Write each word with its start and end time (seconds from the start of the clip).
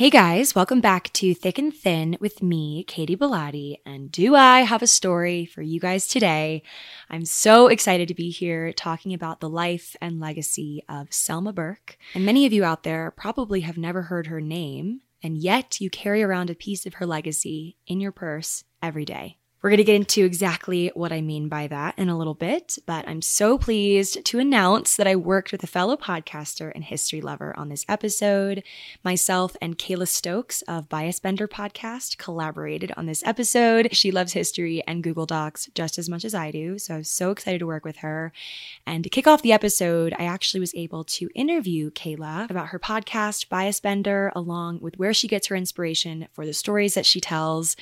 Hey 0.00 0.08
guys, 0.08 0.54
welcome 0.54 0.80
back 0.80 1.12
to 1.12 1.34
Thick 1.34 1.58
and 1.58 1.74
Thin 1.74 2.16
with 2.22 2.42
me, 2.42 2.84
Katie 2.84 3.18
Bellotti. 3.18 3.80
And 3.84 4.10
do 4.10 4.34
I 4.34 4.60
have 4.60 4.80
a 4.80 4.86
story 4.86 5.44
for 5.44 5.60
you 5.60 5.78
guys 5.78 6.06
today? 6.06 6.62
I'm 7.10 7.26
so 7.26 7.66
excited 7.66 8.08
to 8.08 8.14
be 8.14 8.30
here 8.30 8.72
talking 8.72 9.12
about 9.12 9.40
the 9.40 9.50
life 9.50 9.94
and 10.00 10.18
legacy 10.18 10.82
of 10.88 11.12
Selma 11.12 11.52
Burke. 11.52 11.98
And 12.14 12.24
many 12.24 12.46
of 12.46 12.52
you 12.54 12.64
out 12.64 12.82
there 12.82 13.10
probably 13.10 13.60
have 13.60 13.76
never 13.76 14.00
heard 14.00 14.28
her 14.28 14.40
name, 14.40 15.02
and 15.22 15.36
yet 15.36 15.82
you 15.82 15.90
carry 15.90 16.22
around 16.22 16.48
a 16.48 16.54
piece 16.54 16.86
of 16.86 16.94
her 16.94 17.04
legacy 17.04 17.76
in 17.86 18.00
your 18.00 18.10
purse 18.10 18.64
every 18.82 19.04
day. 19.04 19.36
We're 19.62 19.68
going 19.68 19.76
to 19.76 19.84
get 19.84 19.96
into 19.96 20.24
exactly 20.24 20.90
what 20.94 21.12
I 21.12 21.20
mean 21.20 21.50
by 21.50 21.66
that 21.66 21.98
in 21.98 22.08
a 22.08 22.16
little 22.16 22.32
bit, 22.32 22.78
but 22.86 23.06
I'm 23.06 23.20
so 23.20 23.58
pleased 23.58 24.24
to 24.24 24.38
announce 24.38 24.96
that 24.96 25.06
I 25.06 25.16
worked 25.16 25.52
with 25.52 25.62
a 25.62 25.66
fellow 25.66 25.98
podcaster 25.98 26.72
and 26.74 26.82
history 26.82 27.20
lover 27.20 27.54
on 27.58 27.68
this 27.68 27.84
episode. 27.86 28.62
Myself 29.04 29.58
and 29.60 29.76
Kayla 29.76 30.08
Stokes 30.08 30.62
of 30.62 30.88
Bias 30.88 31.20
Bender 31.20 31.46
podcast 31.46 32.16
collaborated 32.16 32.90
on 32.96 33.04
this 33.04 33.22
episode. 33.26 33.94
She 33.94 34.10
loves 34.10 34.32
history 34.32 34.82
and 34.86 35.02
Google 35.02 35.26
Docs 35.26 35.68
just 35.74 35.98
as 35.98 36.08
much 36.08 36.24
as 36.24 36.34
I 36.34 36.50
do, 36.50 36.78
so 36.78 36.94
I 36.94 36.98
was 36.98 37.10
so 37.10 37.30
excited 37.30 37.58
to 37.58 37.66
work 37.66 37.84
with 37.84 37.98
her. 37.98 38.32
And 38.86 39.04
to 39.04 39.10
kick 39.10 39.26
off 39.26 39.42
the 39.42 39.52
episode, 39.52 40.14
I 40.18 40.24
actually 40.24 40.60
was 40.60 40.74
able 40.74 41.04
to 41.04 41.28
interview 41.34 41.90
Kayla 41.90 42.48
about 42.48 42.68
her 42.68 42.78
podcast, 42.78 43.50
Bias 43.50 43.78
Bender, 43.78 44.32
along 44.34 44.80
with 44.80 44.98
where 44.98 45.12
she 45.12 45.28
gets 45.28 45.48
her 45.48 45.54
inspiration 45.54 46.28
for 46.32 46.46
the 46.46 46.54
stories 46.54 46.94
that 46.94 47.04
she 47.04 47.20
tells 47.20 47.76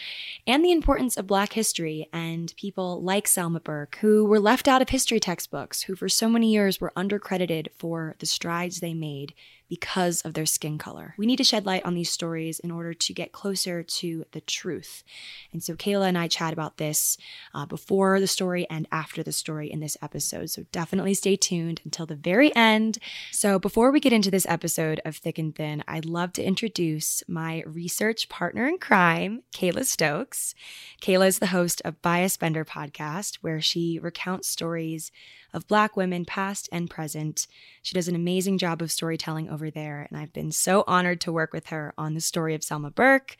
and 0.44 0.64
the 0.64 0.72
importance 0.72 1.16
of 1.16 1.28
Black 1.28 1.52
history 1.52 1.67
history 1.68 2.08
and 2.14 2.54
people 2.56 3.02
like 3.02 3.28
Selma 3.28 3.60
Burke, 3.60 3.98
who 4.00 4.24
were 4.24 4.40
left 4.40 4.66
out 4.68 4.80
of 4.80 4.88
history 4.88 5.20
textbooks, 5.20 5.82
who 5.82 5.94
for 5.94 6.08
so 6.08 6.26
many 6.26 6.50
years 6.50 6.80
were 6.80 6.94
undercredited 6.96 7.68
for 7.76 8.16
the 8.20 8.26
strides 8.26 8.80
they 8.80 8.94
made 8.94 9.34
because 9.68 10.22
of 10.22 10.34
their 10.34 10.46
skin 10.46 10.78
color. 10.78 11.14
We 11.18 11.26
need 11.26 11.36
to 11.36 11.44
shed 11.44 11.66
light 11.66 11.84
on 11.84 11.94
these 11.94 12.10
stories 12.10 12.58
in 12.58 12.70
order 12.70 12.94
to 12.94 13.12
get 13.12 13.32
closer 13.32 13.82
to 13.82 14.24
the 14.32 14.40
truth. 14.40 15.04
And 15.52 15.62
so 15.62 15.74
Kayla 15.74 16.08
and 16.08 16.18
I 16.18 16.28
chat 16.28 16.52
about 16.52 16.78
this 16.78 17.18
uh, 17.54 17.66
before 17.66 18.20
the 18.20 18.26
story 18.26 18.66
and 18.70 18.88
after 18.90 19.22
the 19.22 19.32
story 19.32 19.70
in 19.70 19.80
this 19.80 19.96
episode. 20.00 20.50
So 20.50 20.64
definitely 20.72 21.14
stay 21.14 21.36
tuned 21.36 21.80
until 21.84 22.06
the 22.06 22.16
very 22.16 22.54
end. 22.56 22.98
So 23.32 23.58
before 23.58 23.90
we 23.90 24.00
get 24.00 24.12
into 24.12 24.30
this 24.30 24.46
episode 24.48 25.00
of 25.04 25.16
Thick 25.16 25.38
and 25.38 25.54
Thin, 25.54 25.84
I'd 25.86 26.04
love 26.04 26.32
to 26.34 26.42
introduce 26.42 27.22
my 27.28 27.62
research 27.66 28.28
partner 28.28 28.66
in 28.66 28.78
crime, 28.78 29.42
Kayla 29.54 29.84
Stokes. 29.84 30.54
Kayla 31.02 31.28
is 31.28 31.38
the 31.38 31.48
host 31.48 31.82
of 31.84 32.02
Bias 32.02 32.36
Bender 32.36 32.64
podcast, 32.64 33.36
where 33.36 33.60
she 33.60 33.98
recounts 34.00 34.48
stories 34.48 35.10
of 35.52 35.66
Black 35.66 35.96
women, 35.96 36.24
past 36.24 36.68
and 36.70 36.90
present. 36.90 37.46
She 37.82 37.94
does 37.94 38.08
an 38.08 38.14
amazing 38.14 38.58
job 38.58 38.82
of 38.82 38.92
storytelling 38.92 39.48
over 39.48 39.70
there, 39.70 40.06
and 40.08 40.18
I've 40.18 40.32
been 40.32 40.52
so 40.52 40.84
honored 40.86 41.20
to 41.22 41.32
work 41.32 41.52
with 41.52 41.68
her 41.68 41.94
on 41.96 42.14
the 42.14 42.20
story 42.20 42.54
of 42.54 42.62
Selma 42.62 42.90
Burke. 42.90 43.36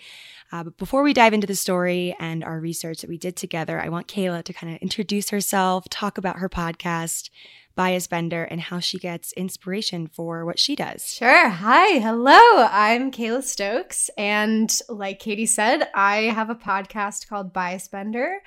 Uh, 0.50 0.64
but 0.64 0.76
before 0.78 1.02
we 1.02 1.12
dive 1.12 1.34
into 1.34 1.46
the 1.46 1.54
story 1.54 2.16
and 2.18 2.42
our 2.42 2.58
research 2.58 3.00
that 3.02 3.10
we 3.10 3.18
did 3.18 3.36
together, 3.36 3.80
I 3.80 3.88
want 3.88 4.08
Kayla 4.08 4.42
to 4.44 4.52
kind 4.52 4.74
of 4.74 4.80
introduce 4.80 5.30
herself, 5.30 5.88
talk 5.88 6.16
about 6.16 6.38
her 6.38 6.48
podcast, 6.48 7.30
Bias 7.78 8.08
Bender, 8.08 8.42
and 8.42 8.60
how 8.60 8.80
she 8.80 8.98
gets 8.98 9.32
inspiration 9.34 10.08
for 10.08 10.44
what 10.44 10.58
she 10.58 10.74
does. 10.74 11.06
Sure. 11.12 11.48
Hi. 11.48 12.00
Hello. 12.00 12.66
I'm 12.72 13.12
Kayla 13.12 13.44
Stokes. 13.44 14.10
And 14.18 14.76
like 14.88 15.20
Katie 15.20 15.46
said, 15.46 15.88
I 15.94 16.22
have 16.22 16.50
a 16.50 16.56
podcast 16.56 17.28
called 17.28 17.52
Bias 17.52 17.86
Bender. 17.86 18.40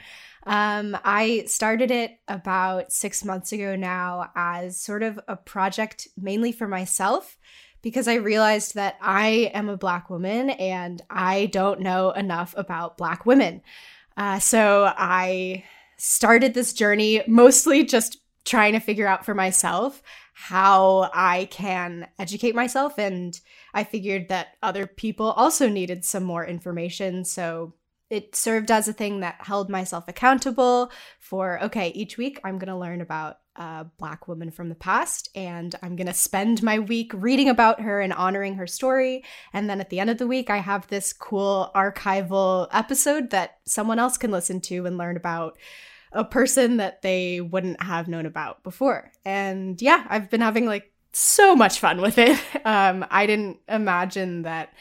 Um, 0.44 0.98
I 1.04 1.44
started 1.48 1.92
it 1.92 2.18
about 2.28 2.92
six 2.92 3.24
months 3.24 3.52
ago 3.52 3.76
now 3.76 4.32
as 4.36 4.80
sort 4.80 5.04
of 5.04 5.20
a 5.28 5.36
project 5.36 6.08
mainly 6.18 6.52
for 6.52 6.68
myself 6.68 7.38
because 7.82 8.08
I 8.08 8.16
realized 8.16 8.76
that 8.76 8.98
I 9.02 9.52
am 9.54 9.70
a 9.70 9.78
Black 9.78 10.10
woman 10.10 10.52
and 10.52 11.02
I 11.10 11.48
don't 11.48 11.82
know 11.82 12.12
enough 12.12 12.54
about 12.58 12.98
Black 12.98 13.26
women. 13.26 13.62
Uh, 14.18 14.40
so 14.40 14.92
I 14.96 15.64
started 15.98 16.54
this 16.54 16.74
journey 16.74 17.22
mostly 17.28 17.84
just 17.84 18.18
trying 18.46 18.74
to 18.74 18.80
figure 18.80 19.08
out 19.08 19.26
for 19.26 19.36
myself 19.36 20.02
how 20.34 21.10
I 21.14 21.46
can 21.52 22.08
educate 22.18 22.56
myself. 22.56 22.98
And 22.98 23.40
I 23.74 23.84
figured 23.84 24.30
that 24.30 24.56
other 24.64 24.88
people 24.88 25.32
also 25.32 25.70
needed 25.70 26.04
some 26.04 26.24
more 26.24 26.46
information. 26.46 27.26
So 27.26 27.74
it 28.12 28.36
served 28.36 28.70
as 28.70 28.88
a 28.88 28.94
thing 28.94 29.22
that 29.22 29.38
held 29.40 29.70
myself 29.70 30.04
accountable 30.08 30.92
for 31.20 31.64
okay 31.64 31.90
each 31.90 32.18
week 32.18 32.40
i'm 32.44 32.60
going 32.60 32.68
to 32.68 32.78
learn 32.78 33.02
about 33.02 33.38
a 33.58 33.86
black 33.98 34.28
woman 34.28 34.50
from 34.50 34.70
the 34.70 34.76
past 34.76 35.30
and 35.36 35.76
i'm 35.82 35.96
going 35.96 36.08
to 36.08 36.14
spend 36.14 36.64
my 36.64 36.80
week 36.80 37.12
reading 37.14 37.50
about 37.50 37.82
her 37.82 38.00
and 38.00 38.14
honoring 38.14 38.56
her 38.56 38.68
story. 38.68 39.24
And 39.52 39.70
then 39.70 39.82
at 39.82 39.90
the 39.90 40.00
end 40.00 40.10
of 40.10 40.18
the 40.18 40.28
week 40.28 40.50
i 40.50 40.58
have 40.58 40.88
this 40.88 41.12
cool 41.12 41.70
archival 41.76 42.68
episode 42.72 43.32
that 43.32 43.60
someone 43.66 44.00
else 44.00 44.18
can 44.18 44.32
listen 44.32 44.62
to 44.62 44.86
and 44.86 44.98
learn 44.98 45.18
about 45.18 45.58
a 46.14 46.24
person 46.24 46.78
that 46.78 47.02
they 47.02 47.42
wouldn't 47.42 47.82
have 47.82 48.08
known 48.08 48.26
about 48.26 48.64
before. 48.64 49.12
And 49.26 49.82
yeah 49.82 50.06
i've 50.10 50.30
been 50.30 50.42
having 50.42 50.66
like 50.66 50.92
so 51.14 51.56
much 51.56 51.80
fun 51.80 52.02
with 52.02 52.18
it. 52.18 52.40
Um, 52.64 53.06
i 53.10 53.26
didn't 53.26 53.58
imagine 53.68 54.44
that 54.44 54.74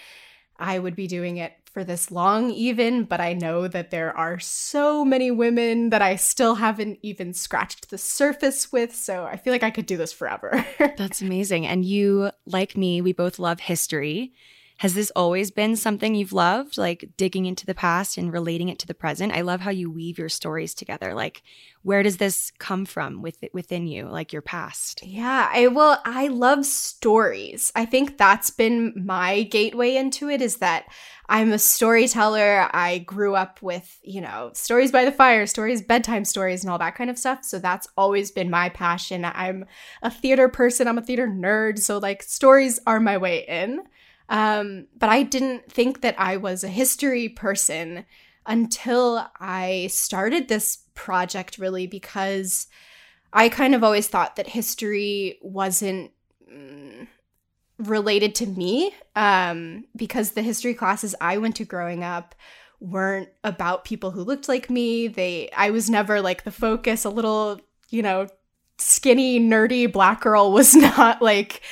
i 0.59 0.79
would 0.79 0.95
be 0.95 1.07
doing 1.07 1.39
it 1.39 1.53
for 1.73 1.85
this 1.85 2.11
long, 2.11 2.51
even, 2.51 3.05
but 3.05 3.21
I 3.21 3.33
know 3.33 3.69
that 3.69 3.91
there 3.91 4.17
are 4.17 4.39
so 4.39 5.05
many 5.05 5.31
women 5.31 5.91
that 5.91 6.03
I 6.03 6.17
still 6.17 6.57
haven't 6.57 6.99
even 7.03 7.33
scratched 7.33 7.91
the 7.91 7.99
surface 7.99 8.73
with. 8.73 8.95
So 8.95 9.25
I 9.25 9.37
feel 9.37 9.53
like 9.53 9.63
I 9.63 9.71
could 9.71 9.87
do 9.87 9.97
this 9.97 10.13
forever. 10.13 10.65
That's 10.97 11.23
amazing. 11.23 11.67
And 11.67 11.85
you, 11.85 12.31
like 12.47 12.77
me, 12.77 13.01
we 13.01 13.13
both 13.13 13.39
love 13.39 13.61
history. 13.61 14.33
Has 14.81 14.95
this 14.95 15.13
always 15.15 15.51
been 15.51 15.77
something 15.77 16.15
you've 16.15 16.33
loved, 16.33 16.79
like 16.79 17.11
digging 17.19 17.45
into 17.45 17.67
the 17.67 17.75
past 17.75 18.17
and 18.17 18.33
relating 18.33 18.71
it 18.71 18.79
to 18.79 18.87
the 18.87 18.95
present? 18.95 19.31
I 19.31 19.43
love 19.43 19.61
how 19.61 19.71
you 19.71 19.91
weave 19.91 20.17
your 20.17 20.31
stories 20.31 20.73
together. 20.73 21.13
Like, 21.13 21.43
where 21.83 22.03
does 22.03 22.17
this 22.17 22.51
come 22.59 22.87
from 22.87 23.21
with, 23.21 23.45
within 23.53 23.87
you, 23.87 24.09
like 24.09 24.33
your 24.33 24.41
past? 24.41 25.03
Yeah, 25.05 25.51
I 25.53 25.67
well, 25.67 26.01
I 26.07 26.29
love 26.29 26.65
stories. 26.65 27.71
I 27.77 27.85
think 27.85 28.17
that's 28.17 28.49
been 28.49 28.95
my 28.97 29.43
gateway 29.43 29.97
into 29.97 30.31
it 30.31 30.41
is 30.41 30.57
that 30.57 30.87
I'm 31.29 31.53
a 31.53 31.59
storyteller. 31.59 32.67
I 32.73 33.01
grew 33.01 33.35
up 33.35 33.61
with, 33.61 33.99
you 34.03 34.23
know, 34.23 34.51
stories 34.55 34.91
by 34.91 35.05
the 35.05 35.13
fire, 35.13 35.45
stories, 35.45 35.83
bedtime 35.83 36.25
stories, 36.25 36.65
and 36.65 36.73
all 36.73 36.79
that 36.79 36.95
kind 36.95 37.11
of 37.11 37.19
stuff. 37.19 37.45
So 37.45 37.59
that's 37.59 37.87
always 37.99 38.31
been 38.31 38.49
my 38.49 38.71
passion. 38.71 39.27
I'm 39.27 39.67
a 40.01 40.11
theater 40.11 40.49
person, 40.49 40.89
I'm 40.89 40.97
a 40.97 41.03
theater 41.03 41.29
nerd. 41.29 41.81
So, 41.81 41.99
like, 41.99 42.23
stories 42.23 42.81
are 42.87 42.99
my 42.99 43.19
way 43.19 43.45
in. 43.47 43.81
Um, 44.31 44.87
but 44.97 45.11
I 45.11 45.23
didn't 45.23 45.71
think 45.71 46.01
that 46.01 46.15
I 46.19 46.39
was 46.39 46.65
a 46.65 46.69
history 46.69 47.29
person 47.29 48.07
until 48.47 49.29
I 49.39 49.89
started 49.91 50.49
this 50.49 50.79
project, 50.95 51.59
really, 51.59 51.87
because 51.87 52.69
I 53.33 53.49
kind 53.51 53.75
of 53.75 53.85
always 53.85 54.09
thought 54.09 54.37
that 54.37 54.49
history 54.49 55.39
wasn't. 55.43 56.13
Mm, 56.51 57.09
related 57.81 58.35
to 58.37 58.47
me 58.47 58.95
um, 59.17 59.85
because 59.97 60.33
the 60.33 60.43
history 60.43 60.75
classes 60.75 61.15
I 61.21 61.39
went 61.39 61.57
to 61.57 61.65
growing 61.65 62.05
up 62.05 62.35
weren't 62.81 63.29
about 63.45 63.85
people 63.85 64.11
who 64.11 64.23
looked 64.23 64.49
like 64.49 64.71
me. 64.71 65.09
They 65.09 65.51
I 65.57 65.71
was 65.71 65.91
never 65.91 66.21
like 66.21 66.45
the 66.45 66.51
focus. 66.51 67.05
A 67.05 67.11
little, 67.11 67.61
you 67.89 68.03
know, 68.03 68.27
skinny, 68.79 69.41
nerdy 69.41 69.91
black 69.91 70.21
girl 70.21 70.53
was 70.53 70.75
not 70.77 71.23
like 71.23 71.63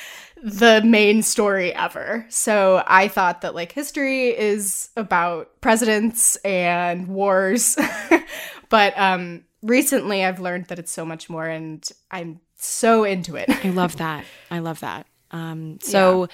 the 0.43 0.81
main 0.83 1.21
story 1.21 1.73
ever. 1.73 2.25
So 2.29 2.83
I 2.87 3.07
thought 3.07 3.41
that 3.41 3.55
like 3.55 3.71
history 3.71 4.29
is 4.29 4.89
about 4.95 5.59
presidents 5.61 6.35
and 6.37 7.07
wars. 7.07 7.77
but 8.69 8.97
um 8.97 9.43
recently 9.61 10.23
I've 10.23 10.39
learned 10.39 10.65
that 10.65 10.79
it's 10.79 10.91
so 10.91 11.05
much 11.05 11.29
more 11.29 11.45
and 11.45 11.87
I'm 12.11 12.39
so 12.55 13.03
into 13.03 13.35
it. 13.35 13.49
I 13.65 13.69
love 13.69 13.97
that. 13.97 14.25
I 14.51 14.59
love 14.59 14.81
that. 14.81 15.07
Um, 15.31 15.79
so, 15.81 16.21
yeah. 16.21 16.27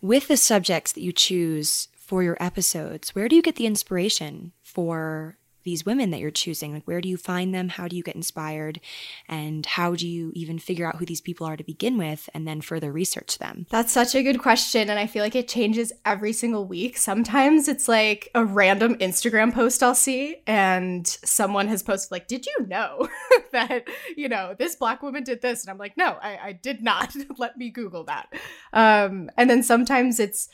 with 0.00 0.28
the 0.28 0.36
subjects 0.36 0.92
that 0.92 1.02
you 1.02 1.12
choose 1.12 1.88
for 1.96 2.22
your 2.22 2.36
episodes, 2.40 3.14
where 3.14 3.28
do 3.28 3.36
you 3.36 3.42
get 3.42 3.56
the 3.56 3.66
inspiration 3.66 4.52
for 4.62 5.36
these 5.64 5.86
women 5.86 6.10
that 6.10 6.20
you're 6.20 6.30
choosing? 6.30 6.72
Like, 6.72 6.84
where 6.84 7.00
do 7.00 7.08
you 7.08 7.16
find 7.16 7.54
them? 7.54 7.68
How 7.68 7.88
do 7.88 7.96
you 7.96 8.02
get 8.02 8.16
inspired? 8.16 8.80
And 9.28 9.64
how 9.64 9.94
do 9.94 10.06
you 10.06 10.32
even 10.34 10.58
figure 10.58 10.86
out 10.86 10.96
who 10.96 11.06
these 11.06 11.20
people 11.20 11.46
are 11.46 11.56
to 11.56 11.64
begin 11.64 11.98
with 11.98 12.28
and 12.34 12.46
then 12.46 12.60
further 12.60 12.92
research 12.92 13.38
them? 13.38 13.66
That's 13.70 13.92
such 13.92 14.14
a 14.14 14.22
good 14.22 14.40
question. 14.40 14.90
And 14.90 14.98
I 14.98 15.06
feel 15.06 15.22
like 15.22 15.36
it 15.36 15.48
changes 15.48 15.92
every 16.04 16.32
single 16.32 16.66
week. 16.66 16.96
Sometimes 16.96 17.68
it's 17.68 17.88
like 17.88 18.28
a 18.34 18.44
random 18.44 18.96
Instagram 18.96 19.52
post 19.52 19.82
I'll 19.82 19.94
see, 19.94 20.36
and 20.46 21.06
someone 21.06 21.68
has 21.68 21.82
posted, 21.82 22.12
like, 22.12 22.28
Did 22.28 22.46
you 22.46 22.66
know 22.66 23.08
that, 23.52 23.88
you 24.16 24.28
know, 24.28 24.54
this 24.58 24.76
black 24.76 25.02
woman 25.02 25.24
did 25.24 25.42
this? 25.42 25.62
And 25.62 25.70
I'm 25.70 25.78
like, 25.78 25.96
No, 25.96 26.18
I, 26.22 26.38
I 26.42 26.52
did 26.52 26.82
not. 26.82 27.14
Let 27.38 27.56
me 27.56 27.70
Google 27.70 28.04
that. 28.04 28.32
Um, 28.72 29.30
and 29.36 29.48
then 29.48 29.62
sometimes 29.62 30.20
it's, 30.20 30.48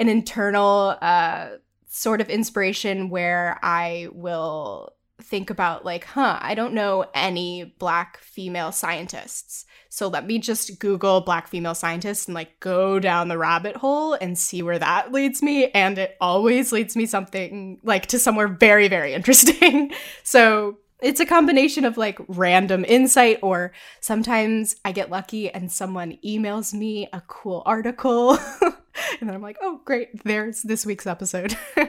an 0.00 0.08
internal 0.08 0.96
uh, 1.02 1.48
sort 1.92 2.20
of 2.20 2.30
inspiration 2.30 3.10
where 3.10 3.58
I 3.64 4.08
will 4.12 4.92
think 5.20 5.50
about 5.50 5.84
like, 5.84 6.04
huh, 6.04 6.38
I 6.40 6.54
don't 6.54 6.72
know 6.72 7.04
any 7.14 7.74
black 7.78 8.18
female 8.18 8.70
scientists. 8.70 9.66
So 9.88 10.06
let 10.06 10.24
me 10.24 10.38
just 10.38 10.78
Google 10.78 11.20
black 11.20 11.48
female 11.48 11.74
scientists 11.74 12.26
and 12.26 12.34
like 12.34 12.60
go 12.60 13.00
down 13.00 13.26
the 13.26 13.36
rabbit 13.36 13.76
hole 13.76 14.14
and 14.14 14.38
see 14.38 14.62
where 14.62 14.78
that 14.78 15.10
leads 15.10 15.42
me. 15.42 15.68
And 15.72 15.98
it 15.98 16.16
always 16.20 16.70
leads 16.70 16.94
me 16.94 17.06
something 17.06 17.80
like 17.82 18.06
to 18.06 18.20
somewhere 18.20 18.48
very, 18.48 18.86
very 18.86 19.12
interesting. 19.14 19.92
so 20.22 20.78
it's 21.02 21.18
a 21.18 21.26
combination 21.26 21.84
of 21.84 21.96
like 21.96 22.20
random 22.28 22.84
insight 22.86 23.40
or 23.42 23.72
sometimes 24.00 24.76
I 24.84 24.92
get 24.92 25.10
lucky 25.10 25.50
and 25.50 25.72
someone 25.72 26.18
emails 26.24 26.72
me 26.72 27.08
a 27.12 27.22
cool 27.26 27.64
article 27.66 28.38
and 29.20 29.28
then 29.28 29.34
I'm 29.34 29.42
like, 29.42 29.58
"Oh, 29.60 29.80
great, 29.84 30.22
there's 30.24 30.62
this 30.62 30.86
week's 30.86 31.06
episode." 31.06 31.56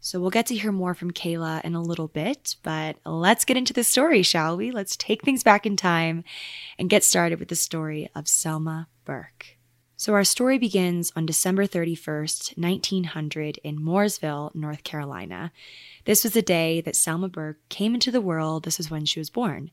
so 0.00 0.20
we'll 0.20 0.30
get 0.30 0.46
to 0.46 0.56
hear 0.56 0.72
more 0.72 0.94
from 0.94 1.10
Kayla 1.10 1.62
in 1.64 1.74
a 1.74 1.82
little 1.82 2.08
bit, 2.08 2.56
but 2.62 2.96
let's 3.04 3.44
get 3.44 3.56
into 3.56 3.72
the 3.72 3.84
story, 3.84 4.22
shall 4.22 4.56
we? 4.56 4.70
Let's 4.70 4.96
take 4.96 5.22
things 5.22 5.42
back 5.42 5.66
in 5.66 5.76
time 5.76 6.24
and 6.78 6.90
get 6.90 7.04
started 7.04 7.38
with 7.38 7.48
the 7.48 7.56
story 7.56 8.08
of 8.14 8.28
Selma 8.28 8.88
Burke. 9.04 9.56
So, 10.02 10.14
our 10.14 10.24
story 10.24 10.58
begins 10.58 11.12
on 11.14 11.26
December 11.26 11.64
31st, 11.64 12.58
1900, 12.58 13.58
in 13.62 13.78
Mooresville, 13.78 14.52
North 14.52 14.82
Carolina. 14.82 15.52
This 16.06 16.24
was 16.24 16.32
the 16.32 16.42
day 16.42 16.80
that 16.80 16.96
Selma 16.96 17.28
Burke 17.28 17.60
came 17.68 17.94
into 17.94 18.10
the 18.10 18.20
world. 18.20 18.64
This 18.64 18.80
is 18.80 18.90
when 18.90 19.04
she 19.04 19.20
was 19.20 19.30
born. 19.30 19.70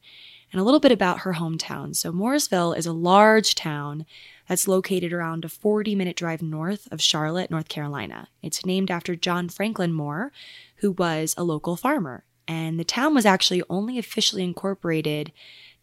And 0.52 0.62
a 0.62 0.64
little 0.64 0.80
bit 0.80 0.92
about 0.92 1.22
her 1.22 1.34
hometown. 1.34 1.96
So, 1.96 2.12
Mooresville 2.12 2.78
is 2.78 2.86
a 2.86 2.94
large 2.94 3.56
town 3.56 4.06
that's 4.50 4.68
located 4.68 5.14
around 5.14 5.46
a 5.46 5.50
40 5.50 5.96
minute 5.96 6.18
drive 6.18 6.42
north 6.42 6.88
of 6.92 7.02
Charlotte, 7.02 7.52
North 7.52 7.70
Carolina. 7.70 8.28
It's 8.42 8.66
named 8.66 8.90
after 8.90 9.16
John 9.16 9.48
Franklin 9.48 9.94
Moore, 9.94 10.32
who 10.78 10.92
was 10.92 11.36
a 11.38 11.44
local 11.44 11.78
farmer. 11.78 12.26
And 12.48 12.80
the 12.80 12.84
town 12.84 13.14
was 13.14 13.28
actually 13.28 13.62
only 13.70 14.00
officially 14.00 14.44
incorporated 14.44 15.32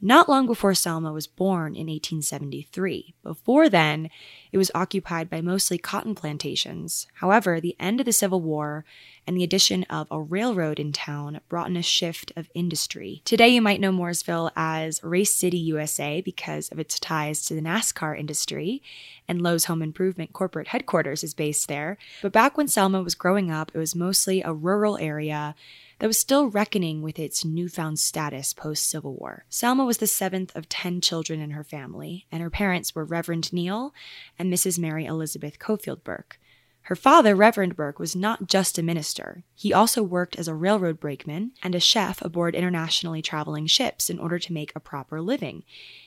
not 0.00 0.28
long 0.28 0.46
before 0.46 0.74
Selma 0.74 1.12
was 1.12 1.26
born 1.26 1.74
in 1.74 1.86
1873. 1.86 3.14
Before 3.22 3.68
then, 3.68 4.10
it 4.52 4.58
was 4.58 4.70
occupied 4.74 5.30
by 5.30 5.40
mostly 5.40 5.78
cotton 5.78 6.14
plantations. 6.14 7.06
However, 7.14 7.60
the 7.60 7.76
end 7.80 8.00
of 8.00 8.06
the 8.06 8.12
Civil 8.12 8.42
War 8.42 8.84
and 9.26 9.36
the 9.36 9.44
addition 9.44 9.84
of 9.84 10.06
a 10.10 10.20
railroad 10.20 10.78
in 10.78 10.92
town 10.92 11.40
brought 11.48 11.68
in 11.68 11.76
a 11.76 11.82
shift 11.82 12.30
of 12.36 12.50
industry. 12.54 13.22
Today, 13.24 13.48
you 13.48 13.62
might 13.62 13.80
know 13.80 13.90
Mooresville 13.90 14.50
as 14.54 15.02
Race 15.02 15.32
City, 15.32 15.58
USA, 15.58 16.20
because 16.20 16.68
of 16.68 16.78
its 16.78 17.00
ties 17.00 17.44
to 17.46 17.54
the 17.54 17.62
NASCAR 17.62 18.18
industry, 18.18 18.82
and 19.26 19.42
Lowe's 19.42 19.64
Home 19.64 19.82
Improvement 19.82 20.32
corporate 20.32 20.68
headquarters 20.68 21.24
is 21.24 21.34
based 21.34 21.68
there. 21.68 21.96
But 22.22 22.32
back 22.32 22.56
when 22.56 22.68
Selma 22.68 23.02
was 23.02 23.14
growing 23.14 23.50
up, 23.50 23.72
it 23.74 23.78
was 23.78 23.94
mostly 23.94 24.42
a 24.42 24.52
rural 24.52 24.98
area 24.98 25.54
that 25.98 26.06
was 26.06 26.18
still 26.18 26.48
reckoning 26.48 27.02
with 27.02 27.18
its 27.18 27.44
newfound 27.44 27.98
status 27.98 28.52
post 28.52 28.88
Civil 28.88 29.14
War. 29.14 29.44
Selma 29.48 29.84
was 29.84 29.98
the 29.98 30.06
seventh 30.06 30.54
of 30.54 30.68
10 30.68 31.00
children 31.00 31.40
in 31.40 31.50
her 31.50 31.64
family, 31.64 32.26
and 32.30 32.42
her 32.42 32.50
parents 32.50 32.94
were 32.94 33.04
Reverend 33.04 33.52
Neal 33.52 33.94
and 34.38 34.52
Mrs. 34.52 34.78
Mary 34.78 35.06
Elizabeth 35.06 35.58
Cofield 35.58 36.04
Burke. 36.04 36.38
Her 36.86 36.94
father, 36.94 37.34
Reverend 37.34 37.74
Burke, 37.74 37.98
was 37.98 38.14
not 38.14 38.46
just 38.46 38.78
a 38.78 38.82
minister. 38.82 39.42
He 39.56 39.72
also 39.72 40.04
worked 40.04 40.36
as 40.36 40.46
a 40.46 40.54
railroad 40.54 41.00
brakeman 41.00 41.50
and 41.60 41.74
a 41.74 41.80
chef 41.80 42.22
aboard 42.22 42.54
internationally 42.54 43.22
traveling 43.22 43.66
ships 43.66 44.08
in 44.08 44.20
order 44.20 44.38
to 44.38 44.52
make 44.52 44.70
a 44.76 44.80
proper 44.80 45.20
living. 45.20 45.64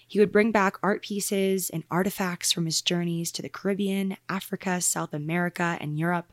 He 0.08 0.20
would 0.20 0.32
bring 0.32 0.54
back 0.54 0.78
art 0.82 1.02
pieces 1.04 1.70
and 1.70 1.84
artifacts 1.92 2.54
from 2.54 2.64
his 2.64 2.82
journeys 2.82 3.30
to 3.34 3.42
the 3.42 3.50
Caribbean, 3.50 4.16
Africa, 4.30 4.80
South 4.80 5.14
America, 5.14 5.78
and 5.82 6.00
Europe. 6.00 6.32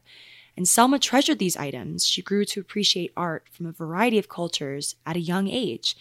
And 0.56 0.66
Selma 0.66 0.98
treasured 0.98 1.38
these 1.38 1.56
items. 1.56 2.06
She 2.06 2.22
grew 2.22 2.44
to 2.46 2.60
appreciate 2.60 3.12
art 3.16 3.46
from 3.50 3.66
a 3.66 3.72
variety 3.72 4.18
of 4.18 4.28
cultures 4.28 4.96
at 5.04 5.16
a 5.16 5.20
young 5.20 5.48
age. 5.48 5.96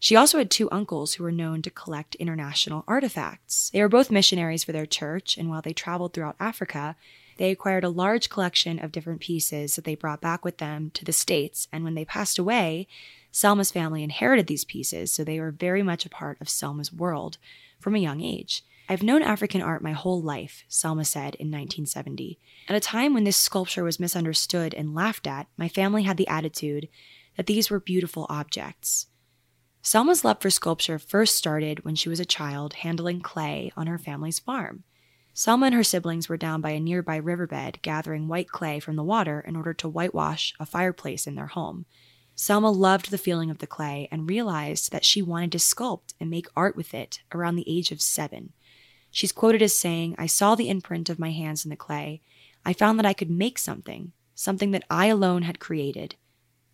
She 0.00 0.14
also 0.14 0.38
had 0.38 0.50
two 0.50 0.70
uncles 0.70 1.14
who 1.14 1.24
were 1.24 1.32
known 1.32 1.60
to 1.62 1.70
collect 1.70 2.14
international 2.16 2.84
artifacts. 2.86 3.70
They 3.70 3.82
were 3.82 3.88
both 3.88 4.12
missionaries 4.12 4.62
for 4.62 4.70
their 4.70 4.86
church, 4.86 5.36
and 5.36 5.50
while 5.50 5.62
they 5.62 5.72
traveled 5.72 6.12
throughout 6.12 6.36
Africa, 6.38 6.94
they 7.38 7.50
acquired 7.50 7.84
a 7.84 7.88
large 7.88 8.30
collection 8.30 8.78
of 8.78 8.92
different 8.92 9.20
pieces 9.20 9.74
that 9.74 9.84
they 9.84 9.96
brought 9.96 10.20
back 10.20 10.44
with 10.44 10.58
them 10.58 10.90
to 10.94 11.04
the 11.04 11.12
States. 11.12 11.66
And 11.72 11.82
when 11.82 11.94
they 11.94 12.04
passed 12.04 12.38
away, 12.38 12.86
Selma's 13.32 13.72
family 13.72 14.04
inherited 14.04 14.46
these 14.46 14.64
pieces, 14.64 15.12
so 15.12 15.24
they 15.24 15.40
were 15.40 15.50
very 15.50 15.82
much 15.82 16.06
a 16.06 16.10
part 16.10 16.40
of 16.40 16.48
Selma's 16.48 16.92
world 16.92 17.38
from 17.80 17.94
a 17.94 18.00
young 18.00 18.20
age. 18.20 18.64
I've 18.90 19.02
known 19.02 19.22
African 19.22 19.60
art 19.60 19.82
my 19.82 19.92
whole 19.92 20.22
life, 20.22 20.64
Selma 20.66 21.04
said 21.04 21.34
in 21.34 21.48
1970. 21.48 22.38
At 22.68 22.76
a 22.76 22.80
time 22.80 23.12
when 23.12 23.24
this 23.24 23.36
sculpture 23.36 23.84
was 23.84 24.00
misunderstood 24.00 24.72
and 24.72 24.94
laughed 24.94 25.26
at, 25.26 25.46
my 25.58 25.68
family 25.68 26.04
had 26.04 26.16
the 26.16 26.28
attitude 26.28 26.88
that 27.36 27.46
these 27.46 27.68
were 27.68 27.80
beautiful 27.80 28.24
objects. 28.30 29.08
Selma's 29.82 30.24
love 30.24 30.40
for 30.40 30.48
sculpture 30.48 30.98
first 30.98 31.36
started 31.36 31.84
when 31.84 31.96
she 31.96 32.08
was 32.08 32.18
a 32.18 32.24
child 32.24 32.74
handling 32.74 33.20
clay 33.20 33.70
on 33.76 33.86
her 33.88 33.98
family's 33.98 34.38
farm. 34.38 34.84
Selma 35.34 35.66
and 35.66 35.74
her 35.74 35.84
siblings 35.84 36.28
were 36.28 36.38
down 36.38 36.62
by 36.62 36.70
a 36.70 36.80
nearby 36.80 37.16
riverbed 37.16 37.80
gathering 37.82 38.26
white 38.26 38.48
clay 38.48 38.80
from 38.80 38.96
the 38.96 39.04
water 39.04 39.40
in 39.46 39.54
order 39.54 39.74
to 39.74 39.88
whitewash 39.88 40.54
a 40.58 40.66
fireplace 40.66 41.26
in 41.26 41.34
their 41.34 41.46
home. 41.46 41.84
Selma 42.34 42.70
loved 42.70 43.10
the 43.10 43.18
feeling 43.18 43.50
of 43.50 43.58
the 43.58 43.66
clay 43.66 44.08
and 44.10 44.30
realized 44.30 44.92
that 44.92 45.04
she 45.04 45.20
wanted 45.20 45.52
to 45.52 45.58
sculpt 45.58 46.14
and 46.18 46.30
make 46.30 46.46
art 46.56 46.74
with 46.74 46.94
it 46.94 47.20
around 47.34 47.56
the 47.56 47.68
age 47.68 47.90
of 47.90 48.00
seven. 48.00 48.52
She's 49.10 49.32
quoted 49.32 49.62
as 49.62 49.74
saying, 49.74 50.14
I 50.18 50.26
saw 50.26 50.54
the 50.54 50.68
imprint 50.68 51.08
of 51.08 51.18
my 51.18 51.30
hands 51.30 51.64
in 51.64 51.70
the 51.70 51.76
clay. 51.76 52.20
I 52.64 52.72
found 52.72 52.98
that 52.98 53.06
I 53.06 53.12
could 53.12 53.30
make 53.30 53.58
something, 53.58 54.12
something 54.34 54.70
that 54.72 54.84
I 54.90 55.06
alone 55.06 55.42
had 55.42 55.60
created. 55.60 56.16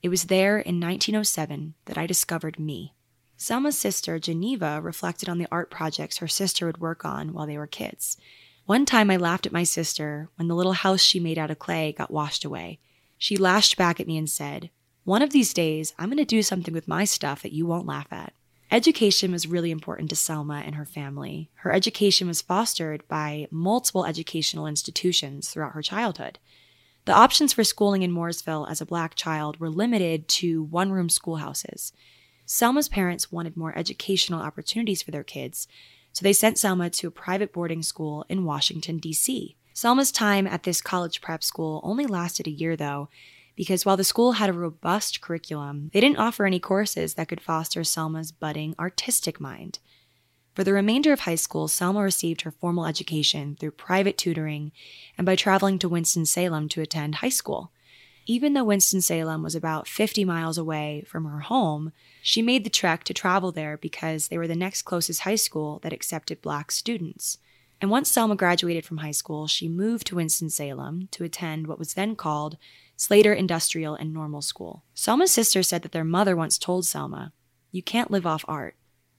It 0.03 0.09
was 0.09 0.25
there 0.25 0.59
in 0.59 0.81
1907 0.81 1.75
that 1.87 1.97
I 1.97 2.07
discovered 2.07 2.59
me. 2.59 2.95
Selma's 3.37 3.79
sister, 3.79 4.19
Geneva, 4.19 4.81
reflected 4.81 5.29
on 5.29 5.38
the 5.38 5.49
art 5.50 5.71
projects 5.71 6.19
her 6.19 6.29
sister 6.29 6.67
would 6.67 6.79
work 6.79 7.05
on 7.05 7.33
while 7.33 7.47
they 7.47 7.59
were 7.59 7.67
kids. 7.67 8.17
One 8.67 8.87
time 8.87 9.11
I 9.11 9.17
laughed 9.17 9.47
at 9.47 9.53
my 9.53 9.64
sister 9.64 10.31
when 10.37 10.49
the 10.49 10.55
little 10.55 10.73
house 10.73 11.03
she 11.03 11.21
made 11.21 11.38
out 11.38 11.50
of 11.50 11.59
clay 11.59 11.93
got 11.93 12.11
washed 12.11 12.45
away. 12.45 12.79
She 13.19 13.37
lashed 13.37 13.76
back 13.76 14.00
at 14.00 14.07
me 14.07 14.17
and 14.17 14.29
said, 14.29 14.71
One 15.05 15.23
of 15.23 15.31
these 15.31 15.53
days, 15.53 15.95
I'm 15.99 16.09
going 16.09 16.19
to 16.19 16.25
do 16.25 16.43
something 16.43 16.73
with 16.73 16.88
my 16.88 17.05
stuff 17.05 17.43
that 17.43 17.53
you 17.53 17.67
won't 17.67 17.87
laugh 17.87 18.11
at. 18.11 18.33
Education 18.75 19.31
was 19.31 19.47
really 19.47 19.71
important 19.71 20.11
to 20.11 20.16
Selma 20.16 20.64
and 20.66 20.75
her 20.75 20.85
family. 20.85 21.49
Her 21.59 21.73
education 21.73 22.26
was 22.26 22.43
fostered 22.43 23.07
by 23.07 23.47
multiple 23.52 24.04
educational 24.04 24.66
institutions 24.66 25.49
throughout 25.49 25.75
her 25.75 25.81
childhood. 25.81 26.40
The 27.04 27.12
options 27.12 27.52
for 27.52 27.62
schooling 27.62 28.02
in 28.02 28.11
Mooresville 28.11 28.69
as 28.69 28.81
a 28.81 28.87
black 28.87 29.14
child 29.14 29.61
were 29.61 29.71
limited 29.71 30.26
to 30.40 30.64
one 30.64 30.90
room 30.90 31.09
schoolhouses. 31.09 31.93
Selma's 32.47 32.88
parents 32.88 33.31
wanted 33.31 33.57
more 33.57 33.78
educational 33.78 34.43
opportunities 34.43 35.02
for 35.02 35.12
their 35.12 35.23
kids, 35.23 35.69
so 36.11 36.25
they 36.25 36.33
sent 36.33 36.59
Selma 36.59 36.90
to 36.90 37.07
a 37.07 37.12
private 37.12 37.52
boarding 37.52 37.85
school 37.85 38.26
in 38.28 38.45
Washington, 38.45 38.99
D.C. 38.99 39.54
Selma's 39.73 40.11
time 40.11 40.49
at 40.49 40.64
this 40.64 40.81
college 40.81 41.21
prep 41.21 41.45
school 41.45 41.81
only 41.85 42.07
lasted 42.07 42.49
a 42.49 42.50
year, 42.50 42.75
though, 42.75 43.09
because 43.56 43.84
while 43.84 43.96
the 43.96 44.04
school 44.04 44.32
had 44.32 44.50
a 44.50 44.54
robust 44.54 45.20
curriculum, 45.20 45.90
they 45.92 46.00
didn't 46.00 46.18
offer 46.18 46.44
any 46.46 46.58
courses 46.58 47.14
that 47.14 47.28
could 47.28 47.40
foster 47.40 47.84
Selma's 47.84 48.32
budding 48.32 48.75
artistic 48.78 49.40
mind. 49.40 49.78
For 50.54 50.62
the 50.62 50.73
remainder 50.73 51.12
of 51.12 51.20
high 51.20 51.34
school, 51.34 51.66
Selma 51.66 52.00
received 52.00 52.42
her 52.42 52.52
formal 52.52 52.87
education 52.87 53.56
through 53.58 53.73
private 53.73 54.16
tutoring 54.16 54.70
and 55.18 55.25
by 55.25 55.34
traveling 55.34 55.78
to 55.80 55.88
Winston-Salem 55.88 56.68
to 56.70 56.80
attend 56.80 57.16
high 57.16 57.28
school. 57.28 57.73
Even 58.26 58.54
though 58.54 58.64
Winston-Salem 58.64 59.42
was 59.42 59.54
about 59.54 59.88
50 59.88 60.25
miles 60.25 60.56
away 60.56 61.04
from 61.06 61.25
her 61.25 61.40
home, 61.40 61.92
she 62.23 62.40
made 62.40 62.64
the 62.64 62.70
trek 62.70 63.04
to 63.04 63.14
travel 63.14 63.52
there 63.52 63.76
because 63.76 64.28
they 64.28 64.38
were 64.38 64.46
the 64.46 64.54
next 64.54 64.82
closest 64.82 65.23
high 65.23 65.34
school 65.34 65.80
that 65.82 65.92
accepted 65.92 66.40
black 66.40 66.70
students. 66.70 67.38
And 67.80 67.90
once 67.90 68.08
Selma 68.08 68.37
graduated 68.37 68.87
from 68.87 68.99
high 68.99 69.11
school, 69.11 69.46
she 69.46 69.68
moved 69.68 70.06
to 70.06 70.16
Winston-Salem 70.16 71.08
to 71.11 71.25
attend 71.25 71.66
what 71.66 71.78
was 71.78 71.94
then 71.94 72.16
called 72.16 72.56
Slater 72.96 73.32
Industrial 73.32 73.94
and 73.94 74.12
Normal 74.12 74.42
School. 74.42 74.84
Selma's 74.94 75.32
sister 75.32 75.62
said 75.62 75.82
that 75.82 75.92
their 75.92 76.04
mother 76.04 76.36
once 76.36 76.58
told 76.58 76.86
Selma, 76.86 77.32
You 77.72 77.82
can't 77.82 78.10
live 78.10 78.26
off 78.26 78.44
art, 78.46 78.76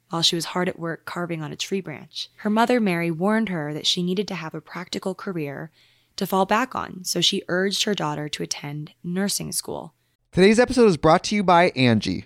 while 0.09 0.21
she 0.21 0.35
was 0.35 0.45
hard 0.45 0.69
at 0.69 0.79
work 0.79 1.05
carving 1.05 1.41
on 1.41 1.51
a 1.51 1.57
tree 1.57 1.81
branch. 1.81 2.29
Her 2.37 2.49
mother, 2.49 2.79
Mary, 2.79 3.11
warned 3.11 3.49
her 3.49 3.73
that 3.73 3.87
she 3.87 4.03
needed 4.03 4.27
to 4.29 4.35
have 4.35 4.53
a 4.53 4.61
practical 4.61 5.13
career 5.13 5.71
to 6.15 6.25
fall 6.25 6.45
back 6.45 6.75
on, 6.75 7.03
so 7.03 7.21
she 7.21 7.43
urged 7.47 7.83
her 7.83 7.93
daughter 7.93 8.29
to 8.29 8.43
attend 8.43 8.93
nursing 9.03 9.51
school. 9.51 9.93
Today's 10.31 10.59
episode 10.59 10.87
is 10.87 10.97
brought 10.97 11.23
to 11.25 11.35
you 11.35 11.43
by 11.43 11.71
Angi. 11.71 12.25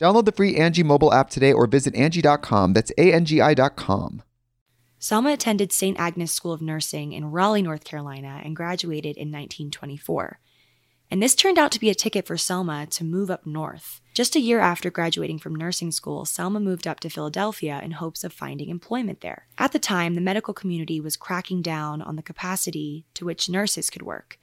Download 0.00 0.24
the 0.24 0.32
free 0.32 0.56
Angi 0.56 0.84
mobile 0.84 1.14
app 1.14 1.30
today 1.30 1.52
or 1.52 1.66
visit 1.66 1.94
Angi.com. 1.94 2.72
That's 2.72 2.92
A-N-G-I.com. 2.98 4.22
Selma 4.98 5.32
attended 5.32 5.70
St. 5.70 5.98
Agnes 6.00 6.32
School 6.32 6.52
of 6.52 6.62
Nursing 6.62 7.12
in 7.12 7.30
Raleigh, 7.30 7.62
North 7.62 7.84
Carolina, 7.84 8.40
and 8.42 8.56
graduated 8.56 9.16
in 9.16 9.28
1924. 9.30 10.40
And 11.10 11.22
this 11.22 11.34
turned 11.34 11.58
out 11.58 11.70
to 11.72 11.78
be 11.78 11.90
a 11.90 11.94
ticket 11.94 12.26
for 12.26 12.36
Selma 12.36 12.86
to 12.86 13.04
move 13.04 13.30
up 13.30 13.46
north. 13.46 14.00
Just 14.14 14.34
a 14.34 14.40
year 14.40 14.58
after 14.58 14.90
graduating 14.90 15.38
from 15.38 15.54
nursing 15.54 15.92
school, 15.92 16.24
Selma 16.24 16.58
moved 16.58 16.88
up 16.88 16.98
to 17.00 17.10
Philadelphia 17.10 17.80
in 17.84 17.92
hopes 17.92 18.24
of 18.24 18.32
finding 18.32 18.70
employment 18.70 19.20
there. 19.20 19.46
At 19.58 19.72
the 19.72 19.78
time, 19.78 20.14
the 20.14 20.20
medical 20.20 20.54
community 20.54 21.00
was 21.00 21.16
cracking 21.16 21.62
down 21.62 22.02
on 22.02 22.16
the 22.16 22.22
capacity 22.22 23.04
to 23.14 23.24
which 23.24 23.48
nurses 23.48 23.90
could 23.90 24.02
work. 24.02 24.38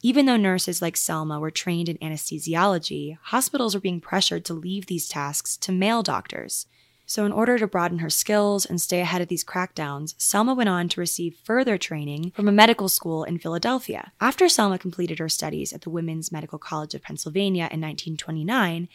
Even 0.00 0.26
though 0.26 0.36
nurses 0.36 0.80
like 0.80 0.96
Selma 0.96 1.40
were 1.40 1.50
trained 1.50 1.88
in 1.88 1.98
anesthesiology, 1.98 3.18
hospitals 3.20 3.74
were 3.74 3.80
being 3.80 4.00
pressured 4.00 4.44
to 4.44 4.54
leave 4.54 4.86
these 4.86 5.08
tasks 5.08 5.56
to 5.56 5.72
male 5.72 6.04
doctors. 6.04 6.66
So, 7.04 7.24
in 7.24 7.32
order 7.32 7.58
to 7.58 7.66
broaden 7.66 7.98
her 7.98 8.10
skills 8.10 8.64
and 8.64 8.80
stay 8.80 9.00
ahead 9.00 9.22
of 9.22 9.28
these 9.28 9.42
crackdowns, 9.42 10.14
Selma 10.18 10.54
went 10.54 10.68
on 10.68 10.88
to 10.90 11.00
receive 11.00 11.40
further 11.42 11.78
training 11.78 12.32
from 12.36 12.46
a 12.46 12.52
medical 12.52 12.88
school 12.88 13.24
in 13.24 13.38
Philadelphia. 13.38 14.12
After 14.20 14.48
Selma 14.48 14.78
completed 14.78 15.18
her 15.18 15.28
studies 15.28 15.72
at 15.72 15.80
the 15.80 15.90
Women's 15.90 16.30
Medical 16.30 16.58
College 16.58 16.94
of 16.94 17.02
Pennsylvania 17.02 17.62
in 17.72 17.80
1929, 17.80 18.88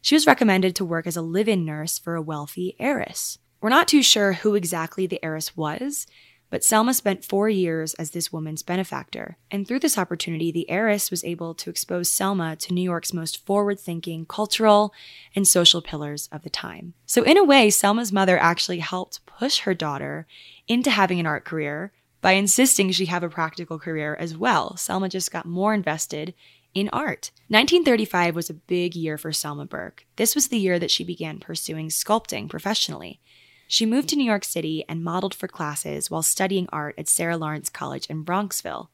she 0.00 0.14
was 0.14 0.26
recommended 0.26 0.74
to 0.76 0.84
work 0.84 1.06
as 1.06 1.16
a 1.16 1.22
live 1.22 1.46
in 1.46 1.64
nurse 1.64 1.98
for 1.98 2.16
a 2.16 2.22
wealthy 2.22 2.74
heiress. 2.80 3.38
We're 3.60 3.68
not 3.68 3.86
too 3.86 4.02
sure 4.02 4.32
who 4.34 4.54
exactly 4.54 5.06
the 5.06 5.22
heiress 5.22 5.56
was, 5.56 6.06
but 6.50 6.64
Selma 6.64 6.94
spent 6.94 7.24
four 7.24 7.48
years 7.48 7.94
as 7.94 8.10
this 8.10 8.32
woman's 8.32 8.62
benefactor. 8.62 9.36
And 9.50 9.66
through 9.66 9.80
this 9.80 9.98
opportunity, 9.98 10.50
the 10.50 10.68
heiress 10.70 11.10
was 11.10 11.24
able 11.24 11.54
to 11.54 11.70
expose 11.70 12.10
Selma 12.10 12.56
to 12.56 12.72
New 12.72 12.82
York's 12.82 13.12
most 13.12 13.44
forward 13.44 13.78
thinking 13.78 14.24
cultural 14.26 14.92
and 15.34 15.46
social 15.46 15.82
pillars 15.82 16.28
of 16.32 16.42
the 16.42 16.50
time. 16.50 16.94
So, 17.06 17.22
in 17.22 17.36
a 17.36 17.44
way, 17.44 17.70
Selma's 17.70 18.12
mother 18.12 18.38
actually 18.38 18.78
helped 18.78 19.24
push 19.26 19.60
her 19.60 19.74
daughter 19.74 20.26
into 20.66 20.90
having 20.90 21.20
an 21.20 21.26
art 21.26 21.44
career 21.44 21.92
by 22.20 22.32
insisting 22.32 22.90
she 22.90 23.06
have 23.06 23.22
a 23.22 23.28
practical 23.28 23.78
career 23.78 24.16
as 24.18 24.36
well. 24.36 24.76
Selma 24.76 25.08
just 25.08 25.30
got 25.30 25.46
more 25.46 25.72
invested 25.72 26.34
in 26.74 26.88
art. 26.92 27.30
1935 27.48 28.34
was 28.34 28.50
a 28.50 28.54
big 28.54 28.94
year 28.94 29.16
for 29.16 29.32
Selma 29.32 29.64
Burke. 29.64 30.06
This 30.16 30.34
was 30.34 30.48
the 30.48 30.58
year 30.58 30.78
that 30.78 30.90
she 30.90 31.04
began 31.04 31.38
pursuing 31.38 31.88
sculpting 31.88 32.48
professionally. 32.48 33.20
She 33.70 33.84
moved 33.84 34.08
to 34.08 34.16
New 34.16 34.24
York 34.24 34.44
City 34.44 34.82
and 34.88 35.04
modeled 35.04 35.34
for 35.34 35.46
classes 35.46 36.10
while 36.10 36.22
studying 36.22 36.68
art 36.72 36.94
at 36.96 37.06
Sarah 37.06 37.36
Lawrence 37.36 37.68
College 37.68 38.06
in 38.06 38.24
Bronxville. 38.24 38.88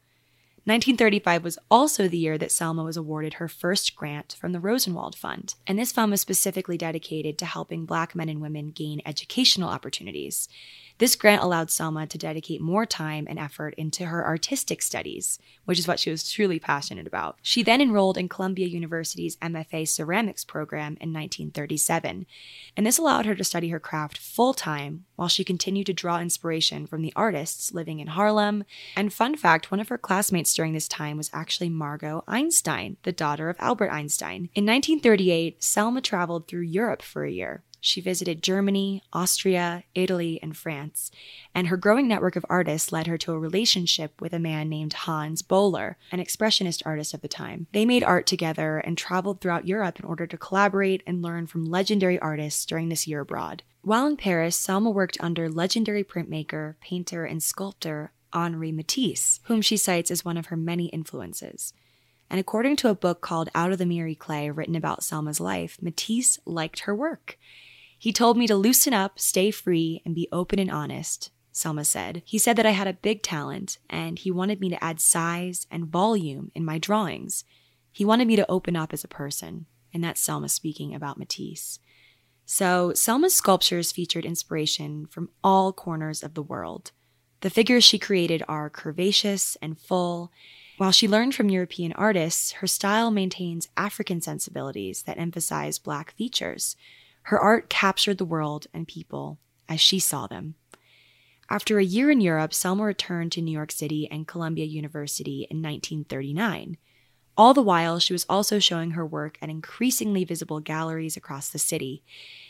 1935 0.67 1.45
was 1.45 1.59
also 1.71 2.09
the 2.09 2.19
year 2.19 2.37
that 2.39 2.51
Selma 2.51 2.83
was 2.83 2.97
awarded 2.97 3.35
her 3.35 3.47
first 3.47 3.95
grant 3.95 4.37
from 4.41 4.53
the 4.53 4.59
Rosenwald 4.59 5.15
Fund, 5.15 5.55
and 5.67 5.79
this 5.79 5.93
fund 5.93 6.11
was 6.11 6.23
specifically 6.23 6.77
dedicated 6.77 7.39
to 7.39 7.47
helping 7.47 7.87
Black 7.87 8.17
men 8.17 8.29
and 8.29 8.41
women 8.41 8.71
gain 8.71 9.01
educational 9.07 9.69
opportunities. 9.69 10.49
This 10.99 11.17
grant 11.17 11.43
allowed 11.43 11.71
Selma 11.71 12.07
to 12.07 12.19
dedicate 12.19 12.61
more 12.61 12.87
time 12.87 13.27
and 13.29 13.37
effort 13.37 13.75
into 13.75 14.07
her 14.07 14.25
artistic 14.25 14.81
studies, 14.81 15.41
which 15.65 15.79
is 15.79 15.89
what 15.89 15.99
she 15.99 16.11
was 16.11 16.31
truly 16.31 16.61
passionate 16.61 17.07
about. 17.07 17.37
She 17.43 17.65
then 17.65 17.81
enrolled 17.81 18.17
in 18.17 18.29
Columbia 18.29 18.69
University's 18.69 19.37
MFA 19.39 19.89
ceramics 19.89 20.45
program 20.45 20.97
in 21.01 21.13
1937, 21.13 22.27
and 22.77 22.87
this 22.87 22.99
allowed 22.99 23.27
her 23.27 23.35
to 23.35 23.43
study 23.43 23.71
her 23.71 23.81
craft 23.81 24.19
full 24.19 24.55
time 24.55 25.05
while 25.17 25.29
she 25.29 25.43
continued 25.43 25.87
to 25.87 25.93
draw 25.93 26.21
inspiration 26.21 26.87
from 26.87 27.03
the 27.03 27.13
artists 27.17 27.75
living 27.75 27.99
in 27.99 28.09
Harlem. 28.09 28.63
And 28.97 29.13
fun 29.13 29.37
fact 29.37 29.73
one 29.73 29.81
of 29.81 29.89
her 29.89 29.99
classmates 29.99 30.55
during 30.55 30.75
this 30.75 30.89
time 30.89 31.17
was 31.17 31.31
actually 31.33 31.71
Margot 31.71 32.23
Einstein, 32.29 32.99
the 33.03 33.13
daughter 33.13 33.51
of 33.51 33.57
Albert 33.59 33.91
Einstein. 33.91 34.49
In 34.55 34.65
1938, 34.65 35.63
Selma 35.63 36.01
traveled 36.01 36.47
through 36.47 36.63
Europe 36.63 37.03
for 37.03 37.25
a 37.25 37.31
year. 37.31 37.65
She 37.87 38.01
visited 38.01 38.43
Germany, 38.43 39.03
Austria, 39.13 39.85
Italy, 39.95 40.39
and 40.43 40.57
France, 40.57 41.11
and 41.55 41.69
her 41.69 41.77
growing 41.77 42.09
network 42.09 42.35
of 42.35 42.47
artists 42.49 42.93
led 42.93 43.07
her 43.07 43.19
to 43.19 43.33
a 43.33 43.39
relationship 43.39 44.23
with 44.23 44.33
a 44.33 44.39
man 44.39 44.71
named 44.71 44.95
Hans 44.95 45.43
Bohler, 45.43 45.97
an 46.11 46.19
expressionist 46.19 46.81
artist 46.87 47.13
of 47.13 47.21
the 47.21 47.29
time. 47.29 47.67
They 47.73 47.85
made 47.85 48.03
art 48.03 48.27
together 48.27 48.79
and 48.79 48.97
traveled 48.97 49.43
throughout 49.43 49.69
Europe 49.69 50.01
in 50.01 50.07
order 50.07 50.27
to 50.27 50.39
collaborate 50.39 51.03
and 51.07 51.21
learn 51.21 51.47
from 51.47 51.67
legendary 51.67 52.19
artists 52.19 52.65
during 52.65 52.89
this 52.89 53.07
year 53.07 53.21
abroad. 53.21 53.63
While 53.83 54.07
in 54.07 54.17
Paris, 54.17 54.57
Selma 54.57 54.89
worked 54.89 55.19
under 55.21 55.51
legendary 55.51 56.05
printmaker, 56.05 56.77
painter, 56.81 57.27
and 57.27 57.43
sculptor 57.43 58.13
Henri 58.33 58.73
Matisse, 58.73 59.41
whom 59.43 59.61
she 59.61 59.77
cites 59.77 60.11
as 60.11 60.25
one 60.25 60.39
of 60.39 60.47
her 60.47 60.57
many 60.57 60.87
influences. 60.87 61.75
And 62.31 62.41
according 62.41 62.77
to 62.77 62.89
a 62.89 62.95
book 62.95 63.21
called 63.21 63.51
Out 63.55 63.73
of 63.73 63.79
the 63.79 63.85
Miry 63.85 64.15
Clay, 64.15 64.51
written 64.51 64.75
about 64.75 65.05
Selma's 65.05 65.39
life, 65.39 65.77
Matisse 65.83 66.39
liked 66.47 66.81
her 66.81 66.95
work. 66.95 67.39
He 68.05 68.13
told 68.13 68.37
me 68.37 68.47
to 68.49 68.55
loosen 68.55 68.93
up, 68.93 69.19
stay 69.19 69.51
free, 69.51 70.03
and 70.05 70.15
be 70.15 70.29
open 70.31 70.59
and 70.59 70.71
honest, 70.71 71.31
Selma 71.53 71.87
said. 71.87 72.21
He 72.27 72.37
said 72.37 72.55
that 72.57 72.67
I 72.67 72.73
had 72.73 72.87
a 72.87 72.93
big 72.93 73.23
talent, 73.23 73.79
and 73.89 74.19
he 74.19 74.31
wanted 74.31 74.61
me 74.61 74.69
to 74.69 74.85
add 74.85 75.01
size 75.01 75.67
and 75.71 75.87
volume 75.87 76.53
in 76.55 76.67
my 76.67 76.77
drawings. 76.77 77.45
He 77.91 78.05
wanted 78.05 78.29
me 78.29 78.37
to 78.37 78.51
open 78.51 78.77
up 78.77 78.93
as 78.93 79.05
a 79.05 79.09
person, 79.09 79.65
and 79.95 80.05
that's 80.05 80.21
Selma 80.21 80.51
speaking 80.51 80.95
about 80.95 81.17
Matisse. 81.19 81.79
So, 82.45 82.93
Selma's 82.93 83.35
sculptures 83.35 83.91
featured 83.91 84.27
inspiration 84.27 85.07
from 85.07 85.31
all 85.43 85.73
corners 85.73 86.23
of 86.23 86.35
the 86.35 86.43
world. 86.43 86.93
The 87.41 87.49
figures 87.49 87.85
she 87.85 87.99
created 87.99 88.43
are 88.47 88.69
curvaceous 88.69 89.57
and 89.63 89.81
full. 89.81 90.31
While 90.77 90.93
she 90.93 91.09
learned 91.09 91.35
from 91.35 91.49
European 91.49 91.95
artists, 91.95 92.53
her 92.53 92.67
style 92.67 93.11
maintains 93.11 93.71
African 93.79 94.21
sensibilities 94.21 95.05
that 95.05 95.17
emphasize 95.17 95.79
Black 95.79 96.13
features. 96.13 96.77
Her 97.25 97.39
art 97.39 97.71
captured 97.71 98.19
the 98.19 98.25
world 98.25 98.67
and 98.75 98.87
people 98.87 99.39
as 99.69 99.81
she 99.81 99.99
saw 99.99 100.27
them. 100.27 100.57
After 101.49 101.79
a 101.79 101.85
year 101.85 102.11
in 102.11 102.21
Europe, 102.21 102.53
Selma 102.53 102.85
returned 102.85 103.33
to 103.33 103.43
New 103.43 103.53
York 103.53 103.73
City 103.73 104.09
and 104.11 104.27
Columbia 104.27 104.65
University 104.65 105.47
in 105.51 105.63
1939. 105.63 106.77
All 107.37 107.53
the 107.53 107.63
while, 107.63 107.99
she 107.99 108.13
was 108.13 108.27
also 108.29 108.59
showing 108.59 108.93
her 108.93 109.05
work 109.05 109.39
at 109.43 109.49
increasingly 109.49 110.25
visible 110.25 110.61
galleries 110.61 111.17
across 111.17 111.49
the 111.49 111.59
city. 111.59 112.03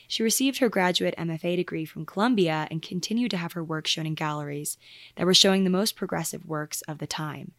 She 0.08 0.22
received 0.22 0.58
her 0.58 0.68
graduate 0.68 1.14
MFA 1.16 1.56
degree 1.56 1.84
from 1.84 2.04
Columbia 2.04 2.68
and 2.70 2.82
continued 2.82 3.30
to 3.30 3.36
have 3.36 3.52
her 3.52 3.64
work 3.64 3.86
shown 3.86 4.06
in 4.06 4.14
galleries 4.14 4.76
that 5.16 5.24
were 5.24 5.34
showing 5.34 5.64
the 5.64 5.70
most 5.70 5.96
progressive 5.96 6.44
works 6.44 6.82
of 6.82 6.98
the 6.98 7.06
time. 7.06 7.52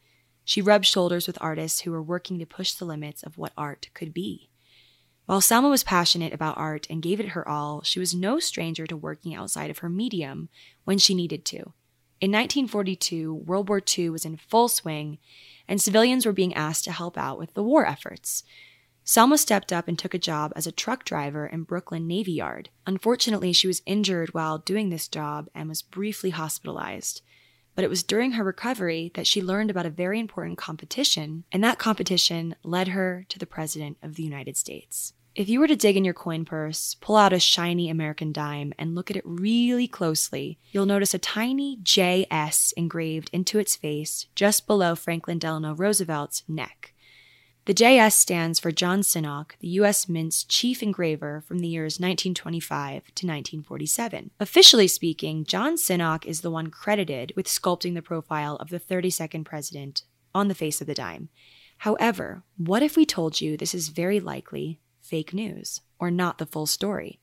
She 0.43 0.61
rubbed 0.61 0.85
shoulders 0.85 1.27
with 1.27 1.37
artists 1.41 1.81
who 1.81 1.91
were 1.91 2.03
working 2.03 2.39
to 2.39 2.45
push 2.45 2.73
the 2.73 2.85
limits 2.85 3.23
of 3.23 3.37
what 3.37 3.53
art 3.57 3.89
could 3.93 4.13
be. 4.13 4.49
While 5.25 5.41
Selma 5.41 5.69
was 5.69 5.83
passionate 5.83 6.33
about 6.33 6.57
art 6.57 6.85
and 6.89 7.01
gave 7.01 7.19
it 7.19 7.29
her 7.29 7.47
all, 7.47 7.81
she 7.81 7.99
was 7.99 8.13
no 8.13 8.39
stranger 8.39 8.85
to 8.85 8.95
working 8.95 9.33
outside 9.33 9.71
of 9.71 9.79
her 9.79 9.89
medium 9.89 10.49
when 10.83 10.99
she 10.99 11.15
needed 11.15 11.45
to. 11.45 11.73
In 12.21 12.31
1942, 12.31 13.33
World 13.33 13.67
War 13.67 13.81
II 13.97 14.11
was 14.11 14.25
in 14.25 14.37
full 14.37 14.67
swing, 14.67 15.17
and 15.67 15.81
civilians 15.81 16.25
were 16.25 16.31
being 16.31 16.53
asked 16.53 16.83
to 16.85 16.91
help 16.91 17.17
out 17.17 17.39
with 17.39 17.53
the 17.55 17.63
war 17.63 17.85
efforts. 17.85 18.43
Selma 19.03 19.37
stepped 19.37 19.73
up 19.73 19.87
and 19.87 19.99
took 19.99 20.13
a 20.13 20.19
job 20.19 20.53
as 20.55 20.65
a 20.65 20.71
truck 20.71 21.03
driver 21.05 21.45
in 21.45 21.63
Brooklyn 21.63 22.07
Navy 22.07 22.31
Yard. 22.33 22.69
Unfortunately, 22.87 23.51
she 23.51 23.67
was 23.67 23.83
injured 23.85 24.33
while 24.33 24.57
doing 24.57 24.89
this 24.89 25.07
job 25.07 25.49
and 25.53 25.69
was 25.69 25.81
briefly 25.81 26.31
hospitalized. 26.31 27.21
But 27.75 27.83
it 27.83 27.89
was 27.89 28.03
during 28.03 28.31
her 28.31 28.43
recovery 28.43 29.11
that 29.15 29.27
she 29.27 29.41
learned 29.41 29.69
about 29.69 29.85
a 29.85 29.89
very 29.89 30.19
important 30.19 30.57
competition, 30.57 31.43
and 31.51 31.63
that 31.63 31.77
competition 31.77 32.55
led 32.63 32.89
her 32.89 33.25
to 33.29 33.37
the 33.37 33.45
President 33.45 33.97
of 34.01 34.15
the 34.15 34.23
United 34.23 34.57
States. 34.57 35.13
If 35.35 35.49
you 35.49 35.59
were 35.59 35.67
to 35.67 35.75
dig 35.75 35.97
in 35.97 36.05
your 36.05 36.13
coin 36.13 36.45
purse, 36.45 36.95
pull 37.01 37.17
out 37.17 37.33
a 37.33 37.39
shiny 37.41 37.89
American 37.89 38.31
dime, 38.31 38.73
and 38.79 38.95
look 38.95 39.11
at 39.11 39.17
it 39.17 39.23
really 39.25 39.85
closely, 39.85 40.57
you'll 40.71 40.85
notice 40.85 41.13
a 41.13 41.19
tiny 41.19 41.77
JS 41.83 42.71
engraved 42.77 43.29
into 43.33 43.59
its 43.59 43.75
face 43.75 44.27
just 44.33 44.65
below 44.65 44.95
Franklin 44.95 45.37
Delano 45.37 45.75
Roosevelt's 45.75 46.43
neck. 46.47 46.93
The 47.65 47.73
JS 47.73 48.11
stands 48.11 48.59
for 48.59 48.71
John 48.71 49.01
Sinnock, 49.01 49.57
the 49.59 49.67
U.S. 49.69 50.07
Mint's 50.07 50.43
chief 50.43 50.83
engraver 50.83 51.41
from 51.41 51.59
the 51.59 51.67
years 51.67 51.99
1925 51.99 53.05
to 53.05 53.25
1947. 53.25 54.29
Officially 54.39 54.87
speaking, 54.87 55.45
John 55.45 55.75
Sinnock 55.75 56.27
is 56.27 56.41
the 56.41 56.51
one 56.51 56.67
credited 56.69 57.33
with 57.35 57.47
sculpting 57.47 57.95
the 57.95 58.03
profile 58.03 58.57
of 58.57 58.69
the 58.69 58.79
32nd 58.79 59.45
president 59.45 60.03
on 60.35 60.47
the 60.47 60.53
face 60.53 60.79
of 60.79 60.85
the 60.85 60.93
dime. 60.93 61.29
However, 61.79 62.43
what 62.55 62.83
if 62.83 62.95
we 62.95 63.03
told 63.03 63.41
you 63.41 63.57
this 63.57 63.73
is 63.73 63.89
very 63.89 64.19
likely 64.19 64.79
fake 65.01 65.33
news 65.33 65.81
or 65.97 66.11
not 66.11 66.37
the 66.37 66.45
full 66.45 66.67
story? 66.67 67.19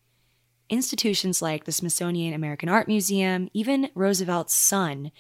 Institutions 0.69 1.41
like 1.41 1.67
the 1.67 1.73
Smithsonian 1.73 2.35
American 2.35 2.69
Art 2.69 2.89
Museum, 2.89 3.49
even 3.53 3.91
Roosevelt's 3.95 4.55
son, 4.55 5.13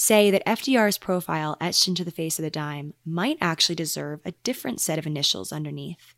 say 0.00 0.30
that 0.30 0.46
FDR's 0.46 0.96
profile 0.96 1.58
etched 1.60 1.86
into 1.86 2.02
the 2.06 2.10
face 2.10 2.38
of 2.38 2.42
the 2.42 2.50
dime 2.50 2.94
might 3.04 3.36
actually 3.38 3.74
deserve 3.74 4.18
a 4.24 4.32
different 4.42 4.80
set 4.80 4.98
of 4.98 5.06
initials 5.06 5.52
underneath. 5.52 6.14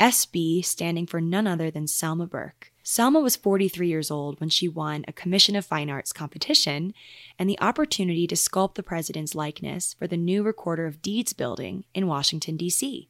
SB 0.00 0.64
standing 0.64 1.06
for 1.06 1.20
none 1.20 1.46
other 1.46 1.70
than 1.70 1.86
Selma 1.86 2.26
Burke. 2.26 2.72
Selma 2.82 3.20
was 3.20 3.36
43 3.36 3.86
years 3.86 4.10
old 4.10 4.40
when 4.40 4.48
she 4.48 4.66
won 4.66 5.04
a 5.06 5.12
Commission 5.12 5.54
of 5.54 5.64
Fine 5.64 5.88
Arts 5.88 6.12
competition 6.12 6.92
and 7.38 7.48
the 7.48 7.60
opportunity 7.60 8.26
to 8.26 8.34
sculpt 8.34 8.74
the 8.74 8.82
president's 8.82 9.36
likeness 9.36 9.94
for 9.94 10.08
the 10.08 10.16
new 10.16 10.42
Recorder 10.42 10.86
of 10.86 11.00
Deeds 11.00 11.32
building 11.32 11.84
in 11.94 12.08
Washington, 12.08 12.56
D.C. 12.56 13.08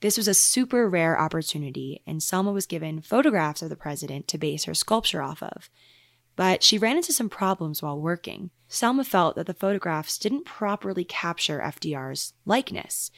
This 0.00 0.18
was 0.18 0.28
a 0.28 0.34
super 0.34 0.86
rare 0.86 1.18
opportunity, 1.18 2.02
and 2.06 2.22
Selma 2.22 2.52
was 2.52 2.66
given 2.66 3.00
photographs 3.00 3.62
of 3.62 3.70
the 3.70 3.74
president 3.74 4.28
to 4.28 4.36
base 4.36 4.64
her 4.64 4.74
sculpture 4.74 5.22
off 5.22 5.42
of. 5.42 5.70
But 6.36 6.62
she 6.62 6.76
ran 6.76 6.98
into 6.98 7.14
some 7.14 7.30
problems 7.30 7.80
while 7.80 7.98
working. 7.98 8.50
Selma 8.72 9.02
felt 9.02 9.34
that 9.34 9.46
the 9.46 9.52
photographs 9.52 10.16
didn't 10.16 10.44
properly 10.44 11.02
capture 11.02 11.58
FDR's 11.58 12.34
likeness. 12.46 13.10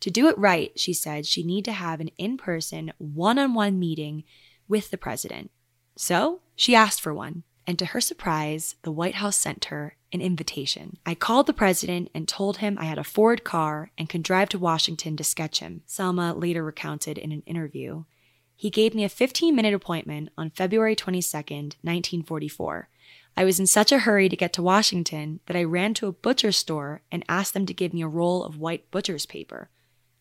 To 0.00 0.10
do 0.10 0.28
it 0.28 0.36
right, 0.36 0.70
she 0.78 0.92
said 0.92 1.24
she'd 1.24 1.46
need 1.46 1.64
to 1.64 1.72
have 1.72 1.98
an 1.98 2.10
in 2.18 2.36
person, 2.36 2.92
one 2.98 3.38
on 3.38 3.54
one 3.54 3.78
meeting 3.78 4.24
with 4.68 4.90
the 4.90 4.98
president. 4.98 5.50
So 5.96 6.40
she 6.54 6.74
asked 6.74 7.00
for 7.00 7.14
one, 7.14 7.44
and 7.66 7.78
to 7.78 7.86
her 7.86 8.02
surprise, 8.02 8.76
the 8.82 8.92
White 8.92 9.14
House 9.14 9.38
sent 9.38 9.64
her 9.66 9.96
an 10.12 10.20
invitation. 10.20 10.98
I 11.06 11.14
called 11.14 11.46
the 11.46 11.54
president 11.54 12.10
and 12.14 12.28
told 12.28 12.58
him 12.58 12.76
I 12.78 12.84
had 12.84 12.98
a 12.98 13.02
Ford 13.02 13.44
car 13.44 13.90
and 13.96 14.10
could 14.10 14.22
drive 14.22 14.50
to 14.50 14.58
Washington 14.58 15.16
to 15.16 15.24
sketch 15.24 15.60
him, 15.60 15.80
Selma 15.86 16.34
later 16.34 16.62
recounted 16.62 17.16
in 17.16 17.32
an 17.32 17.42
interview. 17.46 18.04
He 18.54 18.68
gave 18.68 18.94
me 18.94 19.04
a 19.04 19.08
15 19.08 19.56
minute 19.56 19.72
appointment 19.72 20.28
on 20.36 20.50
February 20.50 20.94
22, 20.94 21.34
1944. 21.34 22.88
I 23.38 23.44
was 23.44 23.60
in 23.60 23.68
such 23.68 23.92
a 23.92 24.00
hurry 24.00 24.28
to 24.28 24.36
get 24.36 24.52
to 24.54 24.64
Washington 24.64 25.38
that 25.46 25.56
I 25.56 25.62
ran 25.62 25.94
to 25.94 26.08
a 26.08 26.12
butcher 26.12 26.50
store 26.50 27.02
and 27.12 27.24
asked 27.28 27.54
them 27.54 27.66
to 27.66 27.72
give 27.72 27.94
me 27.94 28.02
a 28.02 28.08
roll 28.08 28.42
of 28.42 28.58
white 28.58 28.90
butcher's 28.90 29.26
paper, 29.26 29.70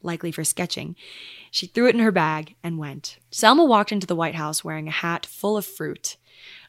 likely 0.04 0.32
for 0.32 0.44
sketching. 0.44 0.96
She 1.50 1.66
threw 1.66 1.88
it 1.88 1.96
in 1.96 2.02
her 2.02 2.12
bag 2.12 2.54
and 2.64 2.78
went. 2.78 3.18
Selma 3.32 3.66
walked 3.66 3.92
into 3.92 4.06
the 4.06 4.16
White 4.16 4.36
House 4.36 4.64
wearing 4.64 4.88
a 4.88 4.92
hat 4.92 5.26
full 5.26 5.58
of 5.58 5.66
fruit. 5.66 6.18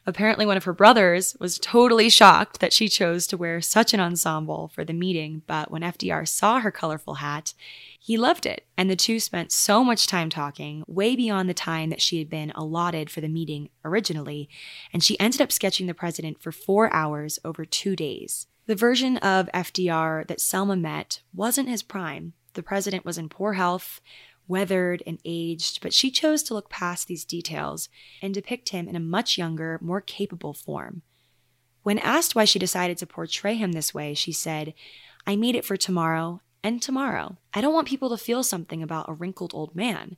Apparently, 0.09 0.43
one 0.43 0.57
of 0.57 0.63
her 0.63 0.73
brothers 0.73 1.37
was 1.39 1.59
totally 1.59 2.09
shocked 2.09 2.59
that 2.61 2.73
she 2.73 2.89
chose 2.89 3.27
to 3.27 3.37
wear 3.37 3.61
such 3.61 3.93
an 3.93 3.99
ensemble 3.99 4.67
for 4.73 4.83
the 4.83 4.91
meeting, 4.91 5.43
but 5.45 5.69
when 5.69 5.83
FDR 5.83 6.27
saw 6.27 6.59
her 6.59 6.71
colorful 6.71 7.15
hat, 7.15 7.53
he 7.99 8.17
loved 8.17 8.47
it, 8.47 8.65
and 8.75 8.89
the 8.89 8.95
two 8.95 9.19
spent 9.19 9.51
so 9.51 9.83
much 9.83 10.07
time 10.07 10.31
talking, 10.31 10.83
way 10.87 11.15
beyond 11.15 11.47
the 11.47 11.53
time 11.53 11.91
that 11.91 12.01
she 12.01 12.17
had 12.17 12.27
been 12.27 12.49
allotted 12.55 13.11
for 13.11 13.21
the 13.21 13.27
meeting 13.27 13.69
originally, 13.85 14.49
and 14.91 15.03
she 15.03 15.19
ended 15.19 15.41
up 15.41 15.51
sketching 15.51 15.85
the 15.85 15.93
president 15.93 16.41
for 16.41 16.51
four 16.51 16.91
hours 16.91 17.37
over 17.45 17.63
two 17.63 17.95
days. 17.95 18.47
The 18.65 18.73
version 18.73 19.17
of 19.17 19.47
FDR 19.53 20.25
that 20.25 20.41
Selma 20.41 20.75
met 20.75 21.21
wasn't 21.35 21.69
his 21.69 21.83
prime. 21.83 22.33
The 22.55 22.63
president 22.63 23.05
was 23.05 23.19
in 23.19 23.29
poor 23.29 23.53
health, 23.53 24.01
weathered 24.49 25.01
and 25.07 25.19
aged, 25.23 25.79
but 25.81 25.93
she 25.93 26.11
chose 26.11 26.43
to 26.43 26.53
look 26.53 26.69
past 26.69 27.07
these 27.07 27.23
details 27.23 27.87
and 28.21 28.33
depict 28.33 28.69
him 28.69 28.89
in 28.89 28.95
a 28.95 28.99
much 28.99 29.37
younger, 29.37 29.79
more 29.81 30.01
capable 30.01 30.53
form. 30.53 31.03
When 31.83 31.99
asked 31.99 32.35
why 32.35 32.43
she 32.43 32.59
decided 32.59 32.97
to 32.97 33.05
portray 33.05 33.55
him 33.55 33.71
this 33.71 33.93
way, 33.93 34.13
she 34.13 34.33
said, 34.33 34.73
I 35.25 35.35
made 35.37 35.55
it 35.55 35.63
for 35.63 35.77
tomorrow 35.77 36.41
and 36.63 36.81
tomorrow. 36.81 37.37
I 37.53 37.61
don't 37.61 37.73
want 37.73 37.87
people 37.87 38.09
to 38.09 38.17
feel 38.17 38.43
something 38.43 38.83
about 38.83 39.07
a 39.07 39.13
wrinkled 39.13 39.53
old 39.53 39.75
man. 39.75 40.17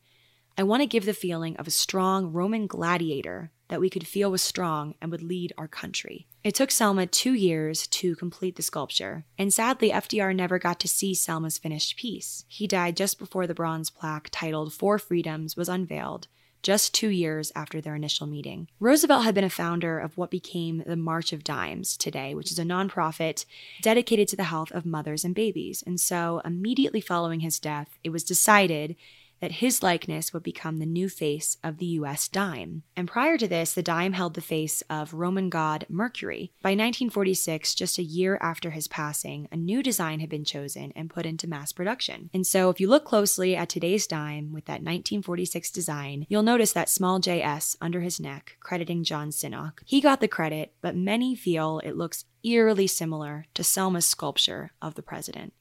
I 0.57 0.63
want 0.63 0.81
to 0.81 0.87
give 0.87 1.05
the 1.05 1.13
feeling 1.13 1.55
of 1.57 1.67
a 1.67 1.71
strong 1.71 2.33
Roman 2.33 2.67
gladiator 2.67 3.51
that 3.69 3.79
we 3.79 3.89
could 3.89 4.05
feel 4.05 4.29
was 4.29 4.41
strong 4.41 4.95
and 5.01 5.09
would 5.09 5.23
lead 5.23 5.53
our 5.57 5.67
country. 5.67 6.27
It 6.43 6.55
took 6.55 6.71
Selma 6.71 7.07
two 7.07 7.33
years 7.33 7.87
to 7.87 8.15
complete 8.17 8.57
the 8.57 8.61
sculpture, 8.61 9.23
and 9.37 9.53
sadly, 9.53 9.91
FDR 9.91 10.35
never 10.35 10.59
got 10.59 10.79
to 10.81 10.89
see 10.89 11.15
Selma's 11.15 11.57
finished 11.57 11.95
piece. 11.95 12.43
He 12.49 12.67
died 12.67 12.97
just 12.97 13.17
before 13.17 13.47
the 13.47 13.53
bronze 13.53 13.89
plaque 13.89 14.27
titled 14.29 14.73
Four 14.73 14.99
Freedoms 14.99 15.55
was 15.55 15.69
unveiled, 15.69 16.27
just 16.63 16.93
two 16.93 17.09
years 17.09 17.51
after 17.55 17.79
their 17.79 17.95
initial 17.95 18.27
meeting. 18.27 18.67
Roosevelt 18.79 19.23
had 19.23 19.35
been 19.35 19.45
a 19.45 19.49
founder 19.49 19.99
of 19.99 20.17
what 20.17 20.29
became 20.29 20.83
the 20.85 20.97
March 20.97 21.31
of 21.31 21.43
Dimes 21.43 21.95
today, 21.95 22.35
which 22.35 22.51
is 22.51 22.59
a 22.59 22.63
nonprofit 22.63 23.45
dedicated 23.81 24.27
to 24.27 24.35
the 24.35 24.43
health 24.43 24.71
of 24.71 24.85
mothers 24.85 25.23
and 25.23 25.33
babies. 25.33 25.81
And 25.87 25.99
so, 25.99 26.41
immediately 26.43 27.01
following 27.01 27.39
his 27.39 27.59
death, 27.59 27.97
it 28.03 28.09
was 28.09 28.23
decided 28.23 28.97
that 29.41 29.53
his 29.53 29.83
likeness 29.83 30.31
would 30.31 30.43
become 30.43 30.77
the 30.77 30.85
new 30.85 31.09
face 31.09 31.57
of 31.63 31.77
the 31.77 31.85
US 31.87 32.27
dime. 32.27 32.83
And 32.95 33.07
prior 33.07 33.37
to 33.37 33.47
this, 33.47 33.73
the 33.73 33.83
dime 33.83 34.13
held 34.13 34.35
the 34.35 34.41
face 34.41 34.81
of 34.89 35.13
Roman 35.13 35.49
god 35.49 35.85
Mercury. 35.89 36.53
By 36.61 36.69
1946, 36.69 37.75
just 37.75 37.97
a 37.97 38.03
year 38.03 38.37
after 38.41 38.69
his 38.69 38.87
passing, 38.87 39.47
a 39.51 39.57
new 39.57 39.83
design 39.83 40.19
had 40.19 40.29
been 40.29 40.45
chosen 40.45 40.93
and 40.95 41.09
put 41.09 41.25
into 41.25 41.49
mass 41.49 41.71
production. 41.71 42.29
And 42.33 42.45
so, 42.45 42.69
if 42.69 42.79
you 42.79 42.87
look 42.87 43.03
closely 43.03 43.55
at 43.55 43.69
today's 43.69 44.07
dime 44.07 44.53
with 44.53 44.65
that 44.65 44.83
1946 44.83 45.71
design, 45.71 46.25
you'll 46.29 46.43
notice 46.43 46.71
that 46.73 46.89
small 46.89 47.19
JS 47.19 47.75
under 47.81 48.01
his 48.01 48.19
neck, 48.19 48.57
crediting 48.59 49.03
John 49.03 49.29
Sinnock. 49.29 49.79
He 49.85 50.01
got 50.01 50.21
the 50.21 50.27
credit, 50.27 50.73
but 50.81 50.95
many 50.95 51.35
feel 51.35 51.81
it 51.83 51.97
looks 51.97 52.25
eerily 52.43 52.87
similar 52.87 53.45
to 53.53 53.63
Selma's 53.63 54.05
sculpture 54.05 54.71
of 54.81 54.95
the 54.95 55.01
president. 55.03 55.53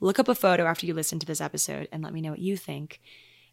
Look 0.00 0.18
up 0.18 0.28
a 0.28 0.34
photo 0.34 0.64
after 0.64 0.86
you 0.86 0.94
listen 0.94 1.18
to 1.18 1.26
this 1.26 1.40
episode 1.40 1.88
and 1.90 2.02
let 2.02 2.12
me 2.12 2.20
know 2.20 2.30
what 2.30 2.38
you 2.38 2.56
think. 2.56 3.00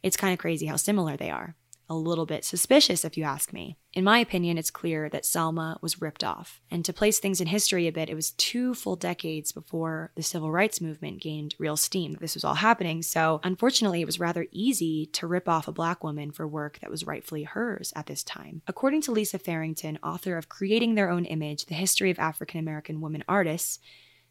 It's 0.01 0.17
kind 0.17 0.33
of 0.33 0.39
crazy 0.39 0.65
how 0.65 0.75
similar 0.75 1.15
they 1.15 1.29
are. 1.29 1.55
A 1.89 1.95
little 1.95 2.25
bit 2.25 2.45
suspicious, 2.45 3.03
if 3.03 3.17
you 3.17 3.25
ask 3.25 3.51
me. 3.51 3.77
In 3.93 4.05
my 4.05 4.19
opinion, 4.19 4.57
it's 4.57 4.71
clear 4.71 5.09
that 5.09 5.25
Selma 5.25 5.77
was 5.81 6.01
ripped 6.01 6.23
off. 6.23 6.61
And 6.71 6.83
to 6.85 6.93
place 6.93 7.19
things 7.19 7.41
in 7.41 7.47
history 7.47 7.87
a 7.87 7.91
bit, 7.91 8.09
it 8.09 8.15
was 8.15 8.31
two 8.31 8.73
full 8.73 8.95
decades 8.95 9.51
before 9.51 10.11
the 10.15 10.23
civil 10.23 10.49
rights 10.49 10.79
movement 10.79 11.21
gained 11.21 11.55
real 11.59 11.75
steam. 11.75 12.13
That 12.13 12.21
this 12.21 12.35
was 12.35 12.45
all 12.45 12.55
happening. 12.55 13.03
So, 13.03 13.41
unfortunately, 13.43 14.01
it 14.01 14.05
was 14.05 14.19
rather 14.19 14.47
easy 14.51 15.07
to 15.07 15.27
rip 15.27 15.49
off 15.49 15.67
a 15.67 15.73
black 15.73 16.03
woman 16.03 16.31
for 16.31 16.47
work 16.47 16.79
that 16.79 16.89
was 16.89 17.05
rightfully 17.05 17.43
hers 17.43 17.91
at 17.97 18.07
this 18.07 18.23
time. 18.23 18.61
According 18.65 19.01
to 19.01 19.11
Lisa 19.11 19.37
Farrington, 19.37 19.99
author 20.01 20.37
of 20.37 20.49
Creating 20.49 20.95
Their 20.95 21.09
Own 21.09 21.25
Image 21.25 21.65
The 21.65 21.75
History 21.75 22.09
of 22.09 22.17
African 22.17 22.61
American 22.61 23.01
Women 23.01 23.25
Artists, 23.27 23.79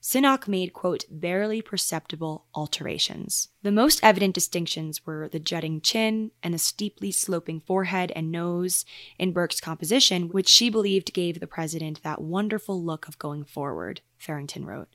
Sinnock 0.03 0.49
made, 0.49 0.73
quote, 0.73 1.05
barely 1.09 1.62
perceptible 1.62 2.47
alterations. 2.57 3.51
The 3.62 3.71
most 3.71 4.01
evident 4.03 4.35
distinctions 4.35 5.07
were 5.07 5.29
the 5.29 5.38
jutting 5.38 5.81
chin 5.81 6.33
and 6.43 6.53
the 6.53 6.59
steeply 6.59 7.12
sloping 7.12 7.61
forehead 7.61 8.11
and 8.17 8.33
nose 8.33 8.85
in 9.17 9.33
Burke's 9.33 9.61
composition, 9.61 10.29
which 10.31 10.49
she 10.49 10.69
believed 10.71 11.15
gave 11.15 11.38
the 11.38 11.47
president 11.47 12.03
that 12.03 12.21
wonderful 12.21 12.83
look 12.83 13.07
of 13.07 13.19
going 13.21 13.45
forward, 13.45 14.01
Farrington 14.19 14.67
wrote. 14.67 14.88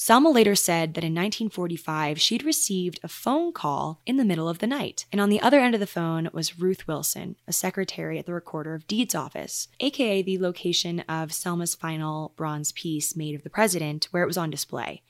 Selma 0.00 0.30
later 0.30 0.54
said 0.54 0.94
that 0.94 1.02
in 1.02 1.12
1945 1.12 2.20
she'd 2.20 2.44
received 2.44 3.00
a 3.02 3.08
phone 3.08 3.52
call 3.52 4.00
in 4.06 4.16
the 4.16 4.24
middle 4.24 4.48
of 4.48 4.60
the 4.60 4.66
night, 4.68 5.06
and 5.10 5.20
on 5.20 5.28
the 5.28 5.40
other 5.40 5.58
end 5.58 5.74
of 5.74 5.80
the 5.80 5.88
phone 5.88 6.28
was 6.32 6.56
Ruth 6.56 6.86
Wilson, 6.86 7.34
a 7.48 7.52
secretary 7.52 8.16
at 8.16 8.24
the 8.24 8.32
Recorder 8.32 8.76
of 8.76 8.86
Deeds 8.86 9.16
office, 9.16 9.66
aka 9.80 10.22
the 10.22 10.38
location 10.38 11.00
of 11.08 11.32
Selma's 11.32 11.74
final 11.74 12.32
bronze 12.36 12.70
piece 12.70 13.16
made 13.16 13.34
of 13.34 13.42
the 13.42 13.50
president, 13.50 14.06
where 14.12 14.22
it 14.22 14.28
was 14.28 14.38
on 14.38 14.50
display. 14.50 15.02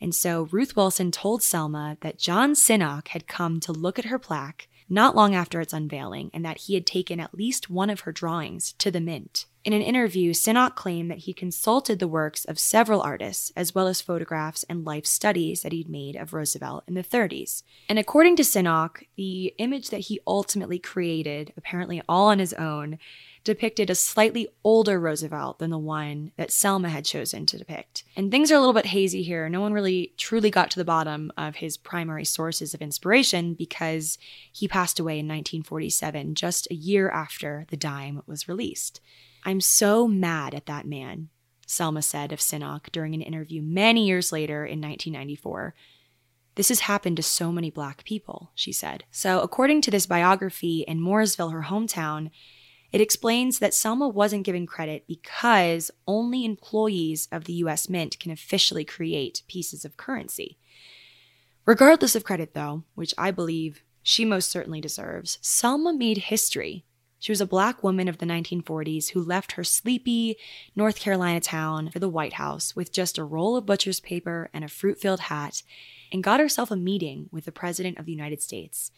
And 0.00 0.14
so 0.14 0.42
Ruth 0.52 0.76
Wilson 0.76 1.10
told 1.10 1.42
Selma 1.42 1.96
that 2.02 2.20
John 2.20 2.52
Sinnock 2.52 3.08
had 3.08 3.26
come 3.26 3.58
to 3.58 3.72
look 3.72 3.98
at 3.98 4.04
her 4.04 4.20
plaque 4.20 4.68
not 4.88 5.16
long 5.16 5.34
after 5.34 5.60
its 5.60 5.72
unveiling 5.72 6.30
and 6.32 6.44
that 6.44 6.58
he 6.58 6.74
had 6.74 6.86
taken 6.86 7.18
at 7.18 7.34
least 7.34 7.70
one 7.70 7.90
of 7.90 8.02
her 8.02 8.12
drawings 8.12 8.74
to 8.74 8.92
the 8.92 9.00
mint. 9.00 9.46
In 9.64 9.72
an 9.72 9.82
interview, 9.82 10.32
Sinnock 10.32 10.76
claimed 10.76 11.10
that 11.10 11.18
he 11.18 11.34
consulted 11.34 11.98
the 11.98 12.08
works 12.08 12.44
of 12.44 12.58
several 12.58 13.02
artists, 13.02 13.52
as 13.56 13.74
well 13.74 13.88
as 13.88 14.00
photographs 14.00 14.64
and 14.64 14.84
life 14.84 15.04
studies 15.04 15.62
that 15.62 15.72
he'd 15.72 15.88
made 15.88 16.16
of 16.16 16.32
Roosevelt 16.32 16.84
in 16.86 16.94
the 16.94 17.02
30s. 17.02 17.64
And 17.88 17.98
according 17.98 18.36
to 18.36 18.44
Sinnock, 18.44 19.04
the 19.16 19.54
image 19.58 19.90
that 19.90 20.02
he 20.02 20.20
ultimately 20.26 20.78
created, 20.78 21.52
apparently 21.56 22.00
all 22.08 22.28
on 22.28 22.38
his 22.38 22.54
own, 22.54 22.98
depicted 23.44 23.88
a 23.88 23.94
slightly 23.94 24.46
older 24.62 25.00
Roosevelt 25.00 25.58
than 25.58 25.70
the 25.70 25.78
one 25.78 26.32
that 26.36 26.52
Selma 26.52 26.88
had 26.88 27.04
chosen 27.04 27.46
to 27.46 27.58
depict. 27.58 28.04
And 28.14 28.30
things 28.30 28.52
are 28.52 28.56
a 28.56 28.58
little 28.58 28.74
bit 28.74 28.86
hazy 28.86 29.22
here. 29.22 29.48
No 29.48 29.60
one 29.60 29.72
really 29.72 30.12
truly 30.16 30.50
got 30.50 30.70
to 30.72 30.78
the 30.78 30.84
bottom 30.84 31.32
of 31.36 31.56
his 31.56 31.76
primary 31.76 32.24
sources 32.24 32.74
of 32.74 32.82
inspiration 32.82 33.54
because 33.54 34.18
he 34.52 34.68
passed 34.68 35.00
away 35.00 35.14
in 35.14 35.26
1947, 35.26 36.34
just 36.34 36.68
a 36.70 36.74
year 36.74 37.08
after 37.10 37.64
The 37.70 37.76
Dime 37.76 38.22
was 38.26 38.48
released. 38.48 39.00
I'm 39.44 39.60
so 39.60 40.06
mad 40.06 40.54
at 40.54 40.66
that 40.66 40.86
man, 40.86 41.28
Selma 41.66 42.02
said 42.02 42.32
of 42.32 42.40
Sinnock 42.40 42.90
during 42.92 43.14
an 43.14 43.22
interview 43.22 43.62
many 43.62 44.06
years 44.06 44.32
later 44.32 44.64
in 44.64 44.80
1994. 44.80 45.74
This 46.54 46.70
has 46.70 46.80
happened 46.80 47.16
to 47.16 47.22
so 47.22 47.52
many 47.52 47.70
black 47.70 48.04
people, 48.04 48.50
she 48.54 48.72
said. 48.72 49.04
So, 49.10 49.40
according 49.40 49.80
to 49.82 49.90
this 49.90 50.06
biography 50.06 50.84
in 50.88 51.00
Mooresville, 51.00 51.52
her 51.52 51.62
hometown, 51.62 52.30
it 52.90 53.00
explains 53.00 53.58
that 53.58 53.74
Selma 53.74 54.08
wasn't 54.08 54.44
given 54.44 54.66
credit 54.66 55.06
because 55.06 55.90
only 56.06 56.44
employees 56.44 57.28
of 57.30 57.44
the 57.44 57.52
US 57.54 57.88
Mint 57.88 58.18
can 58.18 58.32
officially 58.32 58.84
create 58.84 59.42
pieces 59.46 59.84
of 59.84 59.96
currency. 59.96 60.58
Regardless 61.66 62.16
of 62.16 62.24
credit, 62.24 62.54
though, 62.54 62.84
which 62.94 63.14
I 63.18 63.30
believe 63.30 63.84
she 64.02 64.24
most 64.24 64.50
certainly 64.50 64.80
deserves, 64.80 65.38
Selma 65.42 65.92
made 65.92 66.16
history. 66.16 66.86
She 67.18 67.32
was 67.32 67.40
a 67.40 67.46
black 67.46 67.82
woman 67.82 68.06
of 68.06 68.18
the 68.18 68.26
1940s 68.26 69.10
who 69.10 69.22
left 69.22 69.52
her 69.52 69.64
sleepy 69.64 70.36
North 70.76 71.00
Carolina 71.00 71.40
town 71.40 71.90
for 71.90 71.98
the 71.98 72.08
White 72.08 72.34
House 72.34 72.76
with 72.76 72.92
just 72.92 73.18
a 73.18 73.24
roll 73.24 73.56
of 73.56 73.66
butcher's 73.66 74.00
paper 74.00 74.50
and 74.52 74.64
a 74.64 74.68
fruit 74.68 75.00
filled 75.00 75.20
hat 75.20 75.62
and 76.12 76.22
got 76.22 76.40
herself 76.40 76.70
a 76.70 76.76
meeting 76.76 77.28
with 77.32 77.44
the 77.44 77.52
President 77.52 77.98
of 77.98 78.06
the 78.06 78.12
United 78.12 78.40
States. 78.40 78.92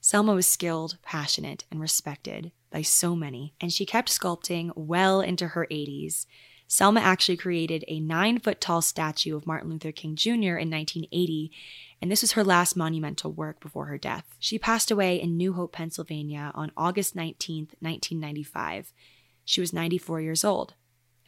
Selma 0.00 0.34
was 0.34 0.46
skilled, 0.46 0.98
passionate, 1.02 1.64
and 1.70 1.80
respected 1.80 2.52
by 2.70 2.82
so 2.82 3.16
many, 3.16 3.54
and 3.60 3.72
she 3.72 3.86
kept 3.86 4.10
sculpting 4.10 4.70
well 4.76 5.20
into 5.20 5.48
her 5.48 5.66
80s. 5.70 6.26
Selma 6.74 6.98
actually 6.98 7.36
created 7.36 7.84
a 7.86 8.00
nine 8.00 8.40
foot 8.40 8.60
tall 8.60 8.82
statue 8.82 9.36
of 9.36 9.46
Martin 9.46 9.70
Luther 9.70 9.92
King 9.92 10.16
Jr. 10.16 10.58
in 10.58 10.72
1980, 10.72 11.52
and 12.02 12.10
this 12.10 12.20
was 12.20 12.32
her 12.32 12.42
last 12.42 12.74
monumental 12.76 13.30
work 13.30 13.60
before 13.60 13.84
her 13.84 13.96
death. 13.96 14.24
She 14.40 14.58
passed 14.58 14.90
away 14.90 15.22
in 15.22 15.36
New 15.36 15.52
Hope, 15.52 15.70
Pennsylvania 15.70 16.50
on 16.52 16.72
August 16.76 17.14
19, 17.14 17.68
1995. 17.78 18.92
She 19.44 19.60
was 19.60 19.72
94 19.72 20.20
years 20.22 20.42
old, 20.42 20.74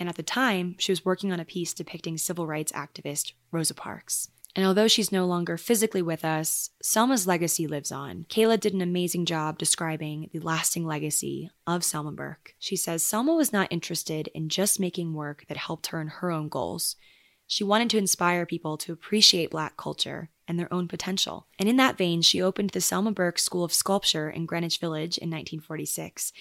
and 0.00 0.08
at 0.08 0.16
the 0.16 0.24
time, 0.24 0.74
she 0.78 0.90
was 0.90 1.04
working 1.04 1.32
on 1.32 1.38
a 1.38 1.44
piece 1.44 1.72
depicting 1.72 2.18
civil 2.18 2.48
rights 2.48 2.72
activist 2.72 3.34
Rosa 3.52 3.74
Parks. 3.74 4.30
And 4.56 4.64
although 4.64 4.88
she's 4.88 5.12
no 5.12 5.26
longer 5.26 5.58
physically 5.58 6.00
with 6.00 6.24
us, 6.24 6.70
Selma's 6.80 7.26
legacy 7.26 7.66
lives 7.66 7.92
on. 7.92 8.24
Kayla 8.30 8.58
did 8.58 8.72
an 8.72 8.80
amazing 8.80 9.26
job 9.26 9.58
describing 9.58 10.30
the 10.32 10.40
lasting 10.40 10.86
legacy 10.86 11.50
of 11.66 11.84
Selma 11.84 12.10
Burke. 12.10 12.54
She 12.58 12.74
says 12.74 13.02
Selma 13.04 13.34
was 13.34 13.52
not 13.52 13.68
interested 13.70 14.28
in 14.28 14.48
just 14.48 14.80
making 14.80 15.12
work 15.12 15.44
that 15.48 15.58
helped 15.58 15.88
her 15.88 16.00
in 16.00 16.08
her 16.08 16.30
own 16.30 16.48
goals. 16.48 16.96
She 17.46 17.64
wanted 17.64 17.90
to 17.90 17.98
inspire 17.98 18.46
people 18.46 18.76
to 18.78 18.92
appreciate 18.92 19.50
Black 19.50 19.76
culture 19.76 20.30
and 20.48 20.58
their 20.58 20.72
own 20.72 20.88
potential. 20.88 21.46
And 21.58 21.68
in 21.68 21.76
that 21.76 21.98
vein, 21.98 22.22
she 22.22 22.40
opened 22.40 22.70
the 22.70 22.80
Selma 22.80 23.12
Burke 23.12 23.38
School 23.38 23.64
of 23.64 23.72
Sculpture 23.72 24.30
in 24.30 24.46
Greenwich 24.46 24.78
Village 24.78 25.18
in 25.18 25.28
1946. 25.30 26.32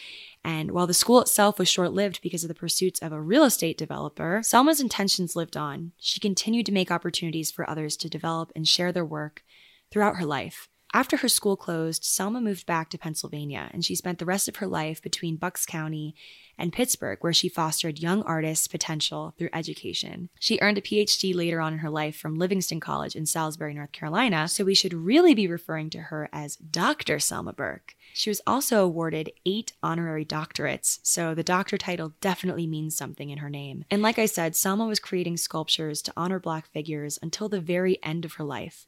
And 0.43 0.71
while 0.71 0.87
the 0.87 0.93
school 0.93 1.21
itself 1.21 1.57
was 1.57 1.67
short 1.67 1.91
lived 1.93 2.21
because 2.21 2.43
of 2.43 2.47
the 2.47 2.55
pursuits 2.55 2.99
of 2.99 3.11
a 3.11 3.21
real 3.21 3.43
estate 3.43 3.77
developer, 3.77 4.41
Selma's 4.43 4.79
intentions 4.79 5.35
lived 5.35 5.57
on. 5.57 5.91
She 5.97 6.19
continued 6.19 6.65
to 6.67 6.71
make 6.71 6.91
opportunities 6.91 7.51
for 7.51 7.69
others 7.69 7.97
to 7.97 8.09
develop 8.09 8.51
and 8.55 8.67
share 8.67 8.91
their 8.91 9.05
work 9.05 9.43
throughout 9.91 10.17
her 10.17 10.25
life. 10.25 10.69
After 10.95 11.17
her 11.17 11.27
school 11.27 11.57
closed, 11.57 12.05
Selma 12.05 12.39
moved 12.39 12.65
back 12.65 12.89
to 12.89 12.97
Pennsylvania 12.97 13.69
and 13.73 13.83
she 13.83 13.95
spent 13.95 14.17
the 14.17 14.25
rest 14.25 14.47
of 14.47 14.55
her 14.55 14.65
life 14.65 15.01
between 15.01 15.35
Bucks 15.35 15.65
County 15.65 16.15
and 16.57 16.71
Pittsburgh, 16.71 17.17
where 17.19 17.33
she 17.33 17.49
fostered 17.49 17.99
young 17.99 18.23
artists' 18.23 18.69
potential 18.69 19.33
through 19.37 19.49
education. 19.51 20.29
She 20.39 20.57
earned 20.61 20.77
a 20.77 20.81
PhD 20.81 21.35
later 21.35 21.59
on 21.59 21.73
in 21.73 21.79
her 21.79 21.89
life 21.89 22.15
from 22.15 22.35
Livingstone 22.35 22.79
College 22.79 23.13
in 23.13 23.25
Salisbury, 23.25 23.73
North 23.73 23.91
Carolina, 23.91 24.47
so 24.47 24.63
we 24.63 24.73
should 24.73 24.93
really 24.93 25.33
be 25.33 25.49
referring 25.49 25.89
to 25.89 25.99
her 25.99 26.29
as 26.31 26.55
Dr. 26.55 27.19
Selma 27.19 27.51
Burke. 27.51 27.93
She 28.13 28.29
was 28.29 28.39
also 28.47 28.81
awarded 28.81 29.33
eight 29.45 29.73
honorary 29.83 30.23
doctorates, 30.23 30.99
so 31.03 31.35
the 31.35 31.43
doctor 31.43 31.77
title 31.77 32.13
definitely 32.21 32.67
means 32.67 32.95
something 32.95 33.31
in 33.31 33.39
her 33.39 33.49
name. 33.49 33.83
And 33.91 34.01
like 34.01 34.17
I 34.17 34.27
said, 34.27 34.55
Selma 34.55 34.85
was 34.85 35.01
creating 35.01 35.35
sculptures 35.35 36.01
to 36.03 36.13
honor 36.15 36.39
Black 36.39 36.67
figures 36.67 37.19
until 37.21 37.49
the 37.49 37.59
very 37.59 38.01
end 38.01 38.23
of 38.23 38.35
her 38.35 38.45
life. 38.45 38.87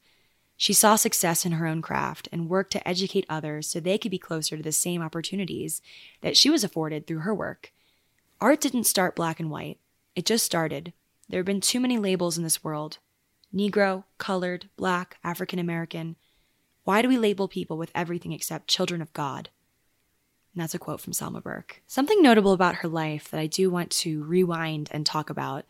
She 0.59 0.73
saw 0.73 0.95
success 0.95 1.45
in 1.45 1.51
her 1.53 1.67
own 1.67 1.83
craft 1.83 2.27
and 2.31 2.49
worked 2.49 2.71
to 2.71 2.87
educate 2.87 3.27
others 3.29 3.67
so 3.67 3.79
they 3.79 3.99
could 3.99 4.09
be 4.09 4.17
closer 4.17 4.57
to 4.57 4.63
the 4.63 4.71
same 4.71 5.03
opportunities 5.03 5.83
that 6.21 6.35
she 6.35 6.49
was 6.49 6.63
afforded 6.63 7.05
through 7.05 7.19
her 7.19 7.33
work. 7.33 7.71
Art 8.41 8.59
didn't 8.59 8.85
start 8.85 9.15
black 9.15 9.39
and 9.39 9.51
white, 9.51 9.77
it 10.15 10.25
just 10.25 10.43
started. 10.43 10.93
There 11.29 11.39
have 11.39 11.45
been 11.45 11.61
too 11.61 11.79
many 11.79 11.97
labels 11.97 12.37
in 12.37 12.43
this 12.43 12.63
world 12.63 12.97
Negro, 13.53 14.03
colored, 14.17 14.67
black, 14.75 15.17
African 15.23 15.59
American. 15.59 16.15
Why 16.83 17.01
do 17.01 17.07
we 17.07 17.17
label 17.17 17.47
people 17.47 17.77
with 17.77 17.91
everything 17.93 18.31
except 18.31 18.67
children 18.67 19.01
of 19.01 19.13
God? 19.13 19.49
And 20.53 20.61
that's 20.61 20.73
a 20.73 20.79
quote 20.79 21.01
from 21.01 21.13
Selma 21.13 21.39
Burke. 21.39 21.81
Something 21.85 22.21
notable 22.21 22.51
about 22.51 22.75
her 22.75 22.87
life 22.87 23.29
that 23.29 23.39
I 23.39 23.45
do 23.45 23.69
want 23.69 23.91
to 23.91 24.23
rewind 24.23 24.89
and 24.91 25.05
talk 25.05 25.29
about 25.29 25.65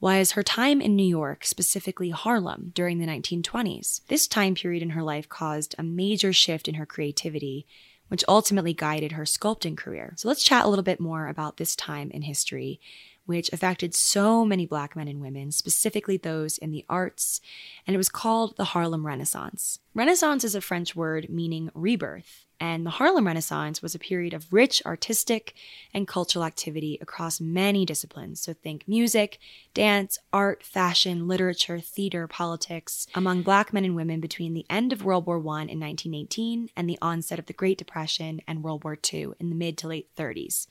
was 0.00 0.32
her 0.32 0.42
time 0.42 0.80
in 0.80 0.94
New 0.94 1.06
York, 1.06 1.44
specifically 1.44 2.10
Harlem, 2.10 2.72
during 2.74 2.98
the 2.98 3.06
1920s. 3.06 4.02
This 4.08 4.26
time 4.26 4.54
period 4.54 4.82
in 4.82 4.90
her 4.90 5.02
life 5.02 5.28
caused 5.28 5.74
a 5.78 5.82
major 5.82 6.32
shift 6.32 6.68
in 6.68 6.74
her 6.74 6.86
creativity 6.86 7.66
which 8.08 8.24
ultimately 8.28 8.72
guided 8.72 9.12
her 9.12 9.24
sculpting 9.24 9.76
career. 9.76 10.14
So 10.16 10.28
let's 10.28 10.44
chat 10.44 10.64
a 10.64 10.68
little 10.68 10.84
bit 10.84 11.00
more 11.00 11.26
about 11.26 11.56
this 11.56 11.74
time 11.74 12.10
in 12.12 12.22
history 12.22 12.80
which 13.26 13.52
affected 13.52 13.92
so 13.92 14.44
many 14.44 14.66
black 14.66 14.94
men 14.94 15.08
and 15.08 15.20
women, 15.20 15.50
specifically 15.50 16.16
those 16.16 16.58
in 16.58 16.70
the 16.70 16.84
arts, 16.88 17.40
and 17.84 17.92
it 17.92 17.98
was 17.98 18.08
called 18.08 18.56
the 18.56 18.66
Harlem 18.66 19.04
Renaissance. 19.04 19.80
Renaissance 19.94 20.44
is 20.44 20.54
a 20.54 20.60
French 20.60 20.94
word 20.94 21.28
meaning 21.28 21.68
rebirth, 21.74 22.45
and 22.58 22.86
the 22.86 22.90
Harlem 22.90 23.26
Renaissance 23.26 23.82
was 23.82 23.94
a 23.94 23.98
period 23.98 24.32
of 24.32 24.52
rich 24.52 24.82
artistic 24.86 25.54
and 25.92 26.08
cultural 26.08 26.44
activity 26.44 26.98
across 27.00 27.40
many 27.40 27.84
disciplines. 27.84 28.40
So 28.40 28.52
think 28.54 28.86
music, 28.88 29.38
dance, 29.74 30.18
art, 30.32 30.62
fashion, 30.62 31.28
literature, 31.28 31.80
theater, 31.80 32.26
politics, 32.26 33.06
among 33.14 33.42
black 33.42 33.72
men 33.72 33.84
and 33.84 33.94
women 33.94 34.20
between 34.20 34.54
the 34.54 34.66
end 34.70 34.92
of 34.92 35.04
World 35.04 35.26
War 35.26 35.36
I 35.36 35.68
in 35.68 35.80
1918 35.80 36.70
and 36.76 36.88
the 36.88 36.98
onset 37.02 37.38
of 37.38 37.46
the 37.46 37.52
Great 37.52 37.78
Depression 37.78 38.40
and 38.48 38.62
World 38.62 38.84
War 38.84 38.96
II 39.12 39.32
in 39.38 39.50
the 39.50 39.56
mid 39.56 39.76
to 39.78 39.88
late 39.88 40.08
30s. 40.16 40.66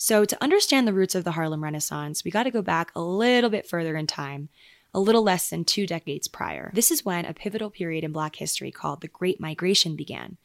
So, 0.00 0.24
to 0.24 0.42
understand 0.42 0.86
the 0.86 0.92
roots 0.92 1.16
of 1.16 1.24
the 1.24 1.32
Harlem 1.32 1.64
Renaissance, 1.64 2.24
we 2.24 2.30
got 2.30 2.44
to 2.44 2.52
go 2.52 2.62
back 2.62 2.92
a 2.94 3.00
little 3.00 3.50
bit 3.50 3.66
further 3.66 3.96
in 3.96 4.06
time, 4.06 4.48
a 4.94 5.00
little 5.00 5.24
less 5.24 5.50
than 5.50 5.64
two 5.64 5.88
decades 5.88 6.28
prior. 6.28 6.70
This 6.72 6.92
is 6.92 7.04
when 7.04 7.24
a 7.24 7.34
pivotal 7.34 7.68
period 7.68 8.04
in 8.04 8.12
Black 8.12 8.36
history 8.36 8.70
called 8.70 9.00
the 9.00 9.08
Great 9.08 9.40
Migration 9.40 9.96
began. 9.96 10.36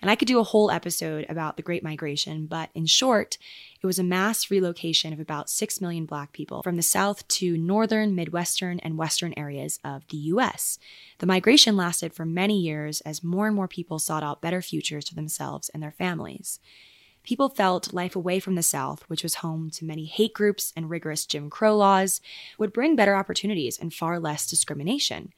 And 0.00 0.10
I 0.10 0.14
could 0.14 0.28
do 0.28 0.38
a 0.38 0.44
whole 0.44 0.70
episode 0.70 1.26
about 1.28 1.56
the 1.56 1.62
Great 1.62 1.82
Migration, 1.82 2.46
but 2.46 2.70
in 2.74 2.86
short, 2.86 3.36
it 3.82 3.86
was 3.86 3.98
a 3.98 4.04
mass 4.04 4.50
relocation 4.50 5.12
of 5.12 5.20
about 5.20 5.50
6 5.50 5.80
million 5.80 6.04
Black 6.06 6.32
people 6.32 6.62
from 6.62 6.76
the 6.76 6.82
South 6.82 7.26
to 7.28 7.56
northern, 7.56 8.14
Midwestern, 8.14 8.78
and 8.80 8.96
Western 8.96 9.34
areas 9.36 9.78
of 9.84 10.06
the 10.08 10.16
US. 10.16 10.78
The 11.18 11.26
migration 11.26 11.76
lasted 11.76 12.14
for 12.14 12.24
many 12.24 12.58
years 12.58 13.00
as 13.00 13.24
more 13.24 13.46
and 13.46 13.56
more 13.56 13.68
people 13.68 13.98
sought 13.98 14.22
out 14.22 14.40
better 14.40 14.62
futures 14.62 15.08
for 15.08 15.14
themselves 15.14 15.68
and 15.70 15.82
their 15.82 15.92
families 15.92 16.60
people 17.28 17.50
felt 17.50 17.92
life 17.92 18.16
away 18.16 18.40
from 18.40 18.54
the 18.54 18.62
South, 18.62 19.02
which 19.08 19.22
was 19.22 19.36
home 19.36 19.68
to 19.68 19.84
many 19.84 20.06
hate 20.06 20.32
groups 20.32 20.72
and 20.74 20.88
rigorous 20.88 21.26
Jim 21.26 21.50
Crow 21.50 21.76
laws, 21.76 22.22
would 22.56 22.72
bring 22.72 22.96
better 22.96 23.14
opportunities 23.14 23.78
and 23.78 23.92
far 23.92 24.18
less 24.18 24.46
discrimination. 24.46 25.34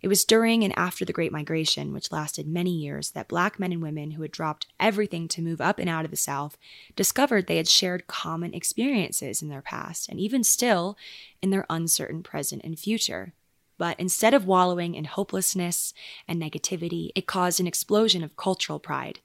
It 0.00 0.08
was 0.08 0.24
during 0.24 0.62
and 0.62 0.76
after 0.78 1.04
the 1.04 1.12
Great 1.12 1.32
Migration, 1.32 1.92
which 1.92 2.12
lasted 2.12 2.46
many 2.46 2.70
years, 2.70 3.10
that 3.10 3.26
black 3.26 3.58
men 3.58 3.72
and 3.72 3.82
women 3.82 4.12
who 4.12 4.22
had 4.22 4.30
dropped 4.30 4.68
everything 4.78 5.26
to 5.28 5.42
move 5.42 5.60
up 5.60 5.78
and 5.80 5.88
out 5.88 6.04
of 6.04 6.12
the 6.12 6.16
South 6.16 6.56
discovered 6.94 7.46
they 7.46 7.56
had 7.56 7.68
shared 7.68 8.06
common 8.06 8.54
experiences 8.54 9.42
in 9.42 9.48
their 9.48 9.62
past, 9.62 10.08
and 10.08 10.20
even 10.20 10.44
still 10.44 10.96
in 11.42 11.50
their 11.50 11.66
uncertain 11.68 12.22
present 12.22 12.62
and 12.64 12.78
future. 12.78 13.34
But 13.76 13.98
instead 13.98 14.34
of 14.34 14.46
wallowing 14.46 14.94
in 14.94 15.04
hopelessness 15.04 15.94
and 16.26 16.40
negativity, 16.40 17.10
it 17.14 17.26
caused 17.26 17.58
an 17.58 17.66
explosion 17.66 18.22
of 18.22 18.36
cultural 18.36 18.78
pride. 18.78 19.20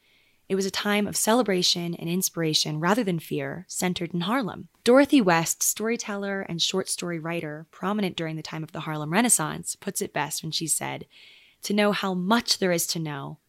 It 0.54 0.56
was 0.56 0.68
a 0.68 0.70
time 0.70 1.08
of 1.08 1.18
celebration 1.18 1.96
and 1.96 2.08
inspiration 2.08 2.80
rather 2.80 3.04
than 3.04 3.18
fear, 3.18 3.66
centered 3.68 4.14
in 4.14 4.22
Harlem. 4.22 4.68
Dorothy 4.84 5.20
West, 5.20 5.64
storyteller 5.64 6.42
and 6.42 6.62
short 6.62 6.90
story 6.90 7.18
writer, 7.18 7.66
prominent 7.72 8.16
during 8.16 8.36
the 8.36 8.44
time 8.44 8.62
of 8.62 8.72
the 8.72 8.82
Harlem 8.82 9.12
Renaissance, 9.12 9.76
puts 9.76 10.00
it 10.00 10.14
best 10.14 10.44
when 10.44 10.52
she 10.52 10.68
said, 10.68 11.08
To 11.64 11.74
know 11.74 11.92
how 11.92 12.14
much 12.14 12.60
there 12.60 12.72
is 12.72 12.86
to 12.86 13.00
know 13.00 13.40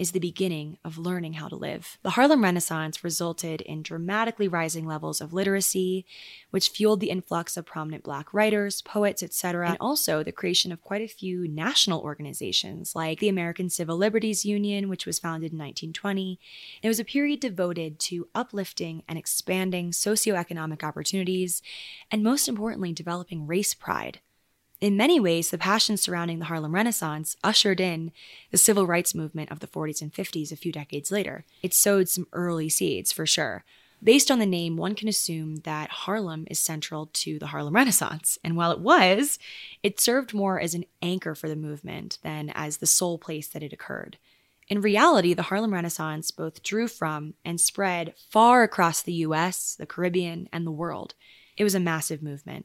is 0.00 0.12
the 0.12 0.18
beginning 0.18 0.78
of 0.82 0.96
learning 0.96 1.34
how 1.34 1.46
to 1.46 1.54
live. 1.54 1.98
The 2.02 2.10
Harlem 2.10 2.42
Renaissance 2.42 3.04
resulted 3.04 3.60
in 3.60 3.82
dramatically 3.82 4.48
rising 4.48 4.86
levels 4.86 5.20
of 5.20 5.34
literacy, 5.34 6.06
which 6.48 6.70
fueled 6.70 7.00
the 7.00 7.10
influx 7.10 7.54
of 7.58 7.66
prominent 7.66 8.02
black 8.02 8.32
writers, 8.32 8.80
poets, 8.80 9.22
etc., 9.22 9.68
and 9.68 9.76
also 9.78 10.22
the 10.22 10.32
creation 10.32 10.72
of 10.72 10.80
quite 10.80 11.02
a 11.02 11.06
few 11.06 11.46
national 11.46 12.00
organizations 12.00 12.96
like 12.96 13.20
the 13.20 13.28
American 13.28 13.68
Civil 13.68 13.98
Liberties 13.98 14.42
Union, 14.42 14.88
which 14.88 15.04
was 15.04 15.18
founded 15.18 15.52
in 15.52 15.58
1920. 15.58 16.40
It 16.82 16.88
was 16.88 16.98
a 16.98 17.04
period 17.04 17.40
devoted 17.40 17.98
to 17.98 18.26
uplifting 18.34 19.02
and 19.06 19.18
expanding 19.18 19.90
socioeconomic 19.90 20.82
opportunities 20.82 21.60
and 22.10 22.22
most 22.22 22.48
importantly 22.48 22.94
developing 22.94 23.46
race 23.46 23.74
pride. 23.74 24.20
In 24.80 24.96
many 24.96 25.20
ways, 25.20 25.50
the 25.50 25.58
passion 25.58 25.98
surrounding 25.98 26.38
the 26.38 26.46
Harlem 26.46 26.74
Renaissance 26.74 27.36
ushered 27.44 27.80
in 27.80 28.12
the 28.50 28.56
civil 28.56 28.86
rights 28.86 29.14
movement 29.14 29.50
of 29.50 29.60
the 29.60 29.66
40s 29.66 30.00
and 30.00 30.12
50s 30.12 30.50
a 30.50 30.56
few 30.56 30.72
decades 30.72 31.12
later. 31.12 31.44
It 31.62 31.74
sowed 31.74 32.08
some 32.08 32.26
early 32.32 32.70
seeds, 32.70 33.12
for 33.12 33.26
sure. 33.26 33.64
Based 34.02 34.30
on 34.30 34.38
the 34.38 34.46
name, 34.46 34.78
one 34.78 34.94
can 34.94 35.08
assume 35.08 35.56
that 35.56 35.90
Harlem 35.90 36.46
is 36.50 36.58
central 36.58 37.10
to 37.12 37.38
the 37.38 37.48
Harlem 37.48 37.74
Renaissance. 37.74 38.38
And 38.42 38.56
while 38.56 38.72
it 38.72 38.80
was, 38.80 39.38
it 39.82 40.00
served 40.00 40.32
more 40.32 40.58
as 40.58 40.72
an 40.72 40.86
anchor 41.02 41.34
for 41.34 41.50
the 41.50 41.56
movement 41.56 42.16
than 42.22 42.50
as 42.54 42.78
the 42.78 42.86
sole 42.86 43.18
place 43.18 43.48
that 43.48 43.62
it 43.62 43.74
occurred. 43.74 44.16
In 44.68 44.80
reality, 44.80 45.34
the 45.34 45.42
Harlem 45.42 45.74
Renaissance 45.74 46.30
both 46.30 46.62
drew 46.62 46.88
from 46.88 47.34
and 47.44 47.60
spread 47.60 48.14
far 48.30 48.62
across 48.62 49.02
the 49.02 49.12
US, 49.12 49.74
the 49.78 49.84
Caribbean, 49.84 50.48
and 50.50 50.66
the 50.66 50.70
world. 50.70 51.12
It 51.58 51.64
was 51.64 51.74
a 51.74 51.80
massive 51.80 52.22
movement 52.22 52.64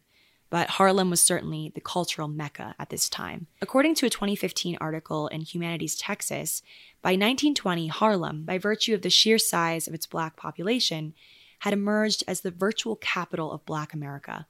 but 0.50 0.72
Harlem 0.72 1.10
was 1.10 1.22
certainly 1.22 1.72
the 1.74 1.82
cultural 1.82 2.28
mecca 2.28 2.76
at 2.80 2.90
this 2.90 3.10
time. 3.10 3.48
According 3.62 3.96
to 3.96 4.06
a 4.06 4.10
2015 4.10 4.78
article 4.80 5.28
in 5.28 5.42
Humanities 5.42 5.96
Texas, 5.96 6.62
by 7.02 7.12
1920, 7.12 7.88
Harlem, 7.88 8.44
by 8.44 8.58
virtue 8.58 8.94
of 8.94 9.02
the 9.02 9.10
sheer 9.10 9.38
size 9.38 9.88
of 9.88 9.94
its 9.94 10.06
black 10.06 10.36
population, 10.36 11.14
had 11.60 11.74
emerged 11.74 12.24
as 12.28 12.42
the 12.42 12.52
virtual 12.52 12.96
capital 12.96 13.52
of 13.52 13.66
black 13.66 13.94
America. 13.94 14.48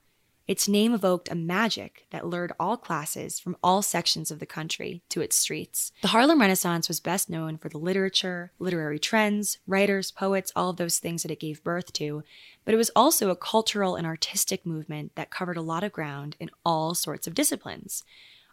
Its 0.47 0.67
name 0.67 0.93
evoked 0.93 1.31
a 1.31 1.36
magic 1.36 2.05
that 2.12 2.27
lured 2.27 2.53
all 2.60 2.77
classes 2.77 3.39
from 3.39 3.58
all 3.63 3.81
sections 3.81 4.29
of 4.29 4.38
the 4.38 4.45
country 4.45 5.01
to 5.10 5.21
its 5.21 5.36
streets. 5.36 5.91
The 6.03 6.10
Harlem 6.10 6.39
Renaissance 6.39 6.88
was 6.88 6.99
best 6.99 7.31
known 7.31 7.58
for 7.58 7.67
the 7.67 7.79
literature, 7.79 8.51
literary 8.60 8.99
trends, 8.99 9.58
writers, 9.65 10.12
poets, 10.12 10.51
all 10.55 10.69
of 10.69 10.77
those 10.77 10.99
things 10.99 11.23
that 11.23 11.31
it 11.31 11.39
gave 11.39 11.63
birth 11.63 11.91
to, 11.93 12.23
but 12.63 12.75
it 12.75 12.77
was 12.77 12.91
also 12.95 13.31
a 13.31 13.36
cultural 13.36 13.95
and 13.95 14.05
artistic 14.05 14.67
movement 14.67 15.13
that 15.15 15.31
covered 15.31 15.58
a 15.58 15.63
lot 15.63 15.84
of 15.84 15.91
ground 15.91 16.36
in 16.39 16.51
all 16.63 16.93
sorts 16.93 17.25
of 17.25 17.34
disciplines. 17.34 18.03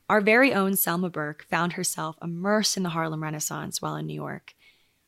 Our 0.08 0.22
very 0.22 0.52
own 0.52 0.76
Selma 0.76 1.10
Burke 1.10 1.46
found 1.50 1.74
herself 1.74 2.16
immersed 2.22 2.76
in 2.76 2.82
the 2.84 2.90
Harlem 2.90 3.22
Renaissance 3.22 3.82
while 3.82 3.96
in 3.96 4.06
New 4.06 4.14
York. 4.14 4.54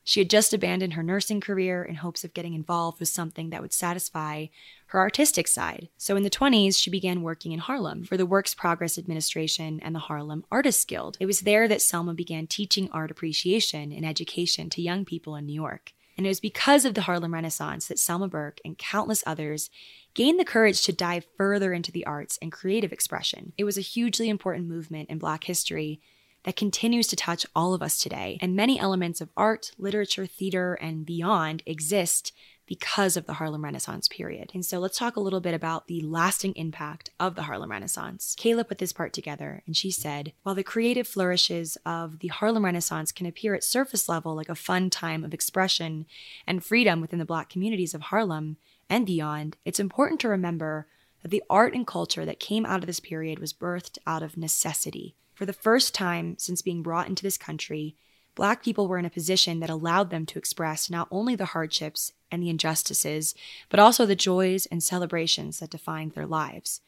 She 0.07 0.19
had 0.19 0.29
just 0.29 0.53
abandoned 0.53 0.93
her 0.93 1.01
nursing 1.01 1.41
career 1.41 1.83
in 1.83 1.95
hopes 1.95 2.23
of 2.23 2.35
getting 2.35 2.53
involved 2.53 2.99
with 2.99 3.09
something 3.09 3.49
that 3.49 3.61
would 3.63 3.73
satisfy 3.73 4.45
her 4.87 4.99
artistic 4.99 5.47
side. 5.47 5.89
So 5.97 6.15
in 6.15 6.21
the 6.21 6.29
20s, 6.29 6.79
she 6.79 6.91
began 6.91 7.23
working 7.23 7.51
in 7.51 7.59
Harlem 7.59 8.03
for 8.03 8.15
the 8.15 8.25
Works 8.25 8.53
Progress 8.53 8.99
Administration 8.99 9.79
and 9.81 9.95
the 9.95 9.99
Harlem 9.99 10.45
Artists 10.51 10.85
Guild. 10.85 11.17
It 11.19 11.25
was 11.25 11.41
there 11.41 11.67
that 11.67 11.81
Selma 11.81 12.13
began 12.13 12.45
teaching 12.45 12.87
art 12.91 13.09
appreciation 13.09 13.91
and 13.91 14.05
education 14.05 14.69
to 14.69 14.81
young 14.81 15.05
people 15.05 15.35
in 15.35 15.47
New 15.47 15.53
York. 15.53 15.93
And 16.17 16.27
it 16.27 16.29
was 16.29 16.39
because 16.39 16.85
of 16.85 16.93
the 16.93 17.01
Harlem 17.01 17.33
Renaissance 17.33 17.87
that 17.87 17.97
Selma 17.97 18.27
Burke 18.27 18.61
and 18.63 18.77
countless 18.77 19.23
others 19.25 19.71
gained 20.13 20.39
the 20.39 20.45
courage 20.45 20.83
to 20.83 20.93
dive 20.93 21.25
further 21.35 21.73
into 21.73 21.91
the 21.91 22.05
arts 22.05 22.37
and 22.43 22.51
creative 22.51 22.93
expression. 22.93 23.53
It 23.57 23.63
was 23.63 23.77
a 23.77 23.81
hugely 23.81 24.29
important 24.29 24.67
movement 24.67 25.09
in 25.09 25.17
Black 25.17 25.45
history 25.45 25.99
that 26.45 26.55
continues 26.55 27.07
to 27.07 27.15
touch 27.15 27.45
all 27.55 27.73
of 27.73 27.81
us 27.81 27.97
today. 27.97 28.37
And 28.39 28.55
many 28.55 28.79
elements 28.79 29.19
of 29.19 29.29
art, 29.35 29.71
literature, 29.77 30.27
theater, 30.27 30.75
and 30.75 31.05
beyond 31.05 31.63
exist 31.65 32.31
because 32.67 33.17
of 33.17 33.25
the 33.25 33.33
Harlem 33.33 33.63
Renaissance 33.63 34.07
period. 34.07 34.51
And 34.53 34.65
so 34.65 34.79
let's 34.79 34.97
talk 34.97 35.15
a 35.15 35.19
little 35.19 35.39
bit 35.39 35.53
about 35.53 35.87
the 35.87 36.01
lasting 36.01 36.53
impact 36.53 37.09
of 37.19 37.35
the 37.35 37.43
Harlem 37.43 37.71
Renaissance. 37.71 38.35
Kayla 38.39 38.67
put 38.67 38.77
this 38.77 38.93
part 38.93 39.11
together 39.11 39.63
and 39.65 39.75
she 39.75 39.91
said, 39.91 40.33
While 40.43 40.55
the 40.55 40.63
creative 40.63 41.07
flourishes 41.07 41.77
of 41.85 42.19
the 42.19 42.29
Harlem 42.29 42.65
Renaissance 42.65 43.11
can 43.11 43.25
appear 43.25 43.53
at 43.53 43.63
surface 43.63 44.07
level 44.07 44.35
like 44.35 44.49
a 44.49 44.55
fun 44.55 44.89
time 44.89 45.23
of 45.23 45.33
expression 45.33 46.05
and 46.47 46.63
freedom 46.63 47.01
within 47.01 47.19
the 47.19 47.25
Black 47.25 47.49
communities 47.49 47.93
of 47.93 48.01
Harlem 48.01 48.57
and 48.89 49.05
beyond, 49.05 49.57
it's 49.65 49.79
important 49.79 50.19
to 50.21 50.29
remember 50.29 50.87
that 51.21 51.29
the 51.29 51.43
art 51.49 51.73
and 51.73 51.87
culture 51.87 52.25
that 52.25 52.39
came 52.39 52.65
out 52.65 52.81
of 52.81 52.87
this 52.87 52.99
period 52.99 53.39
was 53.39 53.53
birthed 53.53 53.97
out 54.05 54.21
of 54.21 54.37
necessity. 54.37 55.15
For 55.35 55.45
the 55.45 55.53
first 55.53 55.93
time 55.93 56.37
since 56.39 56.61
being 56.61 56.81
brought 56.81 57.07
into 57.07 57.21
this 57.21 57.37
country, 57.37 57.95
Black 58.35 58.63
people 58.63 58.87
were 58.87 58.97
in 58.97 59.05
a 59.05 59.09
position 59.09 59.59
that 59.59 59.69
allowed 59.69 60.09
them 60.09 60.25
to 60.25 60.39
express 60.39 60.89
not 60.89 61.07
only 61.11 61.35
the 61.35 61.45
hardships 61.45 62.11
and 62.31 62.41
the 62.41 62.49
injustices, 62.49 63.35
but 63.69 63.79
also 63.79 64.05
the 64.05 64.15
joys 64.15 64.65
and 64.65 64.83
celebrations 64.83 65.59
that 65.59 65.69
defined 65.69 66.13
their 66.13 66.25
lives. 66.25 66.81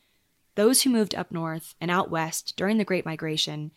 Those 0.55 0.81
who 0.81 0.89
moved 0.89 1.15
up 1.15 1.31
north 1.31 1.75
and 1.79 1.91
out 1.91 2.10
west 2.10 2.55
during 2.57 2.77
the 2.77 2.86
Great 2.86 3.05
Migration 3.05 3.71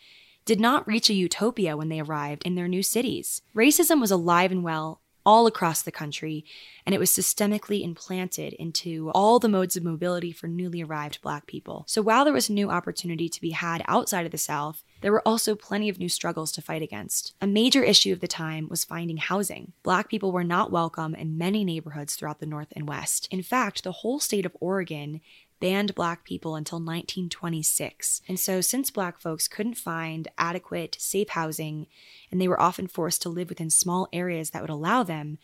did 0.45 0.59
not 0.59 0.87
reach 0.87 1.11
a 1.11 1.15
utopia 1.15 1.77
when 1.77 1.91
they 1.91 2.01
arrived 2.01 2.43
in 2.45 2.55
their 2.55 2.67
new 2.67 2.83
cities. 2.83 3.43
Racism 3.55 4.01
was 4.01 4.11
alive 4.11 4.51
and 4.51 4.65
well 4.65 5.01
all 5.25 5.47
across 5.47 5.83
the 5.83 5.93
country, 5.93 6.45
and 6.87 6.95
it 6.95 6.99
was 6.99 7.11
systemically 7.11 7.83
implanted 7.83 8.53
into 8.55 9.11
all 9.15 9.39
the 9.39 9.49
modes 9.49 9.77
of 9.77 9.85
mobility 9.85 10.33
for 10.33 10.49
newly 10.49 10.83
arrived 10.83 11.21
Black 11.23 11.47
people. 11.47 11.85
So 11.87 12.03
while 12.03 12.25
there 12.25 12.33
was 12.33 12.51
new 12.51 12.71
opportunity 12.71 13.29
to 13.29 13.41
be 13.41 13.51
had 13.51 13.83
outside 13.87 14.27
of 14.27 14.33
the 14.33 14.39
South, 14.39 14.83
there 15.03 15.13
were 15.13 15.27
also 15.27 15.55
plenty 15.55 15.89
of 15.89 15.99
new 15.99 16.09
struggles 16.09 16.53
to 16.53 16.63
fight 16.63 16.83
against. 16.83 17.35
A 17.41 17.47
major 17.47 17.83
issue 17.83 18.13
of 18.13 18.21
the 18.21 18.29
time 18.29 18.69
was 18.69 18.85
finding 18.85 19.17
housing. 19.17 19.73
Black 19.83 20.09
people 20.09 20.33
were 20.33 20.45
not 20.45 20.71
welcome 20.71 21.15
in 21.15 21.39
many 21.39 21.65
neighborhoods 21.65 22.15
throughout 22.15 22.41
the 22.41 22.47
North 22.47 22.73
and 22.77 22.89
West. 22.89 23.29
In 23.31 23.43
fact, 23.43 23.85
the 23.85 23.93
whole 23.93 24.21
state 24.21 24.47
of 24.47 24.57
Oregon 24.61 25.21
banned 25.61 25.95
black 25.95 26.25
people 26.25 26.57
until 26.57 26.79
1926. 26.79 28.23
And 28.27 28.41
so, 28.41 28.61
since 28.61 28.91
black 28.91 29.21
folks 29.21 29.49
couldn't 29.49 29.75
find 29.77 30.29
adequate, 30.39 30.97
safe 30.99 31.31
housing, 31.31 31.87
and 32.31 32.41
they 32.41 32.49
were 32.49 32.61
often 32.61 32.87
forced 32.87 33.23
to 33.23 33.29
live 33.29 33.51
within 33.51 33.71
small 33.71 34.09
areas 34.13 34.51
that 34.51 34.63
would 34.63 34.71
allow 34.71 35.03
them, 35.03 35.39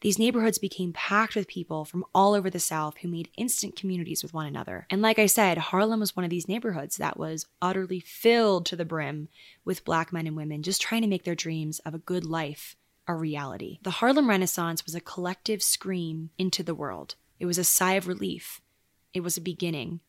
these 0.00 0.18
neighborhoods 0.18 0.58
became 0.58 0.94
packed 0.94 1.36
with 1.36 1.46
people 1.46 1.84
from 1.84 2.06
all 2.14 2.32
over 2.34 2.48
the 2.48 2.58
South 2.58 2.96
who 2.98 3.08
made 3.08 3.28
instant 3.36 3.76
communities 3.76 4.22
with 4.22 4.32
one 4.32 4.46
another. 4.46 4.86
And 4.88 5.02
like 5.02 5.18
I 5.18 5.26
said, 5.26 5.58
Harlem 5.58 6.00
was 6.00 6.16
one 6.16 6.24
of 6.24 6.30
these 6.30 6.48
neighborhoods 6.48 6.96
that 6.96 7.18
was 7.18 7.46
utterly 7.60 8.00
filled 8.00 8.64
to 8.66 8.76
the 8.76 8.86
brim 8.86 9.28
with 9.64 9.84
black 9.84 10.10
men 10.12 10.26
and 10.26 10.36
women 10.36 10.62
just 10.62 10.80
trying 10.80 11.02
to 11.02 11.08
make 11.08 11.24
their 11.24 11.34
dreams 11.34 11.80
of 11.80 11.94
a 11.94 11.98
good 11.98 12.24
life 12.24 12.76
a 13.06 13.14
reality. 13.14 13.78
The 13.82 13.90
Harlem 13.90 14.28
Renaissance 14.28 14.86
was 14.86 14.94
a 14.94 15.00
collective 15.00 15.62
scream 15.62 16.30
into 16.38 16.62
the 16.62 16.74
world. 16.74 17.16
It 17.38 17.46
was 17.46 17.58
a 17.58 17.64
sigh 17.64 17.94
of 17.94 18.08
relief. 18.08 18.62
It 19.12 19.20
was 19.20 19.36
a 19.36 19.42
beginning. 19.42 20.00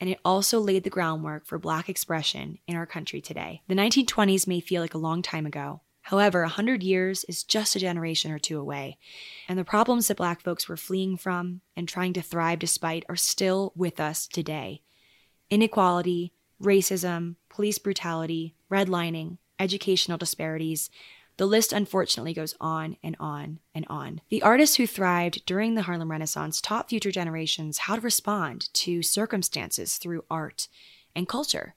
And 0.00 0.10
it 0.10 0.18
also 0.24 0.58
laid 0.58 0.84
the 0.84 0.90
groundwork 0.90 1.46
for 1.46 1.58
Black 1.58 1.88
expression 1.88 2.58
in 2.66 2.76
our 2.76 2.86
country 2.86 3.20
today. 3.20 3.62
The 3.68 3.74
1920s 3.74 4.46
may 4.46 4.60
feel 4.60 4.82
like 4.82 4.94
a 4.94 4.98
long 4.98 5.22
time 5.22 5.46
ago, 5.46 5.82
However, 6.04 6.42
a 6.42 6.52
100 6.52 6.82
years 6.82 7.24
is 7.24 7.42
just 7.42 7.76
a 7.76 7.78
generation 7.78 8.30
or 8.30 8.38
two 8.38 8.60
away, 8.60 8.98
and 9.48 9.58
the 9.58 9.64
problems 9.64 10.08
that 10.08 10.18
Black 10.18 10.42
folks 10.42 10.68
were 10.68 10.76
fleeing 10.76 11.16
from 11.16 11.62
and 11.74 11.88
trying 11.88 12.12
to 12.12 12.20
thrive 12.20 12.58
despite 12.58 13.06
are 13.08 13.16
still 13.16 13.72
with 13.74 13.98
us 13.98 14.26
today. 14.26 14.82
Inequality, 15.48 16.34
racism, 16.62 17.36
police 17.48 17.78
brutality, 17.78 18.54
redlining, 18.70 19.38
educational 19.58 20.18
disparities, 20.18 20.90
the 21.36 21.46
list 21.46 21.72
unfortunately 21.72 22.32
goes 22.32 22.54
on 22.60 22.96
and 23.02 23.16
on 23.18 23.58
and 23.74 23.86
on. 23.88 24.20
The 24.28 24.42
artists 24.42 24.76
who 24.76 24.86
thrived 24.86 25.44
during 25.46 25.74
the 25.74 25.82
Harlem 25.82 26.10
Renaissance 26.10 26.60
taught 26.60 26.88
future 26.88 27.10
generations 27.10 27.78
how 27.78 27.96
to 27.96 28.00
respond 28.00 28.72
to 28.74 29.02
circumstances 29.02 29.96
through 29.96 30.24
art 30.30 30.68
and 31.14 31.28
culture. 31.28 31.74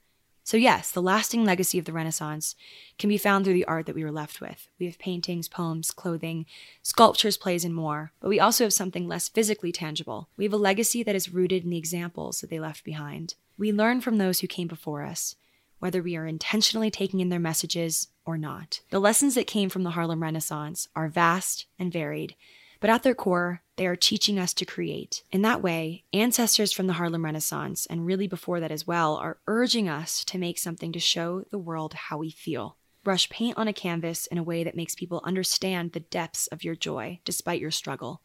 So, 0.48 0.56
yes, 0.56 0.90
the 0.90 1.02
lasting 1.02 1.44
legacy 1.44 1.78
of 1.78 1.84
the 1.84 1.92
Renaissance 1.92 2.54
can 2.98 3.10
be 3.10 3.18
found 3.18 3.44
through 3.44 3.52
the 3.52 3.66
art 3.66 3.84
that 3.84 3.94
we 3.94 4.02
were 4.02 4.10
left 4.10 4.40
with. 4.40 4.70
We 4.78 4.86
have 4.86 4.98
paintings, 4.98 5.46
poems, 5.46 5.90
clothing, 5.90 6.46
sculptures, 6.82 7.36
plays, 7.36 7.66
and 7.66 7.74
more, 7.74 8.12
but 8.18 8.30
we 8.30 8.40
also 8.40 8.64
have 8.64 8.72
something 8.72 9.06
less 9.06 9.28
physically 9.28 9.72
tangible. 9.72 10.30
We 10.38 10.44
have 10.44 10.54
a 10.54 10.56
legacy 10.56 11.02
that 11.02 11.14
is 11.14 11.34
rooted 11.34 11.64
in 11.64 11.70
the 11.70 11.76
examples 11.76 12.40
that 12.40 12.48
they 12.48 12.58
left 12.58 12.82
behind. 12.82 13.34
We 13.58 13.72
learn 13.72 14.00
from 14.00 14.16
those 14.16 14.40
who 14.40 14.46
came 14.46 14.68
before 14.68 15.02
us, 15.02 15.36
whether 15.78 16.02
we 16.02 16.16
are 16.16 16.26
intentionally 16.26 16.90
taking 16.90 17.20
in 17.20 17.28
their 17.28 17.38
messages 17.38 18.08
or 18.24 18.36
not. 18.36 18.80
The 18.90 18.98
lessons 18.98 19.34
that 19.34 19.46
came 19.46 19.68
from 19.68 19.84
the 19.84 19.90
Harlem 19.90 20.22
Renaissance 20.22 20.88
are 20.94 21.08
vast 21.08 21.66
and 21.78 21.92
varied, 21.92 22.34
but 22.80 22.90
at 22.90 23.02
their 23.02 23.14
core, 23.14 23.62
they 23.76 23.86
are 23.86 23.96
teaching 23.96 24.38
us 24.38 24.52
to 24.54 24.64
create. 24.64 25.22
In 25.32 25.42
that 25.42 25.62
way, 25.62 26.04
ancestors 26.12 26.72
from 26.72 26.86
the 26.86 26.94
Harlem 26.94 27.24
Renaissance, 27.24 27.86
and 27.86 28.06
really 28.06 28.26
before 28.26 28.60
that 28.60 28.70
as 28.70 28.86
well, 28.86 29.16
are 29.16 29.38
urging 29.46 29.88
us 29.88 30.24
to 30.26 30.38
make 30.38 30.58
something 30.58 30.92
to 30.92 31.00
show 31.00 31.44
the 31.50 31.58
world 31.58 31.94
how 31.94 32.18
we 32.18 32.30
feel. 32.30 32.76
Brush 33.04 33.28
paint 33.30 33.56
on 33.56 33.68
a 33.68 33.72
canvas 33.72 34.26
in 34.26 34.38
a 34.38 34.42
way 34.42 34.64
that 34.64 34.76
makes 34.76 34.94
people 34.94 35.22
understand 35.24 35.92
the 35.92 36.00
depths 36.00 36.46
of 36.48 36.62
your 36.62 36.74
joy 36.74 37.20
despite 37.24 37.60
your 37.60 37.70
struggle. 37.70 38.20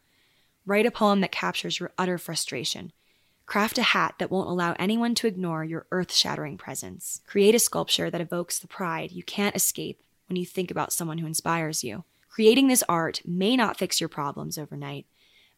Write 0.66 0.86
a 0.86 0.90
poem 0.90 1.20
that 1.20 1.32
captures 1.32 1.78
your 1.78 1.92
utter 1.98 2.18
frustration. 2.18 2.92
Craft 3.46 3.78
a 3.78 3.82
hat 3.82 4.14
that 4.18 4.30
won't 4.30 4.48
allow 4.48 4.74
anyone 4.78 5.14
to 5.16 5.26
ignore 5.26 5.64
your 5.64 5.86
earth 5.90 6.12
shattering 6.12 6.56
presence. 6.56 7.20
Create 7.26 7.54
a 7.54 7.58
sculpture 7.58 8.10
that 8.10 8.20
evokes 8.20 8.58
the 8.58 8.66
pride 8.66 9.12
you 9.12 9.22
can't 9.22 9.56
escape 9.56 10.02
when 10.28 10.36
you 10.36 10.46
think 10.46 10.70
about 10.70 10.92
someone 10.92 11.18
who 11.18 11.26
inspires 11.26 11.84
you. 11.84 12.04
Creating 12.30 12.68
this 12.68 12.82
art 12.88 13.20
may 13.24 13.56
not 13.56 13.76
fix 13.76 14.00
your 14.00 14.08
problems 14.08 14.58
overnight, 14.58 15.06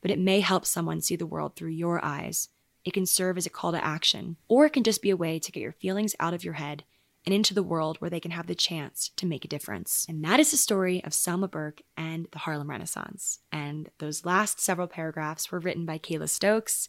but 0.03 0.11
it 0.11 0.19
may 0.19 0.41
help 0.41 0.67
someone 0.67 1.01
see 1.01 1.17
the 1.17 1.27
world 1.27 1.55
through 1.55 1.71
your 1.71 2.05
eyes. 2.05 2.49
It 2.85 2.93
can 2.93 3.07
serve 3.07 3.39
as 3.39 3.47
a 3.47 3.51
call 3.51 3.73
to 3.73 3.85
action, 3.85 4.37
or 4.49 4.67
it 4.67 4.73
can 4.73 4.83
just 4.83 5.01
be 5.01 5.11
a 5.11 5.17
way 5.17 5.39
to 5.39 5.53
get 5.53 5.61
your 5.61 5.73
feelings 5.73 6.15
out 6.21 6.35
of 6.35 6.45
your 6.45 6.55
head 6.55 6.85
and 7.25 7.35
into 7.35 7.55
the 7.55 7.63
world 7.63 7.97
where 8.01 8.11
they 8.11 8.21
can 8.21 8.31
have 8.31 8.47
the 8.47 8.55
chance 8.55 9.11
to 9.17 9.27
make 9.27 9.45
a 9.45 9.49
difference. 9.49 10.07
And 10.09 10.25
that 10.25 10.39
is 10.39 10.53
the 10.53 10.57
story 10.57 11.03
of 11.03 11.13
Selma 11.13 11.49
Burke 11.49 11.83
and 11.97 12.29
the 12.31 12.39
Harlem 12.39 12.71
Renaissance. 12.71 13.41
And 13.51 13.91
those 13.99 14.25
last 14.25 14.61
several 14.61 14.87
paragraphs 14.87 15.51
were 15.51 15.59
written 15.59 15.85
by 15.87 15.99
Kayla 15.99 16.29
Stokes. 16.29 16.89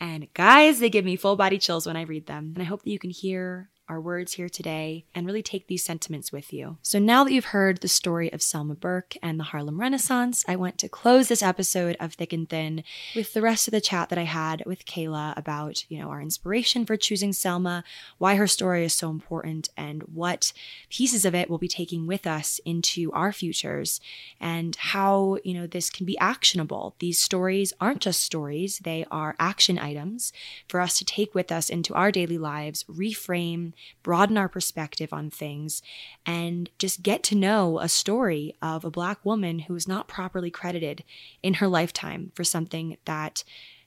And 0.00 0.28
guys, 0.34 0.78
they 0.78 0.90
give 0.90 1.04
me 1.04 1.16
full 1.16 1.36
body 1.36 1.58
chills 1.58 1.86
when 1.86 1.96
I 1.96 2.02
read 2.02 2.26
them. 2.26 2.52
And 2.54 2.62
I 2.62 2.66
hope 2.66 2.82
that 2.82 2.90
you 2.90 2.98
can 2.98 3.10
hear 3.10 3.70
our 3.88 4.00
words 4.00 4.34
here 4.34 4.48
today 4.48 5.04
and 5.14 5.26
really 5.26 5.42
take 5.42 5.66
these 5.66 5.84
sentiments 5.84 6.32
with 6.32 6.52
you. 6.52 6.78
So 6.82 6.98
now 6.98 7.24
that 7.24 7.32
you've 7.32 7.46
heard 7.46 7.80
the 7.80 7.88
story 7.88 8.32
of 8.32 8.42
Selma 8.42 8.74
Burke 8.74 9.16
and 9.22 9.38
the 9.38 9.44
Harlem 9.44 9.80
Renaissance, 9.80 10.44
I 10.48 10.56
want 10.56 10.78
to 10.78 10.88
close 10.88 11.28
this 11.28 11.42
episode 11.42 11.96
of 12.00 12.14
Thick 12.14 12.32
and 12.32 12.48
Thin 12.48 12.82
with 13.14 13.32
the 13.32 13.42
rest 13.42 13.68
of 13.68 13.72
the 13.72 13.80
chat 13.80 14.08
that 14.08 14.18
I 14.18 14.24
had 14.24 14.64
with 14.66 14.86
Kayla 14.86 15.36
about, 15.36 15.84
you 15.88 15.98
know, 15.98 16.08
our 16.08 16.20
inspiration 16.20 16.84
for 16.84 16.96
choosing 16.96 17.32
Selma, 17.32 17.84
why 18.18 18.34
her 18.34 18.46
story 18.46 18.84
is 18.84 18.92
so 18.92 19.10
important, 19.10 19.68
and 19.76 20.02
what 20.02 20.52
pieces 20.90 21.24
of 21.24 21.34
it 21.34 21.48
we'll 21.48 21.58
be 21.58 21.68
taking 21.68 22.06
with 22.06 22.26
us 22.26 22.60
into 22.64 23.12
our 23.12 23.32
futures, 23.32 24.00
and 24.40 24.74
how, 24.76 25.38
you 25.44 25.54
know, 25.54 25.66
this 25.66 25.90
can 25.90 26.06
be 26.06 26.18
actionable. 26.18 26.94
These 26.98 27.18
stories 27.18 27.72
aren't 27.80 28.00
just 28.00 28.20
stories, 28.20 28.80
they 28.80 29.04
are 29.10 29.36
action 29.38 29.78
items 29.78 30.32
for 30.68 30.80
us 30.80 30.98
to 30.98 31.04
take 31.04 31.34
with 31.34 31.52
us 31.52 31.68
into 31.68 31.94
our 31.94 32.10
daily 32.10 32.38
lives, 32.38 32.84
reframe 32.84 33.72
broaden 34.02 34.36
our 34.36 34.48
perspective 34.48 35.12
on 35.12 35.30
things, 35.30 35.82
and 36.24 36.70
just 36.78 37.02
get 37.02 37.22
to 37.24 37.34
know 37.34 37.78
a 37.78 37.88
story 37.88 38.54
of 38.60 38.84
a 38.84 38.90
Black 38.90 39.24
woman 39.24 39.60
who 39.60 39.74
is 39.74 39.88
not 39.88 40.08
properly 40.08 40.50
credited 40.50 41.04
in 41.42 41.54
her 41.54 41.68
lifetime 41.68 42.32
for 42.34 42.44
something 42.44 42.96
that 43.04 43.44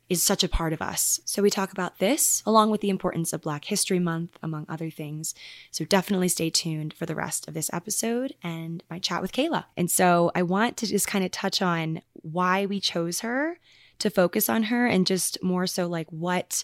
is 0.09 0.23
such 0.23 0.43
a 0.43 0.49
part 0.49 0.73
of 0.73 0.81
us. 0.81 1.19
So 1.23 1.43
we 1.43 1.51
talk 1.51 1.71
about 1.71 1.99
this 1.99 2.41
along 2.45 2.71
with 2.71 2.81
the 2.81 2.89
importance 2.89 3.31
of 3.31 3.43
Black 3.43 3.65
History 3.65 3.99
Month, 3.99 4.39
among 4.41 4.65
other 4.67 4.89
things. 4.89 5.35
So 5.69 5.85
definitely 5.85 6.29
stay 6.29 6.49
tuned 6.49 6.95
for 6.95 7.05
the 7.05 7.15
rest 7.15 7.47
of 7.47 7.53
this 7.53 7.69
episode 7.71 8.33
and 8.41 8.83
my 8.89 8.97
chat 8.97 9.21
with 9.21 9.31
Kayla. 9.31 9.65
And 9.77 9.89
so 9.91 10.31
I 10.33 10.41
want 10.41 10.77
to 10.77 10.87
just 10.87 11.07
kind 11.07 11.23
of 11.23 11.29
touch 11.29 11.61
on 11.61 12.01
why 12.13 12.65
we 12.65 12.79
chose 12.79 13.19
her 13.19 13.59
to 13.99 14.09
focus 14.09 14.49
on 14.49 14.63
her 14.63 14.87
and 14.87 15.05
just 15.05 15.41
more 15.43 15.67
so 15.67 15.85
like 15.85 16.07
what 16.09 16.63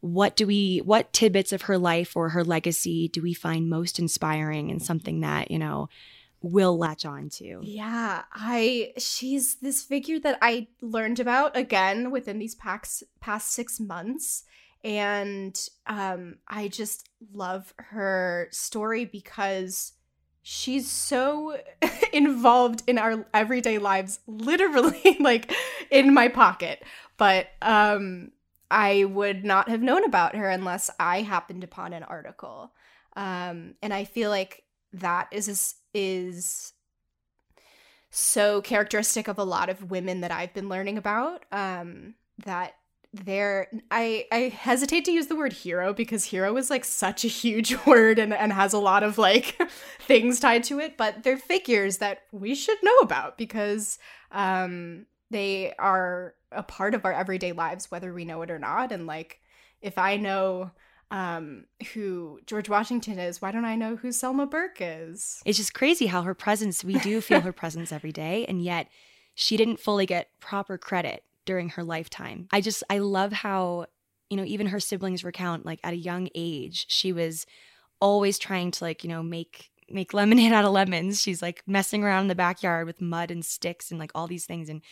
what 0.00 0.36
do 0.36 0.46
we 0.46 0.78
what 0.78 1.12
tidbits 1.12 1.52
of 1.52 1.62
her 1.62 1.78
life 1.78 2.16
or 2.16 2.30
her 2.30 2.44
legacy 2.44 3.08
do 3.08 3.22
we 3.22 3.34
find 3.34 3.68
most 3.70 3.98
inspiring 3.98 4.70
and 4.70 4.82
something 4.82 5.20
that 5.20 5.50
you 5.50 5.58
know 5.58 5.88
will 6.42 6.78
latch 6.78 7.04
on 7.04 7.28
to? 7.30 7.60
Yeah 7.62 8.22
i 8.32 8.92
she's 8.98 9.56
this 9.56 9.82
figure 9.82 10.20
that 10.20 10.38
i 10.42 10.68
learned 10.80 11.20
about 11.20 11.56
again 11.56 12.10
within 12.10 12.38
these 12.38 12.54
past 12.54 13.02
past 13.20 13.52
six 13.52 13.80
months. 13.80 14.44
And 14.84 15.58
um 15.86 16.36
i 16.46 16.68
just 16.68 17.08
love 17.32 17.74
her 17.78 18.48
story 18.52 19.04
because 19.04 19.94
she's 20.42 20.88
so 20.88 21.58
involved 22.12 22.84
in 22.86 22.98
our 22.98 23.26
everyday 23.34 23.78
lives 23.78 24.20
literally 24.28 25.16
like 25.20 25.52
in 25.90 26.14
my 26.14 26.28
pocket. 26.28 26.84
But 27.16 27.48
um 27.62 28.30
I 28.70 29.04
would 29.04 29.44
not 29.44 29.68
have 29.68 29.82
known 29.82 30.04
about 30.04 30.36
her 30.36 30.48
unless 30.48 30.90
I 30.98 31.22
happened 31.22 31.64
upon 31.64 31.92
an 31.92 32.02
article. 32.02 32.72
Um, 33.16 33.74
and 33.82 33.94
I 33.94 34.04
feel 34.04 34.30
like 34.30 34.64
that 34.92 35.28
is 35.30 35.74
is 35.94 36.72
so 38.10 38.60
characteristic 38.62 39.28
of 39.28 39.38
a 39.38 39.44
lot 39.44 39.68
of 39.68 39.90
women 39.90 40.20
that 40.20 40.30
I've 40.30 40.54
been 40.54 40.68
learning 40.68 40.98
about. 40.98 41.44
Um, 41.52 42.14
that 42.44 42.74
they're 43.12 43.68
I 43.90 44.26
I 44.30 44.38
hesitate 44.48 45.04
to 45.06 45.12
use 45.12 45.28
the 45.28 45.36
word 45.36 45.52
hero 45.52 45.94
because 45.94 46.24
hero 46.24 46.56
is 46.56 46.70
like 46.70 46.84
such 46.84 47.24
a 47.24 47.28
huge 47.28 47.76
word 47.86 48.18
and, 48.18 48.34
and 48.34 48.52
has 48.52 48.72
a 48.72 48.78
lot 48.78 49.02
of 49.02 49.18
like 49.18 49.56
things 50.00 50.40
tied 50.40 50.64
to 50.64 50.78
it, 50.80 50.96
but 50.96 51.22
they're 51.22 51.38
figures 51.38 51.98
that 51.98 52.22
we 52.32 52.54
should 52.54 52.78
know 52.82 52.96
about 52.98 53.38
because 53.38 53.98
um 54.32 55.06
they 55.30 55.72
are 55.78 56.34
a 56.56 56.62
part 56.62 56.94
of 56.94 57.04
our 57.04 57.12
everyday 57.12 57.52
lives 57.52 57.90
whether 57.90 58.12
we 58.12 58.24
know 58.24 58.42
it 58.42 58.50
or 58.50 58.58
not 58.58 58.92
and 58.92 59.06
like 59.06 59.40
if 59.80 59.98
i 59.98 60.16
know 60.16 60.70
um 61.10 61.64
who 61.92 62.40
george 62.46 62.68
washington 62.68 63.18
is 63.18 63.40
why 63.40 63.52
don't 63.52 63.64
i 63.64 63.76
know 63.76 63.96
who 63.96 64.10
selma 64.10 64.46
burke 64.46 64.78
is? 64.80 65.40
It's 65.44 65.58
just 65.58 65.74
crazy 65.74 66.06
how 66.06 66.22
her 66.22 66.34
presence 66.34 66.82
we 66.82 66.94
do 66.98 67.20
feel 67.20 67.40
her 67.40 67.52
presence 67.52 67.92
every 67.92 68.12
day 68.12 68.44
and 68.46 68.62
yet 68.62 68.88
she 69.34 69.56
didn't 69.56 69.78
fully 69.78 70.06
get 70.06 70.30
proper 70.40 70.78
credit 70.78 71.22
during 71.44 71.68
her 71.70 71.84
lifetime. 71.84 72.48
I 72.52 72.60
just 72.60 72.82
i 72.90 72.98
love 72.98 73.32
how 73.32 73.86
you 74.30 74.36
know 74.36 74.44
even 74.44 74.66
her 74.68 74.80
siblings 74.80 75.22
recount 75.22 75.64
like 75.64 75.78
at 75.84 75.92
a 75.92 75.96
young 75.96 76.28
age 76.34 76.86
she 76.88 77.12
was 77.12 77.46
always 78.00 78.38
trying 78.38 78.72
to 78.72 78.84
like 78.84 79.04
you 79.04 79.08
know 79.08 79.22
make 79.22 79.70
make 79.88 80.12
lemonade 80.12 80.52
out 80.52 80.64
of 80.64 80.72
lemons. 80.72 81.22
She's 81.22 81.42
like 81.42 81.62
messing 81.66 82.02
around 82.02 82.22
in 82.22 82.28
the 82.28 82.34
backyard 82.34 82.86
with 82.86 83.00
mud 83.00 83.30
and 83.30 83.44
sticks 83.44 83.90
and 83.90 84.00
like 84.00 84.10
all 84.14 84.26
these 84.26 84.46
things 84.46 84.68
and 84.68 84.82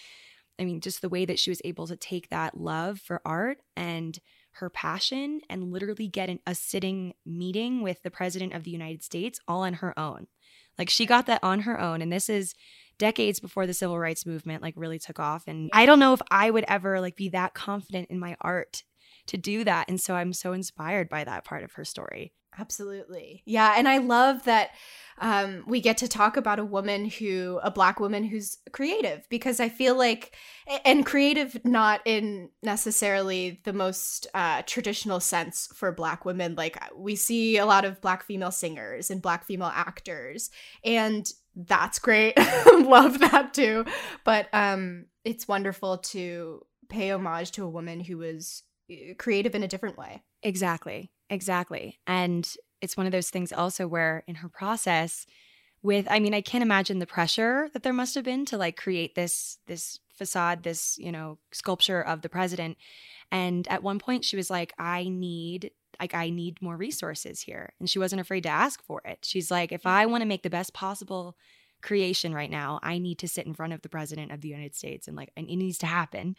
I 0.58 0.64
mean, 0.64 0.80
just 0.80 1.02
the 1.02 1.08
way 1.08 1.24
that 1.24 1.38
she 1.38 1.50
was 1.50 1.60
able 1.64 1.86
to 1.86 1.96
take 1.96 2.28
that 2.30 2.56
love 2.56 3.00
for 3.00 3.20
art 3.24 3.58
and 3.76 4.18
her 4.52 4.70
passion 4.70 5.40
and 5.50 5.72
literally 5.72 6.06
get 6.06 6.28
an, 6.28 6.38
a 6.46 6.54
sitting 6.54 7.14
meeting 7.26 7.82
with 7.82 8.02
the 8.02 8.10
president 8.10 8.52
of 8.52 8.62
the 8.64 8.70
United 8.70 9.02
States 9.02 9.40
all 9.48 9.62
on 9.62 9.74
her 9.74 9.98
own. 9.98 10.28
Like 10.78 10.90
she 10.90 11.06
got 11.06 11.26
that 11.26 11.42
on 11.42 11.60
her 11.60 11.80
own. 11.80 12.02
And 12.02 12.12
this 12.12 12.28
is 12.28 12.54
decades 12.98 13.40
before 13.40 13.66
the 13.66 13.74
civil 13.74 13.98
rights 13.98 14.26
movement 14.26 14.62
like 14.62 14.74
really 14.76 14.98
took 14.98 15.18
off. 15.18 15.44
And 15.46 15.70
I 15.72 15.86
don't 15.86 15.98
know 15.98 16.12
if 16.12 16.22
I 16.30 16.50
would 16.50 16.64
ever 16.68 17.00
like 17.00 17.16
be 17.16 17.30
that 17.30 17.54
confident 17.54 18.10
in 18.10 18.18
my 18.20 18.36
art 18.40 18.84
to 19.26 19.36
do 19.36 19.64
that. 19.64 19.88
And 19.88 20.00
so 20.00 20.14
I'm 20.14 20.32
so 20.32 20.52
inspired 20.52 21.08
by 21.08 21.24
that 21.24 21.44
part 21.44 21.64
of 21.64 21.72
her 21.72 21.84
story. 21.84 22.32
Absolutely. 22.58 23.42
Yeah. 23.46 23.74
And 23.76 23.88
I 23.88 23.98
love 23.98 24.44
that 24.44 24.70
um, 25.18 25.64
we 25.66 25.80
get 25.80 25.98
to 25.98 26.08
talk 26.08 26.36
about 26.36 26.58
a 26.58 26.64
woman 26.64 27.08
who, 27.08 27.60
a 27.62 27.70
Black 27.70 28.00
woman 28.00 28.24
who's 28.24 28.58
creative, 28.72 29.26
because 29.28 29.60
I 29.60 29.68
feel 29.68 29.96
like, 29.96 30.36
and 30.84 31.06
creative 31.06 31.56
not 31.64 32.00
in 32.04 32.50
necessarily 32.62 33.60
the 33.64 33.72
most 33.72 34.26
uh, 34.34 34.62
traditional 34.66 35.20
sense 35.20 35.68
for 35.74 35.92
Black 35.92 36.24
women. 36.24 36.54
Like 36.56 36.78
we 36.96 37.14
see 37.16 37.58
a 37.58 37.66
lot 37.66 37.84
of 37.84 38.00
Black 38.00 38.24
female 38.24 38.50
singers 38.50 39.10
and 39.10 39.22
Black 39.22 39.44
female 39.44 39.72
actors, 39.72 40.50
and 40.84 41.30
that's 41.54 42.00
great. 42.00 42.36
love 42.72 43.20
that 43.20 43.54
too. 43.54 43.84
But 44.24 44.48
um, 44.52 45.06
it's 45.24 45.46
wonderful 45.46 45.98
to 45.98 46.62
pay 46.88 47.10
homage 47.10 47.52
to 47.52 47.64
a 47.64 47.70
woman 47.70 48.00
who 48.00 48.18
was 48.18 48.62
uh, 48.90 49.14
creative 49.16 49.54
in 49.54 49.62
a 49.62 49.68
different 49.68 49.96
way. 49.96 50.22
Exactly. 50.42 51.10
Exactly. 51.30 51.98
And 52.06 52.48
it's 52.80 52.96
one 52.96 53.06
of 53.06 53.12
those 53.12 53.30
things 53.30 53.52
also 53.52 53.86
where 53.86 54.24
in 54.26 54.36
her 54.36 54.48
process 54.48 55.26
with 55.82 56.06
I 56.10 56.18
mean 56.18 56.34
I 56.34 56.40
can't 56.40 56.62
imagine 56.62 56.98
the 56.98 57.06
pressure 57.06 57.68
that 57.72 57.82
there 57.82 57.92
must 57.92 58.14
have 58.14 58.24
been 58.24 58.44
to 58.46 58.58
like 58.58 58.76
create 58.76 59.14
this 59.14 59.58
this 59.66 60.00
facade 60.14 60.62
this, 60.62 60.96
you 60.98 61.12
know, 61.12 61.38
sculpture 61.52 62.00
of 62.00 62.22
the 62.22 62.28
president. 62.28 62.76
And 63.32 63.66
at 63.68 63.82
one 63.82 63.98
point 63.98 64.24
she 64.24 64.36
was 64.36 64.50
like 64.50 64.72
I 64.78 65.08
need 65.08 65.70
like 66.00 66.14
I 66.14 66.30
need 66.30 66.60
more 66.60 66.76
resources 66.76 67.40
here. 67.40 67.72
And 67.78 67.88
she 67.88 67.98
wasn't 67.98 68.20
afraid 68.20 68.42
to 68.42 68.48
ask 68.48 68.82
for 68.82 69.00
it. 69.04 69.18
She's 69.22 69.50
like 69.50 69.72
if 69.72 69.82
mm. 69.82 69.90
I 69.90 70.06
want 70.06 70.22
to 70.22 70.28
make 70.28 70.42
the 70.42 70.50
best 70.50 70.72
possible 70.74 71.36
creation 71.84 72.34
right 72.34 72.50
now. 72.50 72.80
I 72.82 72.98
need 72.98 73.18
to 73.20 73.28
sit 73.28 73.46
in 73.46 73.54
front 73.54 73.72
of 73.72 73.82
the 73.82 73.88
president 73.88 74.32
of 74.32 74.40
the 74.40 74.48
United 74.48 74.74
States 74.74 75.06
and 75.06 75.16
like 75.16 75.30
and 75.36 75.48
it 75.48 75.56
needs 75.56 75.78
to 75.78 75.86
happen. 75.86 76.34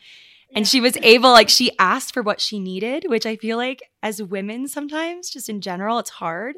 Yeah. 0.49 0.57
And 0.57 0.67
she 0.67 0.81
was 0.81 0.97
able 1.01 1.31
like 1.31 1.47
she 1.47 1.71
asked 1.79 2.13
for 2.13 2.21
what 2.21 2.41
she 2.41 2.59
needed, 2.59 3.05
which 3.07 3.25
I 3.25 3.37
feel 3.37 3.55
like 3.55 3.83
as 4.03 4.21
women 4.21 4.67
sometimes 4.67 5.29
just 5.29 5.47
in 5.47 5.61
general 5.61 5.99
it's 5.99 6.09
hard 6.09 6.55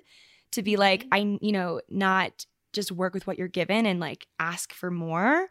to 0.51 0.63
be 0.63 0.77
like 0.77 1.03
mm-hmm. 1.03 1.13
I 1.13 1.37
you 1.41 1.51
know 1.51 1.81
not 1.89 2.45
just 2.73 2.91
work 2.91 3.13
with 3.13 3.27
what 3.27 3.37
you're 3.37 3.47
given 3.47 3.85
and 3.85 3.99
like 3.99 4.27
ask 4.39 4.73
for 4.73 4.89
more. 4.89 5.47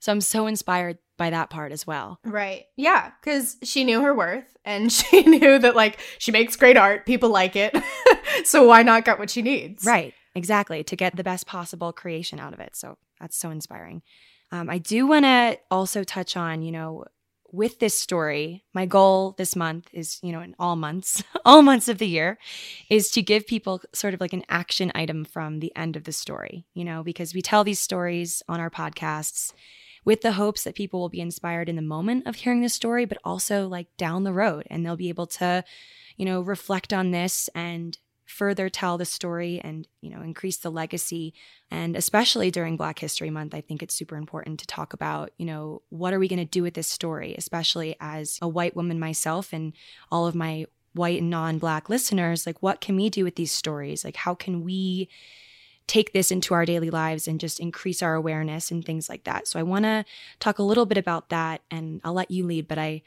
So 0.00 0.12
I'm 0.12 0.20
so 0.20 0.46
inspired 0.46 0.98
by 1.16 1.30
that 1.30 1.50
part 1.50 1.72
as 1.72 1.84
well. 1.84 2.20
Right. 2.24 2.66
Yeah, 2.76 3.10
cuz 3.22 3.56
she 3.64 3.82
knew 3.82 4.02
her 4.02 4.14
worth 4.14 4.56
and 4.64 4.92
she 4.98 5.22
knew 5.22 5.58
that 5.58 5.74
like 5.74 5.98
she 6.18 6.30
makes 6.30 6.54
great 6.54 6.76
art, 6.76 7.06
people 7.06 7.30
like 7.30 7.56
it. 7.56 7.76
so 8.44 8.64
why 8.64 8.82
not 8.82 9.04
get 9.04 9.18
what 9.18 9.30
she 9.30 9.42
needs? 9.42 9.84
Right. 9.84 10.14
Exactly, 10.38 10.84
to 10.84 10.94
get 10.94 11.16
the 11.16 11.24
best 11.24 11.48
possible 11.48 11.92
creation 11.92 12.38
out 12.38 12.54
of 12.54 12.60
it. 12.60 12.76
So 12.76 12.96
that's 13.18 13.36
so 13.36 13.50
inspiring. 13.50 14.02
Um, 14.52 14.70
I 14.70 14.78
do 14.78 15.04
want 15.04 15.24
to 15.24 15.58
also 15.68 16.04
touch 16.04 16.36
on, 16.36 16.62
you 16.62 16.70
know, 16.70 17.04
with 17.50 17.80
this 17.80 17.98
story, 17.98 18.64
my 18.72 18.86
goal 18.86 19.34
this 19.36 19.56
month 19.56 19.88
is, 19.92 20.20
you 20.22 20.30
know, 20.30 20.40
in 20.40 20.54
all 20.60 20.76
months, 20.76 21.24
all 21.44 21.62
months 21.62 21.88
of 21.88 21.98
the 21.98 22.06
year, 22.06 22.38
is 22.88 23.10
to 23.10 23.20
give 23.20 23.48
people 23.48 23.80
sort 23.92 24.14
of 24.14 24.20
like 24.20 24.32
an 24.32 24.44
action 24.48 24.92
item 24.94 25.24
from 25.24 25.58
the 25.58 25.74
end 25.74 25.96
of 25.96 26.04
the 26.04 26.12
story, 26.12 26.66
you 26.72 26.84
know, 26.84 27.02
because 27.02 27.34
we 27.34 27.42
tell 27.42 27.64
these 27.64 27.80
stories 27.80 28.40
on 28.48 28.60
our 28.60 28.70
podcasts 28.70 29.52
with 30.04 30.20
the 30.20 30.32
hopes 30.32 30.62
that 30.62 30.76
people 30.76 31.00
will 31.00 31.08
be 31.08 31.20
inspired 31.20 31.68
in 31.68 31.74
the 31.74 31.82
moment 31.82 32.28
of 32.28 32.36
hearing 32.36 32.62
the 32.62 32.68
story, 32.68 33.04
but 33.06 33.18
also 33.24 33.66
like 33.66 33.88
down 33.96 34.22
the 34.22 34.32
road 34.32 34.68
and 34.70 34.86
they'll 34.86 34.94
be 34.94 35.08
able 35.08 35.26
to, 35.26 35.64
you 36.16 36.24
know, 36.24 36.40
reflect 36.42 36.92
on 36.92 37.10
this 37.10 37.50
and 37.56 37.98
further 38.28 38.68
tell 38.68 38.98
the 38.98 39.04
story 39.04 39.60
and 39.64 39.88
you 40.00 40.10
know 40.10 40.22
increase 40.22 40.58
the 40.58 40.70
legacy. 40.70 41.34
And 41.70 41.96
especially 41.96 42.50
during 42.50 42.76
black 42.76 42.98
history 42.98 43.30
month 43.30 43.54
i 43.54 43.60
think 43.60 43.82
it's 43.82 43.94
super 43.94 44.16
important 44.16 44.58
to 44.60 44.66
talk 44.66 44.92
about 44.92 45.30
you 45.36 45.44
know 45.44 45.82
what 45.90 46.14
are 46.14 46.18
we 46.18 46.28
going 46.28 46.38
to 46.38 46.44
do 46.44 46.62
with 46.62 46.74
this 46.74 46.88
story 46.88 47.34
especially 47.36 47.94
as 48.00 48.38
a 48.40 48.48
white 48.48 48.74
woman 48.74 48.98
myself 48.98 49.52
and 49.52 49.74
all 50.10 50.26
of 50.26 50.34
my 50.34 50.66
white 50.94 51.20
and 51.20 51.30
non-black 51.30 51.88
listeners. 51.88 52.46
Like 52.46 52.62
what 52.62 52.80
can 52.80 52.96
we 52.96 53.08
do 53.08 53.24
with 53.24 53.36
these 53.36 53.52
stories? 53.52 54.04
Like 54.04 54.16
how 54.16 54.34
can 54.34 54.64
we 54.64 55.08
take 55.86 56.12
this 56.12 56.30
into 56.30 56.52
our 56.52 56.66
daily 56.66 56.90
lives 56.90 57.26
and 57.26 57.40
just 57.40 57.60
increase 57.60 58.02
our 58.02 58.14
awareness 58.14 58.70
and 58.70 58.84
things 58.84 59.08
like 59.08 59.24
that? 59.24 59.48
So 59.48 59.58
i 59.58 59.62
want 59.62 59.84
to 59.84 60.04
talk 60.38 60.58
a 60.58 60.62
little 60.62 60.86
bit 60.86 60.98
about 60.98 61.30
that 61.30 61.62
and 61.70 62.00
i'll 62.04 62.12
let 62.12 62.30
you 62.30 62.44
lead 62.44 62.68
but 62.68 62.78
i 62.78 63.02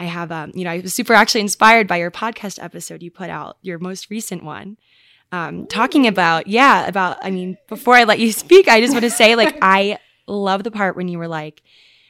I 0.00 0.04
have, 0.04 0.32
um, 0.32 0.52
you 0.54 0.64
know, 0.64 0.70
I 0.70 0.80
was 0.80 0.94
super 0.94 1.12
actually 1.12 1.42
inspired 1.42 1.86
by 1.86 1.98
your 1.98 2.10
podcast 2.10 2.62
episode 2.62 3.02
you 3.02 3.10
put 3.10 3.28
out, 3.28 3.58
your 3.60 3.78
most 3.78 4.08
recent 4.08 4.42
one, 4.42 4.78
um, 5.30 5.66
talking 5.66 6.06
about, 6.06 6.46
yeah, 6.46 6.86
about, 6.86 7.18
I 7.22 7.30
mean, 7.30 7.58
before 7.68 7.94
I 7.94 8.04
let 8.04 8.18
you 8.18 8.32
speak, 8.32 8.66
I 8.66 8.80
just 8.80 8.94
want 8.94 9.04
to 9.04 9.10
say, 9.10 9.36
like, 9.36 9.58
I 9.60 9.98
love 10.26 10.64
the 10.64 10.70
part 10.70 10.96
when 10.96 11.08
you 11.08 11.18
were 11.18 11.28
like, 11.28 11.62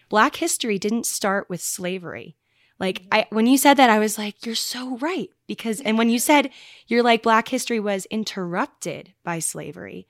Black 0.09 0.36
history 0.36 0.78
didn't 0.78 1.07
start 1.07 1.51
with 1.51 1.61
slavery. 1.61 2.36
Like, 2.78 3.03
I, 3.12 3.26
when 3.30 3.47
you 3.47 3.59
said 3.59 3.74
that, 3.74 3.91
I 3.91 3.99
was 3.99 4.16
like, 4.16 4.47
you're 4.47 4.55
so 4.55 4.97
right. 4.99 5.28
Because, 5.47 5.80
and 5.80 5.99
when 5.99 6.11
you 6.11 6.18
said 6.18 6.51
you're 6.86 7.03
like, 7.03 7.22
Black 7.22 7.49
history 7.49 7.78
was 7.78 8.07
interrupted 8.07 9.12
by 9.22 9.41
slavery, 9.41 10.07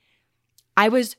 I 0.77 0.89
was 0.89 1.17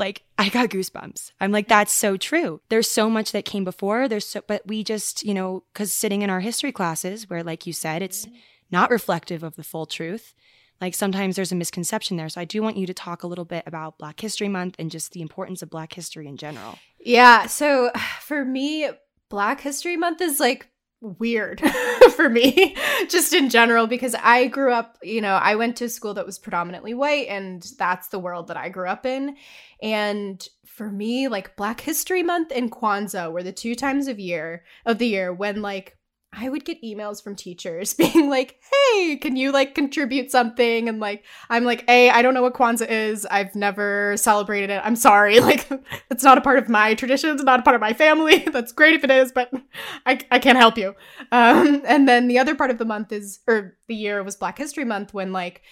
like 0.00 0.24
I 0.38 0.48
got 0.48 0.70
goosebumps. 0.70 1.32
I'm 1.40 1.52
like, 1.52 1.68
that's 1.68 1.92
so 1.92 2.16
true. 2.16 2.60
There's 2.70 2.90
so 2.90 3.08
much 3.08 3.32
that 3.32 3.44
came 3.44 3.62
before. 3.62 4.08
There's 4.08 4.26
so, 4.26 4.40
but 4.46 4.66
we 4.66 4.82
just, 4.82 5.22
you 5.22 5.34
know, 5.34 5.62
because 5.72 5.92
sitting 5.92 6.22
in 6.22 6.30
our 6.30 6.40
history 6.40 6.72
classes, 6.72 7.30
where, 7.30 7.44
like 7.44 7.66
you 7.66 7.72
said, 7.72 8.02
it's 8.02 8.26
mm-hmm. 8.26 8.36
not 8.72 8.90
reflective 8.90 9.42
of 9.42 9.54
the 9.56 9.62
full 9.62 9.86
truth. 9.86 10.34
Like 10.80 10.94
sometimes 10.94 11.36
there's 11.36 11.52
a 11.52 11.56
misconception 11.56 12.16
there. 12.16 12.30
So 12.30 12.40
I 12.40 12.46
do 12.46 12.62
want 12.62 12.78
you 12.78 12.86
to 12.86 12.94
talk 12.94 13.22
a 13.22 13.26
little 13.26 13.44
bit 13.44 13.64
about 13.66 13.98
Black 13.98 14.18
History 14.18 14.48
Month 14.48 14.76
and 14.78 14.90
just 14.90 15.12
the 15.12 15.20
importance 15.20 15.60
of 15.60 15.68
Black 15.68 15.92
history 15.92 16.26
in 16.26 16.38
general. 16.38 16.78
Yeah. 16.98 17.46
So 17.46 17.92
for 18.20 18.44
me, 18.44 18.88
Black 19.28 19.60
History 19.60 19.96
Month 19.96 20.22
is 20.22 20.40
like 20.40 20.69
weird 21.00 21.60
for 22.16 22.28
me 22.28 22.76
just 23.08 23.32
in 23.32 23.48
general 23.48 23.86
because 23.86 24.14
I 24.14 24.48
grew 24.48 24.72
up, 24.72 24.98
you 25.02 25.20
know, 25.20 25.34
I 25.34 25.54
went 25.54 25.76
to 25.76 25.88
school 25.88 26.14
that 26.14 26.26
was 26.26 26.38
predominantly 26.38 26.94
white 26.94 27.28
and 27.28 27.66
that's 27.78 28.08
the 28.08 28.18
world 28.18 28.48
that 28.48 28.56
I 28.56 28.68
grew 28.68 28.88
up 28.88 29.06
in. 29.06 29.36
And 29.82 30.46
for 30.66 30.90
me, 30.90 31.28
like 31.28 31.56
Black 31.56 31.80
History 31.80 32.22
Month 32.22 32.52
and 32.54 32.70
Kwanzaa 32.70 33.32
were 33.32 33.42
the 33.42 33.52
two 33.52 33.74
times 33.74 34.08
of 34.08 34.18
year 34.18 34.64
of 34.86 34.98
the 34.98 35.06
year 35.06 35.32
when 35.32 35.62
like 35.62 35.96
I 36.32 36.48
would 36.48 36.64
get 36.64 36.82
emails 36.82 37.22
from 37.22 37.34
teachers 37.34 37.92
being 37.94 38.30
like, 38.30 38.60
"Hey, 38.72 39.16
can 39.16 39.36
you 39.36 39.50
like 39.52 39.74
contribute 39.74 40.30
something?" 40.30 40.88
And 40.88 41.00
like, 41.00 41.24
I'm 41.48 41.64
like, 41.64 41.84
"Hey, 41.88 42.10
I 42.10 42.22
don't 42.22 42.34
know 42.34 42.42
what 42.42 42.54
Kwanzaa 42.54 42.88
is. 42.88 43.26
I've 43.26 43.54
never 43.56 44.16
celebrated 44.16 44.70
it. 44.70 44.80
I'm 44.84 44.96
sorry. 44.96 45.40
Like, 45.50 45.68
it's 46.10 46.22
not 46.22 46.38
a 46.38 46.40
part 46.40 46.58
of 46.58 46.68
my 46.68 46.94
traditions. 46.94 47.42
Not 47.42 47.58
a 47.60 47.62
part 47.64 47.74
of 47.74 47.80
my 47.80 47.92
family. 47.92 48.38
That's 48.52 48.70
great 48.70 48.94
if 48.94 49.02
it 49.02 49.10
is, 49.10 49.32
but 49.32 49.50
I 50.06 50.20
I 50.30 50.38
can't 50.38 50.58
help 50.58 50.78
you." 50.78 50.94
Um, 51.32 51.82
and 51.84 52.08
then 52.08 52.28
the 52.28 52.38
other 52.38 52.54
part 52.54 52.70
of 52.70 52.78
the 52.78 52.84
month 52.84 53.10
is, 53.10 53.40
or 53.48 53.76
the 53.88 53.96
year 53.96 54.22
was 54.22 54.36
Black 54.36 54.56
History 54.58 54.84
Month 54.84 55.12
when 55.12 55.32
like 55.32 55.62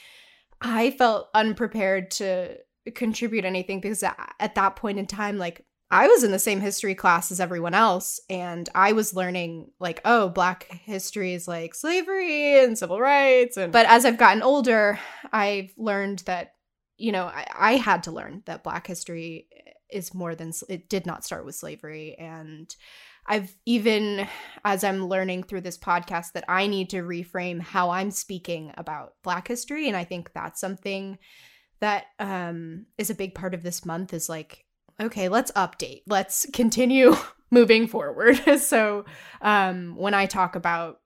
I 0.60 0.90
felt 0.92 1.28
unprepared 1.34 2.10
to 2.12 2.56
contribute 2.94 3.44
anything 3.44 3.80
because 3.80 4.02
at 4.02 4.54
that 4.54 4.76
point 4.76 4.98
in 4.98 5.06
time, 5.06 5.38
like 5.38 5.64
I 5.90 6.06
was 6.06 6.22
in 6.22 6.32
the 6.32 6.38
same 6.38 6.60
history 6.60 6.94
class 6.94 7.32
as 7.32 7.40
everyone 7.40 7.72
else, 7.72 8.20
and 8.28 8.68
I 8.74 8.92
was 8.92 9.14
learning 9.14 9.70
like, 9.80 10.02
oh, 10.04 10.28
Black 10.28 10.70
history 10.70 11.32
is 11.32 11.48
like 11.48 11.74
slavery 11.74 12.62
and 12.62 12.76
civil 12.76 13.00
rights. 13.00 13.56
And 13.56 13.72
but 13.72 13.86
as 13.86 14.04
I've 14.04 14.18
gotten 14.18 14.42
older, 14.42 14.98
I've 15.32 15.72
learned 15.78 16.20
that 16.20 16.54
you 16.98 17.12
know 17.12 17.24
I, 17.24 17.46
I 17.54 17.72
had 17.76 18.02
to 18.04 18.12
learn 18.12 18.42
that 18.46 18.64
Black 18.64 18.86
history 18.86 19.48
is 19.90 20.12
more 20.12 20.34
than 20.34 20.52
it 20.68 20.90
did 20.90 21.06
not 21.06 21.24
start 21.24 21.46
with 21.46 21.54
slavery, 21.54 22.16
and 22.18 22.74
I've 23.26 23.54
even 23.64 24.28
as 24.66 24.84
I'm 24.84 25.06
learning 25.06 25.44
through 25.44 25.62
this 25.62 25.78
podcast 25.78 26.32
that 26.32 26.44
I 26.48 26.66
need 26.66 26.90
to 26.90 27.02
reframe 27.02 27.62
how 27.62 27.90
I'm 27.90 28.10
speaking 28.10 28.72
about 28.76 29.14
Black 29.22 29.48
history, 29.48 29.88
and 29.88 29.96
I 29.96 30.04
think 30.04 30.32
that's 30.34 30.60
something 30.60 31.16
that 31.80 32.06
um, 32.18 32.86
is 32.98 33.08
a 33.08 33.14
big 33.14 33.34
part 33.34 33.54
of 33.54 33.62
this 33.62 33.86
month 33.86 34.12
is 34.12 34.28
like 34.28 34.66
okay, 35.00 35.28
let's 35.28 35.52
update. 35.52 36.02
Let's 36.06 36.46
continue 36.52 37.16
moving 37.50 37.86
forward. 37.86 38.36
so, 38.60 39.04
um, 39.40 39.96
when 39.96 40.14
I 40.14 40.26
talk 40.26 40.56
about 40.56 41.00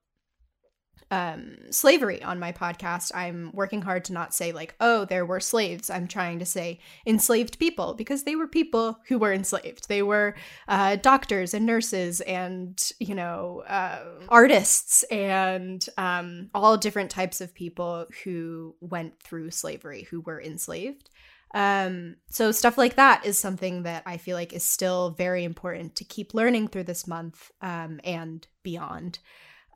um, 1.13 1.57
slavery 1.71 2.23
on 2.23 2.39
my 2.39 2.53
podcast, 2.53 3.13
I'm 3.15 3.51
working 3.53 3.83
hard 3.83 4.07
to 4.07 4.15
not 4.15 4.33
say, 4.33 4.51
like, 4.51 4.75
oh, 4.81 5.05
there 5.05 5.27
were 5.27 5.41
slaves. 5.41 5.91
I'm 5.91 6.09
trying 6.09 6.39
to 6.39 6.47
say 6.47 6.81
enslaved 7.07 7.59
people 7.59 7.93
because 7.93 8.25
they 8.25 8.35
were 8.35 8.49
people 8.49 8.99
who 9.09 9.19
were 9.19 9.33
enslaved. 9.33 9.89
They 9.91 10.03
were 10.03 10.35
uh, 10.69 10.97
doctors 10.97 11.53
and 11.53 11.67
nurses 11.67 12.23
and, 12.23 12.81
you 12.99 13.15
know, 13.15 13.63
uh, 13.69 14.05
artists 14.31 15.03
and 15.05 15.87
um, 15.99 16.49
all 16.55 16.79
different 16.79 17.11
types 17.11 17.43
of 17.43 17.55
people 17.55 18.07
who 18.25 18.75
went 18.81 19.23
through 19.23 19.51
slavery, 19.51 20.05
who 20.11 20.23
were 20.23 20.41
enslaved. 20.41 21.11
Um, 21.55 22.17
so 22.31 22.51
stuff 22.51 22.79
like 22.79 22.97
that 22.97 23.27
is 23.27 23.39
something 23.39 23.83
that 23.83 24.03
I 24.07 24.17
feel 24.17 24.37
like 24.37 24.53
is 24.53 24.65
still 24.65 25.11
very 25.11 25.45
important 25.45 25.97
to 25.97 26.05
keep 26.05 26.35
learning 26.35 26.69
through 26.69 26.85
this 26.85 27.07
month 27.07 27.51
um, 27.61 28.01
and 28.05 28.47
beyond. 28.63 29.19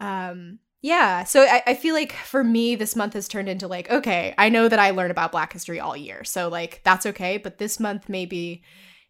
Um, 0.01 0.61
yeah, 0.83 1.24
so 1.24 1.43
I, 1.43 1.62
I 1.66 1.74
feel 1.74 1.95
like 1.95 2.12
for 2.12 2.45
me, 2.45 2.77
this 2.77 2.97
month 2.97 3.14
has 3.14 3.29
turned 3.29 3.49
into 3.49 3.66
like, 3.66 3.91
okay, 3.91 4.35
I 4.39 4.49
know 4.49 4.68
that 4.68 4.79
I 4.79 4.91
learn 4.91 5.11
about 5.11 5.33
Black 5.33 5.53
history 5.53 5.81
all 5.81 5.97
year, 5.97 6.22
so 6.24 6.49
like 6.49 6.81
that's 6.85 7.07
okay. 7.07 7.39
But 7.39 7.59
this 7.59 7.81
month 7.81 8.09
maybe 8.09 8.62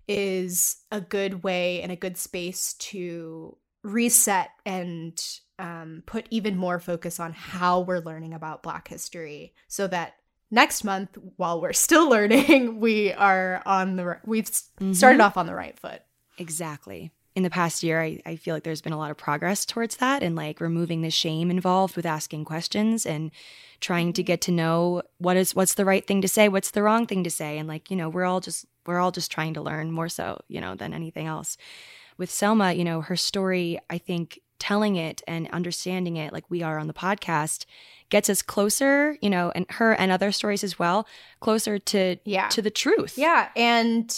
is 0.09 0.77
a 0.91 1.01
good 1.01 1.43
way 1.43 1.83
and 1.83 1.93
a 1.93 1.97
good 1.97 2.17
space 2.17 2.75
to 2.75 3.57
reset 3.83 4.51
and 4.65 5.23
um, 5.59 6.03
put 6.07 6.27
even 6.31 6.57
more 6.57 6.79
focus 6.79 7.19
on 7.21 7.33
how 7.33 7.81
we're 7.81 7.99
learning 7.99 8.35
about 8.35 8.63
Black 8.63 8.89
history 8.89 9.53
so 9.69 9.87
that 9.87 10.15
next 10.51 10.85
month, 10.85 11.17
while 11.37 11.61
we're 11.61 11.73
still 11.73 12.09
learning, 12.17 12.81
we 12.81 13.13
are 13.13 13.63
on 13.67 13.97
the, 13.97 14.19
we've 14.25 14.47
Mm-hmm. 14.47 14.93
started 14.93 15.21
off 15.21 15.37
on 15.37 15.47
the 15.47 15.55
right 15.55 15.79
foot. 15.79 16.03
Exactly. 16.39 17.11
In 17.35 17.43
the 17.43 17.51
past 17.51 17.83
year, 17.83 18.01
I, 18.01 18.21
I 18.25 18.37
feel 18.37 18.55
like 18.55 18.63
there's 18.63 18.81
been 18.81 18.93
a 18.95 18.99
lot 18.99 19.11
of 19.11 19.17
progress 19.19 19.67
towards 19.67 19.97
that 19.97 20.23
and 20.23 20.35
like 20.37 20.61
removing 20.61 21.03
the 21.03 21.11
shame 21.11 21.51
involved 21.51 21.97
with 21.97 22.07
asking 22.07 22.45
questions 22.47 23.05
and 23.05 23.31
trying 23.81 24.13
to 24.15 24.23
get 24.23 24.41
to 24.43 24.53
know 24.53 25.03
what 25.19 25.37
is 25.37 25.55
what's 25.55 25.75
the 25.75 25.85
right 25.85 26.07
thing 26.07 26.23
to 26.23 26.29
say, 26.29 26.49
what's 26.49 26.71
the 26.71 26.83
wrong 26.83 27.07
thing 27.07 27.25
to 27.25 27.31
say. 27.31 27.59
And 27.59 27.69
like, 27.69 27.91
you 27.91 27.97
know, 27.97 28.09
we're 28.09 28.25
all 28.25 28.41
just 28.41 28.65
we're 28.87 28.99
all 28.99 29.11
just 29.13 29.31
trying 29.31 29.53
to 29.55 29.61
learn 29.61 29.91
more 29.93 30.09
so, 30.09 30.41
you 30.49 30.61
know, 30.63 30.75
than 30.75 30.95
anything 30.95 31.27
else. 31.27 31.59
With 32.17 32.31
Selma, 32.31 32.73
you 32.73 32.85
know, 32.85 33.03
her 33.03 33.17
story, 33.17 33.79
I 33.91 33.99
think 33.99 34.41
telling 34.59 34.97
it 34.97 35.23
and 35.27 35.49
understanding 35.51 36.17
it 36.17 36.33
like 36.33 36.45
we 36.49 36.63
are 36.63 36.79
on 36.79 36.87
the 36.87 36.95
podcast 36.95 37.65
gets 38.09 38.31
us 38.31 38.43
closer, 38.43 39.17
you 39.21 39.29
know, 39.31 39.51
and 39.55 39.67
her 39.71 39.93
and 39.93 40.11
other 40.13 40.31
stories 40.33 40.63
as 40.65 40.79
well, 40.79 41.07
closer 41.41 41.79
to 41.79 42.17
Yeah. 42.25 42.49
to 42.49 42.63
the 42.63 42.71
truth. 42.71 43.19
Yeah, 43.19 43.49
and 43.57 44.15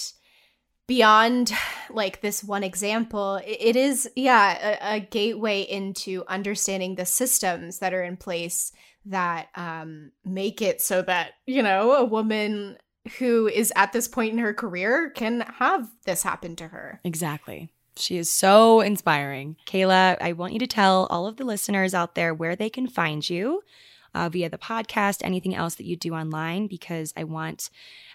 beyond 0.87 1.53
like 1.91 2.21
this 2.21 2.43
one 2.43 2.65
example, 2.65 3.41
it 3.47 3.77
is 3.77 4.09
yeah 4.17 4.79
a, 4.93 4.97
a 4.97 5.01
gateway 5.01 5.63
into 5.63 6.25
understanding 6.29 6.95
the 6.95 7.07
systems 7.07 7.79
that 7.79 7.93
are 7.95 8.03
in 8.03 8.17
place 8.17 8.73
that 9.07 9.49
um, 9.55 10.13
make 10.25 10.61
it 10.61 10.81
so 10.81 11.03
that 11.03 11.33
you 11.47 11.63
know 11.63 11.93
a 11.93 12.05
woman 12.05 12.77
who 13.19 13.47
is 13.49 13.73
at 13.75 13.93
this 13.93 14.07
point 14.09 14.33
in 14.33 14.39
her 14.39 14.53
career 14.53 15.11
can 15.11 15.41
have 15.59 15.89
this 16.05 16.23
happen 16.23 16.55
to 16.57 16.69
her. 16.69 17.01
Exactly. 17.05 17.71
She 17.99 18.17
is 18.17 18.31
so 18.31 18.81
inspiring. 18.81 19.57
Kayla, 19.67 20.17
I 20.21 20.33
want 20.33 20.53
you 20.53 20.59
to 20.61 20.67
tell 20.67 21.07
all 21.11 21.27
of 21.27 21.37
the 21.37 21.45
listeners 21.45 21.95
out 21.95 22.15
there 22.15 22.33
where 22.33 22.57
they 22.57 22.71
can 22.71 22.87
find 22.87 23.29
you 23.29 23.63
uh, 24.15 24.29
via 24.29 24.49
the 24.49 24.59
podcast, 24.59 25.25
anything 25.25 25.55
else 25.55 25.75
that 25.77 25.87
you 25.87 25.97
do 25.97 26.15
online, 26.15 26.67
because 26.67 27.13
I 27.17 27.25
want, 27.25 27.71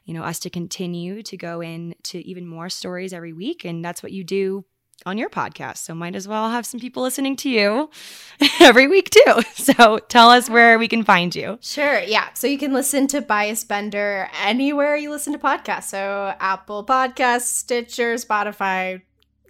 you 0.05 0.13
know, 0.13 0.23
us 0.23 0.39
to 0.39 0.49
continue 0.49 1.23
to 1.23 1.37
go 1.37 1.61
into 1.61 2.17
even 2.19 2.47
more 2.47 2.69
stories 2.69 3.13
every 3.13 3.33
week. 3.33 3.65
And 3.65 3.83
that's 3.83 4.01
what 4.01 4.11
you 4.11 4.23
do 4.23 4.65
on 5.05 5.17
your 5.17 5.29
podcast. 5.29 5.77
So 5.77 5.93
might 5.93 6.15
as 6.15 6.27
well 6.27 6.49
have 6.49 6.65
some 6.65 6.79
people 6.79 7.03
listening 7.03 7.35
to 7.37 7.49
you 7.49 7.89
every 8.59 8.87
week 8.87 9.09
too. 9.09 9.41
So 9.53 9.99
tell 10.09 10.29
us 10.29 10.49
where 10.49 10.77
we 10.77 10.89
can 10.89 11.03
find 11.03 11.33
you. 11.33 11.57
Sure, 11.61 11.99
yeah. 11.99 12.33
So 12.33 12.47
you 12.47 12.57
can 12.57 12.73
listen 12.73 13.07
to 13.07 13.21
Bias 13.21 13.63
Bender 13.63 14.29
anywhere 14.41 14.97
you 14.97 15.09
listen 15.09 15.31
to 15.31 15.39
podcasts. 15.39 15.85
So 15.85 16.33
Apple 16.39 16.85
Podcasts, 16.85 17.43
Stitcher, 17.43 18.15
Spotify. 18.15 19.01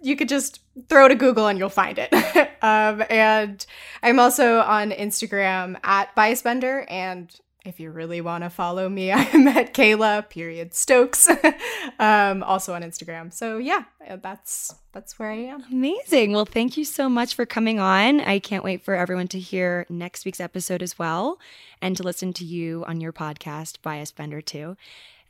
You 0.04 0.16
could 0.16 0.28
just 0.28 0.60
throw 0.88 1.08
to 1.08 1.14
Google 1.14 1.46
and 1.46 1.58
you'll 1.58 1.68
find 1.68 1.98
it. 1.98 2.12
um, 2.62 3.02
and 3.08 3.64
I'm 4.02 4.20
also 4.20 4.60
on 4.60 4.90
Instagram 4.90 5.76
at 5.82 6.14
Bias 6.14 6.42
Bender. 6.42 6.84
And 6.88 7.34
if 7.64 7.80
you 7.80 7.90
really 7.90 8.20
want 8.20 8.44
to 8.44 8.50
follow 8.50 8.88
me, 8.88 9.10
I'm 9.12 9.48
at 9.48 9.72
Kayla 9.72 10.28
period 10.28 10.74
Stokes. 10.74 11.28
um, 11.98 12.42
also 12.42 12.74
on 12.74 12.82
Instagram. 12.82 13.32
So 13.32 13.58
yeah, 13.58 13.84
that's 14.20 14.74
that's 14.92 15.18
where 15.18 15.30
I 15.30 15.36
am. 15.36 15.64
Amazing. 15.72 16.32
Well, 16.32 16.44
thank 16.44 16.76
you 16.76 16.84
so 16.84 17.08
much 17.08 17.34
for 17.34 17.46
coming 17.46 17.80
on. 17.80 18.20
I 18.20 18.38
can't 18.38 18.64
wait 18.64 18.84
for 18.84 18.94
everyone 18.94 19.28
to 19.28 19.38
hear 19.38 19.86
next 19.88 20.24
week's 20.24 20.40
episode 20.40 20.82
as 20.82 20.98
well 20.98 21.38
and 21.80 21.96
to 21.96 22.02
listen 22.02 22.32
to 22.34 22.44
you 22.44 22.84
on 22.86 23.00
your 23.00 23.12
podcast, 23.12 23.80
Bias 23.82 24.12
Bender, 24.12 24.42
too. 24.42 24.76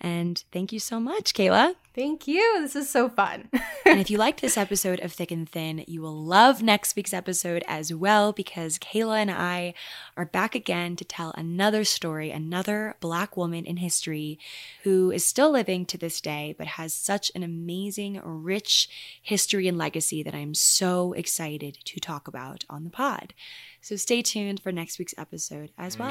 And 0.01 0.43
thank 0.53 0.73
you 0.73 0.81
so 0.81 1.01
much, 1.01 1.33
Kayla. 1.33 1.75
Thank 1.95 2.27
you. 2.27 2.61
This 2.61 2.75
is 2.75 2.91
so 2.91 3.09
fun. 3.09 3.49
and 3.87 4.01
if 4.01 4.11
you 4.11 4.19
like 4.19 4.41
this 4.41 4.57
episode 4.57 4.99
of 5.01 5.13
Thick 5.13 5.31
and 5.31 5.49
Thin, 5.49 5.85
you 5.87 6.03
will 6.03 6.25
love 6.25 6.61
next 6.61 6.97
week's 6.97 7.15
episode 7.15 7.63
as 7.69 7.95
well 7.95 8.33
because 8.33 8.79
Kayla 8.79 9.19
and 9.19 9.31
I 9.31 9.75
are 10.17 10.25
back 10.25 10.57
again 10.57 10.97
to 10.97 11.05
tell 11.05 11.33
another 11.37 11.85
story, 11.85 12.33
another 12.33 12.97
Black 12.99 13.37
woman 13.37 13.65
in 13.65 13.77
history 13.77 14.41
who 14.83 15.13
is 15.13 15.25
still 15.25 15.53
living 15.53 15.87
to 15.87 15.97
this 15.97 16.21
day, 16.21 16.55
but 16.59 16.67
has 16.67 16.93
such 16.93 17.31
an 17.37 17.45
amazing, 17.45 18.21
rich 18.25 18.89
history 19.23 19.69
and 19.69 19.79
legacy 19.79 20.25
that 20.25 20.35
I'm 20.35 20.55
so 20.55 21.13
excited 21.13 21.79
to 21.85 22.01
talk 22.01 22.27
about 22.27 22.65
on 22.69 22.83
the 22.83 22.91
pod. 22.91 23.35
So 23.81 23.95
stay 23.95 24.21
tuned 24.21 24.61
for 24.61 24.73
next 24.73 24.99
week's 24.99 25.15
episode 25.17 25.71
as 25.79 25.97
well. 25.97 26.11